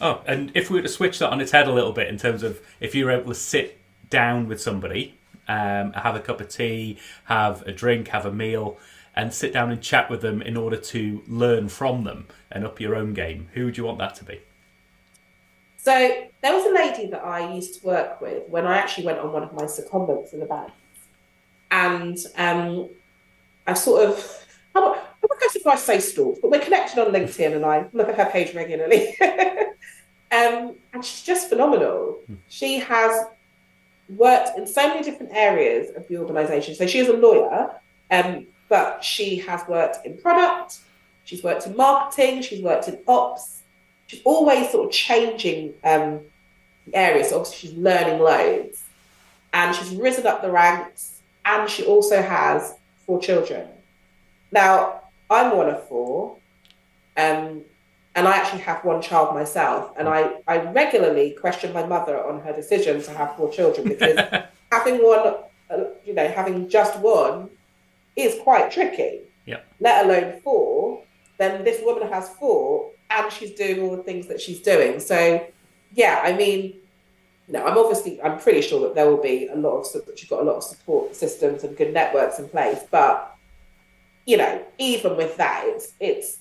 Oh, 0.00 0.22
and 0.26 0.52
if 0.54 0.70
we 0.70 0.76
were 0.76 0.82
to 0.82 0.88
switch 0.88 1.18
that 1.18 1.30
on 1.30 1.40
its 1.40 1.50
head 1.52 1.66
a 1.66 1.72
little 1.72 1.92
bit 1.92 2.08
in 2.08 2.18
terms 2.18 2.42
of 2.42 2.60
if 2.80 2.94
you 2.94 3.04
were 3.04 3.10
able 3.10 3.28
to 3.28 3.34
sit 3.34 3.78
down 4.08 4.48
with 4.48 4.60
somebody, 4.60 5.18
um, 5.48 5.92
have 5.92 6.14
a 6.14 6.20
cup 6.20 6.40
of 6.40 6.48
tea, 6.48 6.98
have 7.24 7.62
a 7.62 7.72
drink, 7.72 8.08
have 8.08 8.26
a 8.26 8.32
meal, 8.32 8.78
and 9.14 9.32
sit 9.32 9.52
down 9.52 9.70
and 9.70 9.82
chat 9.82 10.10
with 10.10 10.20
them 10.20 10.42
in 10.42 10.56
order 10.56 10.76
to 10.76 11.22
learn 11.26 11.68
from 11.68 12.04
them 12.04 12.26
and 12.50 12.64
up 12.64 12.80
your 12.80 12.94
own 12.94 13.14
game, 13.14 13.48
who 13.54 13.64
would 13.64 13.76
you 13.76 13.84
want 13.84 13.98
that 13.98 14.14
to 14.16 14.24
be? 14.24 14.40
So 15.78 15.92
there 16.42 16.52
was 16.52 16.64
a 16.64 16.74
lady 16.74 17.10
that 17.10 17.24
I 17.24 17.52
used 17.54 17.80
to 17.80 17.86
work 17.86 18.20
with 18.20 18.48
when 18.48 18.66
I 18.66 18.76
actually 18.76 19.06
went 19.06 19.18
on 19.18 19.32
one 19.32 19.42
of 19.42 19.52
my 19.52 19.64
secondments 19.64 20.32
in 20.32 20.40
the 20.40 20.46
bank, 20.46 20.72
and 21.70 22.18
um, 22.36 22.90
I 23.66 23.74
sort 23.74 24.08
of. 24.08 24.42
I 25.30 25.34
won't 25.34 25.42
I 25.42 25.44
won't 25.44 25.54
go 25.54 25.58
so 25.58 25.60
far 25.60 25.74
as 25.74 25.82
say 25.82 26.00
stalked, 26.00 26.42
but 26.42 26.50
we're 26.50 26.60
connected 26.60 26.98
on 26.98 27.12
LinkedIn 27.12 27.56
and 27.56 27.64
I 27.64 27.88
look 27.92 28.08
at 28.08 28.16
her 28.16 28.30
page 28.30 28.54
regularly. 28.54 29.16
um, 30.32 30.76
and 30.92 31.04
she's 31.04 31.22
just 31.22 31.48
phenomenal. 31.48 32.20
She 32.48 32.78
has 32.80 33.26
worked 34.08 34.58
in 34.58 34.66
so 34.66 34.88
many 34.88 35.02
different 35.02 35.32
areas 35.32 35.94
of 35.96 36.06
the 36.08 36.18
organisation. 36.18 36.74
So 36.74 36.86
she 36.86 36.98
is 36.98 37.08
a 37.08 37.14
lawyer, 37.14 37.70
um, 38.10 38.46
but 38.68 39.02
she 39.02 39.36
has 39.38 39.66
worked 39.68 40.04
in 40.06 40.18
product, 40.18 40.78
she's 41.24 41.42
worked 41.42 41.66
in 41.66 41.76
marketing, 41.76 42.42
she's 42.42 42.62
worked 42.62 42.88
in 42.88 42.98
ops. 43.08 43.62
She's 44.06 44.22
always 44.24 44.70
sort 44.70 44.86
of 44.86 44.92
changing 44.92 45.74
um, 45.82 46.20
areas. 46.92 47.30
So 47.30 47.40
obviously, 47.40 47.70
she's 47.70 47.78
learning 47.78 48.20
loads, 48.20 48.84
and 49.52 49.74
she's 49.74 49.90
risen 49.96 50.26
up 50.26 50.42
the 50.42 50.50
ranks. 50.50 51.20
And 51.44 51.68
she 51.68 51.84
also 51.84 52.22
has 52.22 52.74
four 53.06 53.20
children. 53.20 53.68
Now, 54.52 55.02
I'm 55.30 55.56
one 55.56 55.68
of 55.68 55.86
four, 55.88 56.36
um, 57.16 57.62
and 58.14 58.28
I 58.28 58.36
actually 58.36 58.62
have 58.62 58.84
one 58.84 59.02
child 59.02 59.34
myself. 59.34 59.92
And 59.98 60.08
I, 60.08 60.40
I 60.46 60.58
regularly 60.72 61.32
question 61.32 61.72
my 61.72 61.84
mother 61.84 62.24
on 62.24 62.40
her 62.40 62.52
decision 62.52 63.02
to 63.02 63.10
have 63.12 63.36
four 63.36 63.50
children 63.52 63.88
because 63.88 64.18
having 64.72 64.96
one, 64.98 65.34
uh, 65.70 65.84
you 66.04 66.14
know, 66.14 66.28
having 66.28 66.68
just 66.68 66.98
one 67.00 67.50
is 68.16 68.40
quite 68.42 68.70
tricky. 68.70 69.20
Yep. 69.46 69.66
Let 69.80 70.06
alone 70.06 70.40
four. 70.42 71.02
Then 71.38 71.64
this 71.64 71.82
woman 71.84 72.08
has 72.08 72.30
four, 72.30 72.90
and 73.10 73.30
she's 73.30 73.52
doing 73.52 73.82
all 73.82 73.96
the 73.96 74.02
things 74.02 74.26
that 74.28 74.40
she's 74.40 74.60
doing. 74.60 75.00
So, 75.00 75.46
yeah, 75.92 76.20
I 76.24 76.32
mean, 76.34 76.76
no, 77.48 77.64
I'm 77.64 77.78
obviously, 77.78 78.20
I'm 78.22 78.38
pretty 78.38 78.62
sure 78.62 78.80
that 78.80 78.94
there 78.94 79.08
will 79.08 79.22
be 79.22 79.48
a 79.48 79.54
lot 79.54 79.78
of, 79.80 79.86
sup- 79.86 80.16
she's 80.16 80.28
got 80.28 80.40
a 80.40 80.44
lot 80.44 80.56
of 80.56 80.64
support 80.64 81.14
systems 81.14 81.62
and 81.62 81.76
good 81.76 81.92
networks 81.92 82.38
in 82.38 82.48
place. 82.48 82.80
But, 82.90 83.35
you 84.26 84.36
know, 84.36 84.62
even 84.78 85.16
with 85.16 85.36
that, 85.38 85.62
it's, 85.66 85.92
it's, 86.00 86.38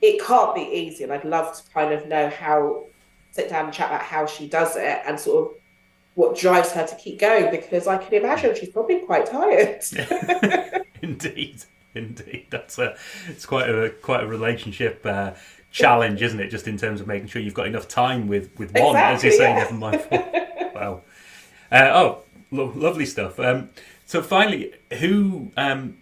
it 0.00 0.24
can't 0.24 0.54
be 0.54 0.62
easy. 0.62 1.04
And 1.04 1.12
I'd 1.12 1.24
love 1.24 1.54
to 1.62 1.70
kind 1.72 1.92
of 1.92 2.06
know 2.06 2.30
how, 2.30 2.86
sit 3.32 3.50
down 3.50 3.66
and 3.66 3.74
chat 3.74 3.88
about 3.90 4.02
how 4.02 4.26
she 4.26 4.48
does 4.48 4.76
it 4.76 5.00
and 5.06 5.18
sort 5.18 5.48
of 5.50 5.54
what 6.14 6.36
drives 6.36 6.72
her 6.72 6.86
to 6.86 6.96
keep 6.96 7.18
going 7.18 7.50
because 7.50 7.86
I 7.86 7.98
can 7.98 8.14
imagine 8.14 8.54
she's 8.54 8.68
probably 8.70 9.00
quite 9.00 9.26
tired. 9.26 9.82
Indeed. 11.02 11.64
Indeed, 11.94 12.46
that's 12.48 12.78
a 12.78 12.96
it's 13.28 13.44
quite 13.44 13.68
a 13.68 13.90
quite 13.90 14.24
a 14.24 14.26
relationship 14.26 15.04
uh, 15.04 15.32
challenge, 15.70 16.22
isn't 16.22 16.40
it? 16.40 16.48
Just 16.48 16.66
in 16.66 16.78
terms 16.78 17.02
of 17.02 17.06
making 17.06 17.28
sure 17.28 17.42
you've 17.42 17.52
got 17.52 17.66
enough 17.66 17.86
time 17.86 18.28
with 18.28 18.50
with 18.58 18.72
one, 18.72 18.96
as 18.96 19.22
you 19.22 19.30
Exactly, 19.30 19.30
say, 19.30 19.50
yeah. 19.50 19.56
never 19.56 19.74
mind. 19.74 20.74
wow. 20.74 21.02
Uh, 21.70 21.90
oh, 21.92 22.22
lo- 22.50 22.72
lovely 22.74 23.04
stuff. 23.04 23.38
Um, 23.38 23.68
so 24.06 24.22
finally, 24.22 24.72
who 25.00 25.52
um, 25.58 25.98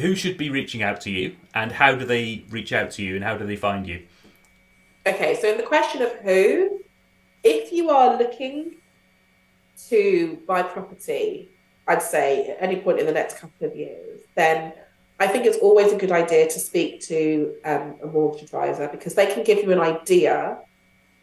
who 0.00 0.14
should 0.14 0.36
be 0.36 0.50
reaching 0.50 0.82
out 0.82 1.00
to 1.02 1.10
you, 1.10 1.36
and 1.54 1.72
how 1.72 1.94
do 1.94 2.04
they 2.04 2.44
reach 2.50 2.72
out 2.72 2.90
to 2.92 3.02
you, 3.02 3.14
and 3.16 3.24
how 3.24 3.36
do 3.36 3.46
they 3.46 3.56
find 3.56 3.86
you? 3.86 4.02
Okay, 5.06 5.38
so 5.40 5.50
in 5.50 5.56
the 5.56 5.64
question 5.64 6.02
of 6.02 6.12
who, 6.20 6.80
if 7.42 7.72
you 7.72 7.90
are 7.90 8.16
looking 8.16 8.76
to 9.88 10.38
buy 10.46 10.62
property, 10.62 11.50
I'd 11.88 12.02
say 12.02 12.50
at 12.50 12.58
any 12.60 12.76
point 12.76 13.00
in 13.00 13.06
the 13.06 13.12
next 13.12 13.38
couple 13.38 13.66
of 13.66 13.76
years, 13.76 14.20
then 14.36 14.72
I 15.18 15.26
think 15.26 15.46
it's 15.46 15.58
always 15.58 15.92
a 15.92 15.96
good 15.96 16.12
idea 16.12 16.48
to 16.48 16.60
speak 16.60 17.00
to 17.02 17.54
um, 17.64 17.96
a 18.02 18.06
mortgage 18.06 18.44
advisor 18.44 18.88
because 18.88 19.14
they 19.14 19.26
can 19.26 19.44
give 19.44 19.58
you 19.58 19.72
an 19.72 19.80
idea 19.80 20.58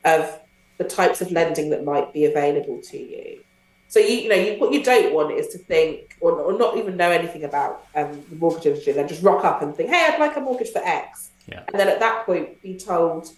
of 0.05 0.39
the 0.77 0.83
types 0.83 1.21
of 1.21 1.31
lending 1.31 1.69
that 1.71 1.83
might 1.83 2.13
be 2.13 2.25
available 2.25 2.81
to 2.83 2.97
you. 2.97 3.41
So 3.89 3.99
you, 3.99 4.15
you 4.21 4.29
know, 4.29 4.35
you, 4.35 4.59
what 4.59 4.71
you 4.71 4.83
don't 4.83 5.13
want 5.15 5.31
is 5.33 5.47
to 5.47 5.57
think 5.57 6.15
or, 6.21 6.31
or 6.33 6.57
not 6.57 6.77
even 6.77 6.95
know 6.95 7.09
anything 7.09 7.43
about 7.43 7.87
um, 7.95 8.23
the 8.29 8.35
mortgage 8.35 8.67
industry, 8.67 8.91
and 8.91 8.99
then 8.99 9.07
just 9.07 9.23
rock 9.23 9.43
up 9.43 9.63
and 9.63 9.75
think, 9.75 9.89
"Hey, 9.89 10.07
I'd 10.07 10.19
like 10.19 10.37
a 10.37 10.41
mortgage 10.41 10.69
for 10.69 10.81
X," 10.85 11.31
Yeah. 11.47 11.63
and 11.67 11.79
then 11.79 11.87
at 11.87 11.99
that 11.99 12.25
point 12.25 12.61
be 12.61 12.77
told 12.77 13.29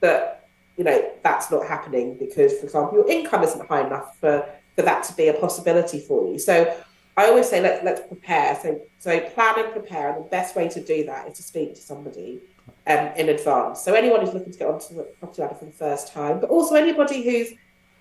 that 0.00 0.46
you 0.76 0.84
know 0.84 1.10
that's 1.22 1.50
not 1.50 1.66
happening 1.66 2.18
because, 2.18 2.52
for 2.58 2.66
example, 2.66 2.98
your 2.98 3.10
income 3.10 3.42
isn't 3.42 3.66
high 3.66 3.86
enough 3.86 4.18
for 4.20 4.46
for 4.76 4.82
that 4.82 5.04
to 5.04 5.14
be 5.16 5.28
a 5.28 5.34
possibility 5.34 6.00
for 6.00 6.30
you. 6.30 6.38
So 6.38 6.76
I 7.16 7.26
always 7.26 7.48
say 7.48 7.62
let's 7.62 7.82
let's 7.82 8.02
prepare. 8.06 8.58
So 8.62 8.80
so 8.98 9.18
plan 9.30 9.54
and 9.64 9.72
prepare, 9.72 10.10
and 10.12 10.22
the 10.22 10.28
best 10.28 10.54
way 10.54 10.68
to 10.68 10.80
do 10.84 11.06
that 11.06 11.28
is 11.28 11.36
to 11.38 11.42
speak 11.42 11.74
to 11.76 11.80
somebody 11.80 12.40
um, 12.86 13.06
in 13.16 13.30
advance. 13.30 13.80
So 13.80 13.94
anyone 13.94 14.20
who's 14.20 14.34
looking 14.34 14.52
to 14.52 14.58
get 14.58 14.68
onto 14.68 14.94
the 14.96 15.04
property 15.18 15.40
ladder 15.40 15.54
for 15.54 15.64
the 15.64 15.72
first 15.72 16.12
time, 16.12 16.40
but 16.40 16.50
also 16.50 16.74
anybody 16.74 17.22
who's 17.22 17.56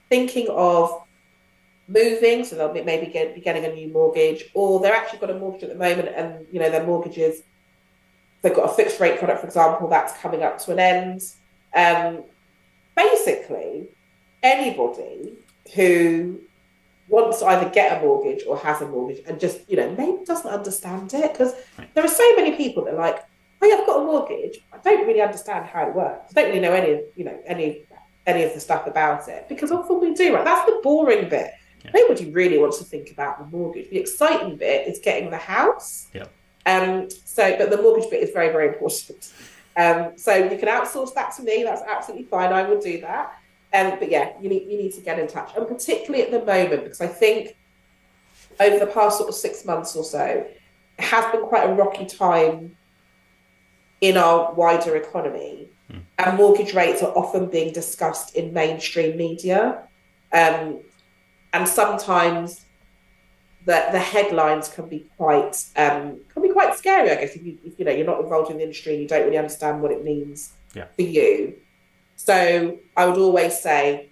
thinking 0.10 0.48
of 0.50 1.02
moving, 1.88 2.44
so 2.44 2.56
they'll 2.56 2.74
be, 2.74 2.82
maybe 2.82 3.08
get, 3.08 3.36
be 3.36 3.42
getting 3.42 3.66
a 3.66 3.74
new 3.74 3.92
mortgage, 3.92 4.46
or 4.54 4.80
they're 4.80 4.96
actually 4.96 5.20
got 5.20 5.30
a 5.30 5.40
mortgage 5.40 5.64
at 5.64 5.70
the 5.70 5.76
moment, 5.76 6.10
and 6.16 6.46
you 6.52 6.60
know 6.60 6.70
their 6.70 6.86
mortgages. 6.86 7.42
They've 8.42 8.56
got 8.56 8.70
a 8.70 8.74
fixed 8.74 9.00
rate 9.00 9.20
product, 9.20 9.40
for 9.40 9.48
example, 9.48 9.88
that's 9.88 10.18
coming 10.18 10.44
up 10.44 10.60
to 10.60 10.72
an 10.74 10.80
end. 10.80 11.22
Um, 11.74 12.24
basically, 12.96 13.90
anybody 14.42 15.34
who 15.76 16.42
wants 17.08 17.40
to 17.40 17.46
either 17.46 17.70
get 17.70 17.98
a 17.98 18.06
mortgage 18.06 18.44
or 18.48 18.58
has 18.58 18.82
a 18.82 18.88
mortgage 18.88 19.22
and 19.28 19.40
just 19.40 19.70
you 19.70 19.78
know 19.78 19.90
maybe 19.96 20.24
doesn't 20.26 20.52
understand 20.52 21.14
it 21.14 21.32
because 21.32 21.54
Right. 21.78 21.94
there 21.94 22.04
are 22.04 22.08
so 22.08 22.36
many 22.36 22.56
people 22.56 22.86
that 22.86 22.94
are 22.94 23.00
like 23.00 23.20
oh 23.62 23.68
yeah, 23.68 23.76
I've 23.76 23.86
got 23.86 24.02
a 24.02 24.06
mortgage 24.06 24.60
I 24.72 24.78
don't 24.78 25.06
really 25.06 25.22
understand 25.22 25.66
how 25.66 25.88
it 25.88 25.96
works 25.96 26.32
I 26.32 26.42
don't 26.42 26.50
really 26.50 26.62
know 26.62 26.72
any 26.72 26.92
of 26.94 27.02
you 27.16 27.26
know 27.26 27.38
any 27.46 27.86
any 28.26 28.44
of 28.44 28.54
the 28.54 28.60
stuff 28.60 28.88
about 28.88 29.28
it 29.28 29.48
because 29.50 29.72
often 29.72 30.00
we 30.00 30.14
do 30.14 30.34
right 30.34 30.46
that's 30.46 30.66
the 30.66 30.80
boring 30.82 31.28
bit 31.30 31.52
Yeah. 31.84 31.92
nobody 31.94 32.32
really 32.32 32.58
wants 32.58 32.78
to 32.80 32.84
think 32.86 33.12
about 33.12 33.40
the 33.40 33.46
mortgage. 33.58 33.90
The 33.90 33.98
exciting 34.00 34.56
bit 34.58 34.88
is 34.88 35.00
getting 35.00 35.30
the 35.30 35.38
house. 35.38 36.08
Yeah. 36.14 36.26
um 36.66 37.10
so 37.26 37.58
but 37.58 37.70
the 37.70 37.82
mortgage 37.82 38.10
bit 38.10 38.22
is 38.24 38.32
very 38.32 38.50
very 38.52 38.68
important. 38.70 39.32
Um 39.76 40.14
so 40.18 40.34
you 40.36 40.58
can 40.58 40.70
outsource 40.70 41.14
that 41.16 41.36
to 41.38 41.44
me. 41.44 41.64
That's 41.64 41.82
absolutely 41.82 42.26
fine. 42.28 42.54
I 42.54 42.64
will 42.64 42.80
do 42.82 43.02
that. 43.02 43.34
Um, 43.76 43.98
but 44.00 44.12
yeah, 44.12 44.34
you 44.40 44.50
need 44.50 44.70
you 44.70 44.78
need 44.78 44.94
to 44.94 45.02
get 45.02 45.18
in 45.18 45.28
touch, 45.28 45.52
and 45.58 45.68
particularly 45.68 46.24
at 46.24 46.30
the 46.32 46.46
moment 46.46 46.84
because 46.84 47.02
I 47.02 47.08
think 47.08 47.56
over 48.60 48.78
the 48.78 48.86
past 48.86 49.18
sort 49.18 49.30
of 49.30 49.34
six 49.36 49.66
months 49.66 49.96
or 49.96 50.04
so, 50.04 50.24
it 51.00 51.04
has 51.04 51.26
been 51.32 51.42
quite 51.42 51.68
a 51.68 51.74
rocky 51.74 52.06
time 52.06 52.78
in 54.02 54.16
our 54.16 54.54
wider 54.54 54.96
economy, 54.96 55.70
Hmm. 55.90 55.98
and 56.20 56.38
mortgage 56.38 56.74
rates 56.76 57.02
are 57.02 57.12
often 57.18 57.48
being 57.50 57.74
discussed 57.74 58.36
in 58.36 58.54
mainstream 58.54 59.18
media, 59.18 59.84
um, 60.32 60.80
and 61.54 61.68
sometimes 61.68 62.66
the 63.66 63.86
the 63.92 64.00
headlines 64.00 64.68
can 64.68 64.90
be 64.90 65.08
quite 65.18 65.56
um, 65.78 66.20
can 66.34 66.42
be 66.44 66.50
quite 66.50 66.76
scary. 66.76 67.12
I 67.12 67.16
guess 67.16 67.36
if 67.36 67.44
you 67.46 67.58
if, 67.64 67.80
you 67.80 67.86
know 67.86 67.92
you're 67.92 68.06
not 68.06 68.20
involved 68.20 68.52
in 68.52 68.58
the 68.58 68.64
industry 68.64 68.94
and 68.94 69.02
you 69.02 69.08
don't 69.08 69.24
really 69.24 69.38
understand 69.38 69.82
what 69.82 69.92
it 69.92 70.04
means 70.04 70.54
Yeah. 70.74 70.88
for 70.96 71.04
you. 71.04 71.56
So 72.16 72.78
I 72.98 73.06
would 73.06 73.18
always 73.18 73.60
say, 73.60 74.10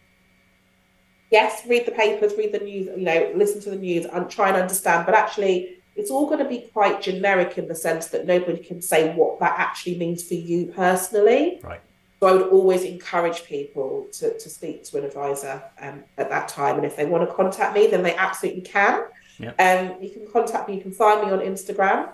yes, 1.31 1.63
read 1.67 1.85
the 1.85 1.91
papers, 1.91 2.33
read 2.37 2.51
the 2.51 2.59
news, 2.59 2.87
you 2.97 3.03
know, 3.03 3.31
listen 3.35 3.61
to 3.61 3.69
the 3.71 3.75
news 3.75 4.05
and 4.05 4.29
try 4.29 4.47
and 4.49 4.57
understand. 4.57 5.05
But 5.05 5.15
actually, 5.15 5.77
it's 5.95 6.09
all 6.09 6.25
going 6.27 6.39
to 6.39 6.49
be 6.49 6.69
quite 6.73 7.01
generic 7.01 7.57
in 7.57 7.67
the 7.67 7.75
sense 7.75 8.07
that 8.07 8.25
nobody 8.25 8.63
can 8.63 8.81
say 8.81 9.13
what 9.13 9.39
that 9.39 9.55
actually 9.57 9.97
means 9.97 10.23
for 10.27 10.33
you 10.35 10.67
personally. 10.67 11.59
Right. 11.63 11.81
So 12.21 12.27
I 12.27 12.33
would 12.33 12.49
always 12.49 12.83
encourage 12.83 13.45
people 13.45 14.07
to, 14.13 14.37
to 14.37 14.49
speak 14.49 14.83
to 14.85 14.97
an 14.99 15.05
advisor 15.05 15.63
um, 15.79 16.03
at 16.19 16.29
that 16.29 16.47
time. 16.47 16.75
And 16.75 16.85
if 16.85 16.95
they 16.95 17.07
want 17.07 17.27
to 17.27 17.35
contact 17.35 17.73
me, 17.73 17.87
then 17.87 18.03
they 18.03 18.15
absolutely 18.15 18.61
can. 18.61 19.05
Yep. 19.39 19.59
Um, 19.59 19.95
you 19.99 20.11
can 20.11 20.27
contact 20.31 20.69
me, 20.69 20.75
you 20.75 20.81
can 20.81 20.91
find 20.91 21.25
me 21.25 21.33
on 21.33 21.39
Instagram. 21.39 22.11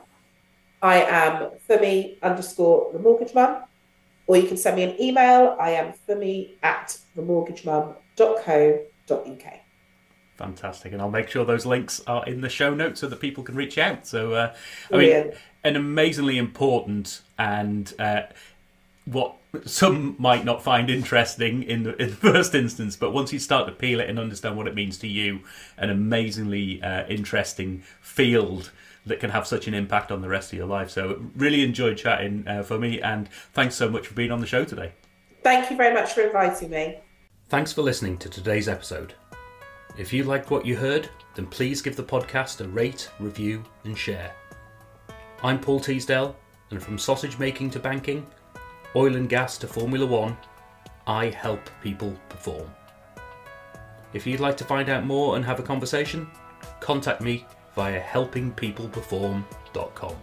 I 0.81 1.01
am 1.01 1.49
Funmi 1.69 2.21
underscore 2.21 2.93
the 2.93 2.99
mortgage 2.99 3.33
mum. 3.33 3.63
Or 4.27 4.37
you 4.37 4.47
can 4.47 4.55
send 4.55 4.77
me 4.77 4.83
an 4.83 4.95
email. 5.01 5.57
I 5.59 5.71
am 5.71 5.91
Funmi 6.07 6.51
at 6.63 6.97
themortgagemum.co.uk. 7.17 9.53
Fantastic, 10.37 10.93
and 10.93 11.01
I'll 11.01 11.09
make 11.09 11.27
sure 11.27 11.43
those 11.43 11.65
links 11.65 12.01
are 12.07 12.25
in 12.25 12.39
the 12.41 12.49
show 12.49 12.73
notes 12.73 13.01
so 13.01 13.07
that 13.07 13.19
people 13.19 13.43
can 13.43 13.55
reach 13.55 13.77
out. 13.77 14.07
So, 14.07 14.31
uh, 14.33 14.55
I 14.93 14.97
mean, 14.97 15.33
an 15.63 15.75
amazingly 15.75 16.37
important 16.37 17.23
and 17.39 17.91
uh, 17.99 18.21
what 19.07 19.35
some 19.65 20.15
might 20.19 20.43
not 20.43 20.61
find 20.61 20.89
interesting 20.89 21.63
in 21.63 21.83
the, 21.83 22.01
in 22.01 22.09
the 22.09 22.15
first 22.31 22.53
instance, 22.53 22.95
but 22.95 23.11
once 23.11 23.31
you 23.33 23.39
start 23.39 23.65
to 23.67 23.73
peel 23.73 23.99
it 23.99 24.09
and 24.09 24.19
understand 24.19 24.57
what 24.57 24.67
it 24.67 24.75
means 24.75 24.97
to 24.99 25.07
you, 25.07 25.39
an 25.77 25.89
amazingly 25.89 26.81
uh, 26.83 27.07
interesting 27.07 27.83
field 28.01 28.71
that 29.05 29.19
can 29.19 29.29
have 29.29 29.47
such 29.47 29.67
an 29.67 29.73
impact 29.73 30.11
on 30.11 30.21
the 30.21 30.27
rest 30.27 30.51
of 30.51 30.57
your 30.57 30.67
life. 30.67 30.89
So, 30.89 31.21
really 31.35 31.63
enjoyed 31.63 31.97
chatting 31.97 32.43
uh, 32.45 32.63
Funmi, 32.63 33.01
and 33.03 33.29
thanks 33.53 33.75
so 33.75 33.89
much 33.89 34.07
for 34.07 34.13
being 34.13 34.31
on 34.31 34.41
the 34.41 34.47
show 34.47 34.65
today. 34.65 34.91
Thank 35.43 35.71
you 35.71 35.77
very 35.77 35.93
much 35.93 36.13
for 36.13 36.21
inviting 36.21 36.69
me. 36.69 36.99
Thanks 37.47 37.71
for 37.71 37.81
listening 37.81 38.17
to 38.17 38.29
today's 38.29 38.67
episode. 38.67 39.13
If 39.97 40.11
you 40.11 40.25
liked 40.25 40.51
what 40.51 40.65
you 40.65 40.75
heard, 40.75 41.09
then 41.35 41.47
please 41.47 41.81
give 41.81 41.95
the 41.95 42.03
podcast 42.03 42.59
a 42.59 42.67
rate, 42.67 43.09
review, 43.19 43.63
and 43.85 43.97
share. 43.97 44.33
I'm 45.41 45.59
Paul 45.59 45.79
Teasdale, 45.79 46.35
and 46.71 46.83
from 46.83 46.97
sausage 46.97 47.39
making 47.39 47.69
to 47.71 47.79
banking, 47.79 48.27
oil 48.95 49.15
and 49.15 49.29
gas 49.29 49.57
to 49.59 49.67
Formula 49.67 50.05
One, 50.05 50.37
I 51.05 51.29
help 51.29 51.69
people 51.81 52.15
perform. 52.29 52.69
If 54.13 54.25
you'd 54.25 54.39
like 54.39 54.55
to 54.57 54.63
find 54.63 54.89
out 54.89 55.05
more 55.05 55.35
and 55.35 55.45
have 55.45 55.59
a 55.59 55.63
conversation, 55.63 56.27
contact 56.79 57.21
me 57.21 57.45
via 57.75 58.01
helpingpeopleperform.com. 58.01 60.15